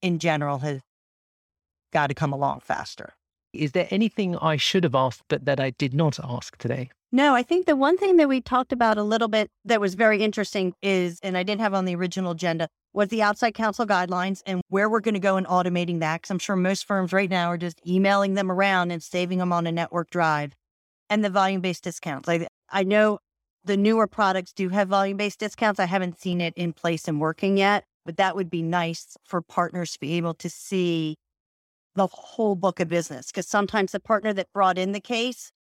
in 0.00 0.18
general 0.18 0.58
has 0.60 0.80
got 1.92 2.06
to 2.06 2.14
come 2.14 2.32
along 2.32 2.60
faster. 2.60 3.12
Is 3.52 3.72
there 3.72 3.88
anything 3.90 4.36
I 4.38 4.56
should 4.56 4.84
have 4.84 4.94
asked 4.94 5.24
but 5.28 5.44
that 5.44 5.60
I 5.60 5.70
did 5.70 5.92
not 5.92 6.18
ask 6.22 6.56
today? 6.56 6.90
No, 7.14 7.34
I 7.34 7.42
think 7.42 7.66
the 7.66 7.76
one 7.76 7.98
thing 7.98 8.16
that 8.16 8.28
we 8.28 8.40
talked 8.40 8.72
about 8.72 8.96
a 8.96 9.02
little 9.02 9.28
bit 9.28 9.50
that 9.66 9.80
was 9.80 9.94
very 9.94 10.22
interesting 10.22 10.72
is, 10.80 11.20
and 11.22 11.36
I 11.36 11.42
didn't 11.42 11.60
have 11.60 11.74
on 11.74 11.84
the 11.84 11.94
original 11.94 12.32
agenda, 12.32 12.68
was 12.94 13.08
the 13.08 13.22
outside 13.22 13.52
counsel 13.52 13.86
guidelines 13.86 14.40
and 14.46 14.62
where 14.68 14.88
we're 14.88 15.00
going 15.00 15.14
to 15.14 15.20
go 15.20 15.36
in 15.36 15.44
automating 15.44 16.00
that. 16.00 16.22
Because 16.22 16.30
I'm 16.30 16.38
sure 16.38 16.56
most 16.56 16.86
firms 16.86 17.12
right 17.12 17.28
now 17.28 17.48
are 17.48 17.58
just 17.58 17.86
emailing 17.86 18.34
them 18.34 18.50
around 18.50 18.90
and 18.90 19.02
saving 19.02 19.38
them 19.38 19.52
on 19.52 19.66
a 19.66 19.72
network 19.72 20.08
drive. 20.08 20.54
And 21.10 21.22
the 21.22 21.30
volume 21.30 21.60
based 21.60 21.84
discounts. 21.84 22.30
I, 22.30 22.46
I 22.70 22.84
know 22.84 23.18
the 23.64 23.76
newer 23.76 24.06
products 24.06 24.54
do 24.54 24.70
have 24.70 24.88
volume 24.88 25.18
based 25.18 25.38
discounts. 25.38 25.78
I 25.78 25.84
haven't 25.84 26.18
seen 26.18 26.40
it 26.40 26.54
in 26.56 26.72
place 26.72 27.06
and 27.06 27.20
working 27.20 27.58
yet, 27.58 27.84
but 28.06 28.16
that 28.16 28.34
would 28.34 28.48
be 28.48 28.62
nice 28.62 29.18
for 29.24 29.42
partners 29.42 29.92
to 29.92 30.00
be 30.00 30.14
able 30.14 30.32
to 30.34 30.48
see 30.48 31.16
the 31.94 32.06
whole 32.06 32.54
book 32.54 32.80
of 32.80 32.88
business. 32.88 33.26
Because 33.26 33.46
sometimes 33.46 33.92
the 33.92 34.00
partner 34.00 34.32
that 34.32 34.52
brought 34.52 34.78
in 34.78 34.92
the 34.92 35.00
case 35.00 35.52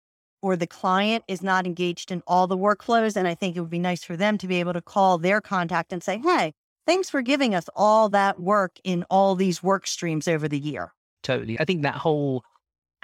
or 0.43 0.57
the 0.57 0.67
client 0.67 1.25
is 1.29 1.43
not 1.43 1.67
engaged 1.67 2.11
in 2.11 2.23
all 2.27 2.47
the 2.47 2.57
workflows. 2.57 3.17
And 3.17 3.29
I 3.29 3.35
think 3.35 3.57
it 3.57 3.61
would 3.61 3.71
be 3.71 3.79
nice 3.79 4.05
for 4.05 4.17
them 4.17 4.39
to 4.39 4.47
be 4.47 4.61
able 4.61 4.73
to 4.73 4.81
call 4.81 5.19
their 5.19 5.41
contact 5.41 5.93
and 5.93 6.03
say, 6.03 6.19
hey, 6.19 6.53
thanks 6.87 7.11
for 7.11 7.23
giving 7.23 7.55
us 7.55 7.69
all 7.75 8.09
that 8.11 8.41
work 8.41 8.79
in 8.85 9.05
all 9.11 9.35
these 9.35 9.63
work 9.63 9.87
streams 9.87 10.27
over 10.27 10.49
the 10.49 10.59
year. 10.59 10.93
Totally. 11.23 11.61
I 11.61 11.65
think 11.65 11.83
that 11.83 11.97
whole 11.97 12.45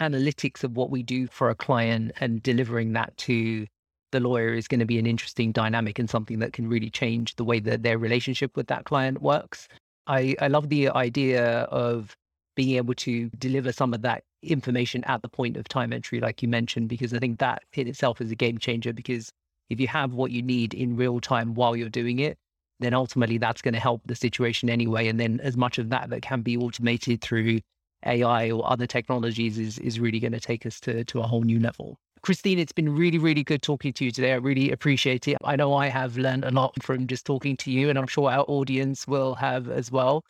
analytics 0.00 0.64
of 0.64 0.76
what 0.76 0.90
we 0.90 1.02
do 1.02 1.26
for 1.26 1.50
a 1.50 1.54
client 1.54 2.12
and 2.20 2.42
delivering 2.42 2.92
that 2.94 3.16
to 3.16 3.66
the 4.12 4.20
lawyer 4.20 4.54
is 4.54 4.68
going 4.68 4.80
to 4.80 4.86
be 4.86 4.98
an 4.98 5.06
interesting 5.06 5.52
dynamic 5.52 5.98
and 5.98 6.08
something 6.08 6.38
that 6.38 6.52
can 6.52 6.68
really 6.68 6.90
change 6.90 7.36
the 7.36 7.44
way 7.44 7.60
that 7.60 7.82
their 7.82 7.98
relationship 7.98 8.56
with 8.56 8.68
that 8.68 8.84
client 8.84 9.20
works. 9.20 9.68
I, 10.06 10.36
I 10.40 10.48
love 10.48 10.68
the 10.68 10.90
idea 10.90 11.62
of 11.62 12.16
being 12.56 12.76
able 12.76 12.94
to 12.94 13.28
deliver 13.38 13.70
some 13.70 13.94
of 13.94 14.02
that 14.02 14.24
information 14.42 15.04
at 15.04 15.22
the 15.22 15.28
point 15.28 15.56
of 15.56 15.68
time 15.68 15.92
entry, 15.92 16.20
like 16.20 16.42
you 16.42 16.48
mentioned, 16.48 16.88
because 16.88 17.14
I 17.14 17.18
think 17.18 17.38
that 17.38 17.62
in 17.74 17.86
itself 17.86 18.20
is 18.20 18.30
a 18.30 18.34
game 18.34 18.58
changer. 18.58 18.92
Because 18.92 19.30
if 19.70 19.78
you 19.78 19.86
have 19.88 20.14
what 20.14 20.30
you 20.32 20.42
need 20.42 20.74
in 20.74 20.96
real 20.96 21.20
time 21.20 21.54
while 21.54 21.76
you're 21.76 21.88
doing 21.88 22.18
it, 22.18 22.38
then 22.80 22.94
ultimately 22.94 23.38
that's 23.38 23.62
going 23.62 23.74
to 23.74 23.80
help 23.80 24.02
the 24.06 24.14
situation 24.14 24.68
anyway. 24.68 25.06
And 25.08 25.20
then 25.20 25.40
as 25.40 25.56
much 25.56 25.78
of 25.78 25.90
that 25.90 26.10
that 26.10 26.22
can 26.22 26.42
be 26.42 26.56
automated 26.56 27.20
through 27.20 27.60
AI 28.04 28.50
or 28.50 28.68
other 28.70 28.86
technologies 28.86 29.58
is 29.58 29.78
is 29.78 29.98
really 29.98 30.20
going 30.20 30.32
to 30.32 30.40
take 30.40 30.66
us 30.66 30.80
to 30.80 31.04
to 31.04 31.20
a 31.20 31.26
whole 31.26 31.42
new 31.42 31.58
level. 31.58 31.98
Christine, 32.22 32.58
it's 32.58 32.72
been 32.72 32.94
really, 32.94 33.18
really 33.18 33.44
good 33.44 33.62
talking 33.62 33.92
to 33.92 34.04
you 34.04 34.10
today. 34.10 34.32
I 34.32 34.36
really 34.36 34.72
appreciate 34.72 35.28
it. 35.28 35.36
I 35.44 35.54
know 35.54 35.74
I 35.74 35.86
have 35.86 36.16
learned 36.16 36.44
a 36.44 36.50
lot 36.50 36.74
from 36.82 37.06
just 37.06 37.24
talking 37.24 37.56
to 37.58 37.70
you, 37.70 37.88
and 37.88 37.98
I'm 37.98 38.08
sure 38.08 38.30
our 38.30 38.44
audience 38.48 39.06
will 39.06 39.36
have 39.36 39.68
as 39.68 39.92
well. 39.92 40.24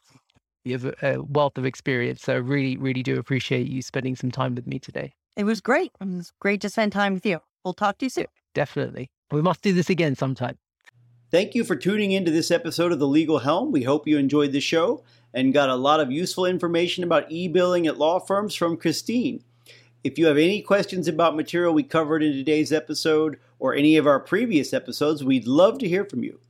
You 0.66 0.78
have 0.78 0.94
a 1.00 1.22
wealth 1.22 1.56
of 1.58 1.64
experience. 1.64 2.22
So 2.22 2.32
I 2.32 2.36
really, 2.36 2.76
really 2.76 3.04
do 3.04 3.18
appreciate 3.18 3.68
you 3.68 3.82
spending 3.82 4.16
some 4.16 4.32
time 4.32 4.56
with 4.56 4.66
me 4.66 4.80
today. 4.80 5.14
It 5.36 5.44
was 5.44 5.60
great. 5.60 5.92
It 6.00 6.08
was 6.08 6.32
great 6.40 6.60
to 6.62 6.68
spend 6.68 6.90
time 6.90 7.14
with 7.14 7.24
you. 7.24 7.40
We'll 7.64 7.72
talk 7.72 7.98
to 7.98 8.06
you 8.06 8.10
soon. 8.10 8.26
Definitely. 8.52 9.08
We 9.30 9.42
must 9.42 9.62
do 9.62 9.72
this 9.72 9.90
again 9.90 10.16
sometime. 10.16 10.58
Thank 11.30 11.54
you 11.54 11.62
for 11.62 11.76
tuning 11.76 12.10
into 12.10 12.32
this 12.32 12.50
episode 12.50 12.90
of 12.90 12.98
The 12.98 13.06
Legal 13.06 13.40
Helm. 13.40 13.70
We 13.70 13.84
hope 13.84 14.08
you 14.08 14.18
enjoyed 14.18 14.50
the 14.50 14.60
show 14.60 15.04
and 15.32 15.52
got 15.52 15.68
a 15.68 15.76
lot 15.76 16.00
of 16.00 16.10
useful 16.10 16.46
information 16.46 17.04
about 17.04 17.30
e 17.30 17.46
billing 17.46 17.86
at 17.86 17.98
law 17.98 18.18
firms 18.18 18.54
from 18.56 18.76
Christine. 18.76 19.44
If 20.02 20.18
you 20.18 20.26
have 20.26 20.38
any 20.38 20.62
questions 20.62 21.06
about 21.06 21.36
material 21.36 21.74
we 21.74 21.82
covered 21.84 22.22
in 22.22 22.32
today's 22.32 22.72
episode 22.72 23.38
or 23.58 23.74
any 23.74 23.96
of 23.96 24.06
our 24.06 24.18
previous 24.18 24.72
episodes, 24.72 25.22
we'd 25.22 25.46
love 25.46 25.78
to 25.78 25.88
hear 25.88 26.04
from 26.04 26.24
you. 26.24 26.40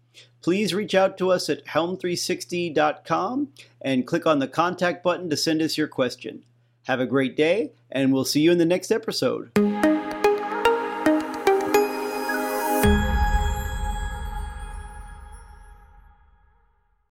Please 0.47 0.73
reach 0.73 0.95
out 0.95 1.19
to 1.19 1.33
us 1.33 1.51
at 1.51 1.65
helm360.com 1.65 3.49
and 3.81 4.07
click 4.07 4.29
on 4.29 4.39
the 4.39 4.47
contact 4.47 5.03
button 5.03 5.29
to 5.29 5.37
send 5.37 5.61
us 5.61 5.77
your 5.77 5.89
question. 5.89 6.45
Have 6.85 7.01
a 7.01 7.05
great 7.05 7.37
day, 7.37 7.73
and 7.91 8.13
we'll 8.13 8.25
see 8.25 8.43
you 8.43 8.53
in 8.53 8.59
the 8.59 8.65
next 8.65 8.93
episode. 8.93 9.51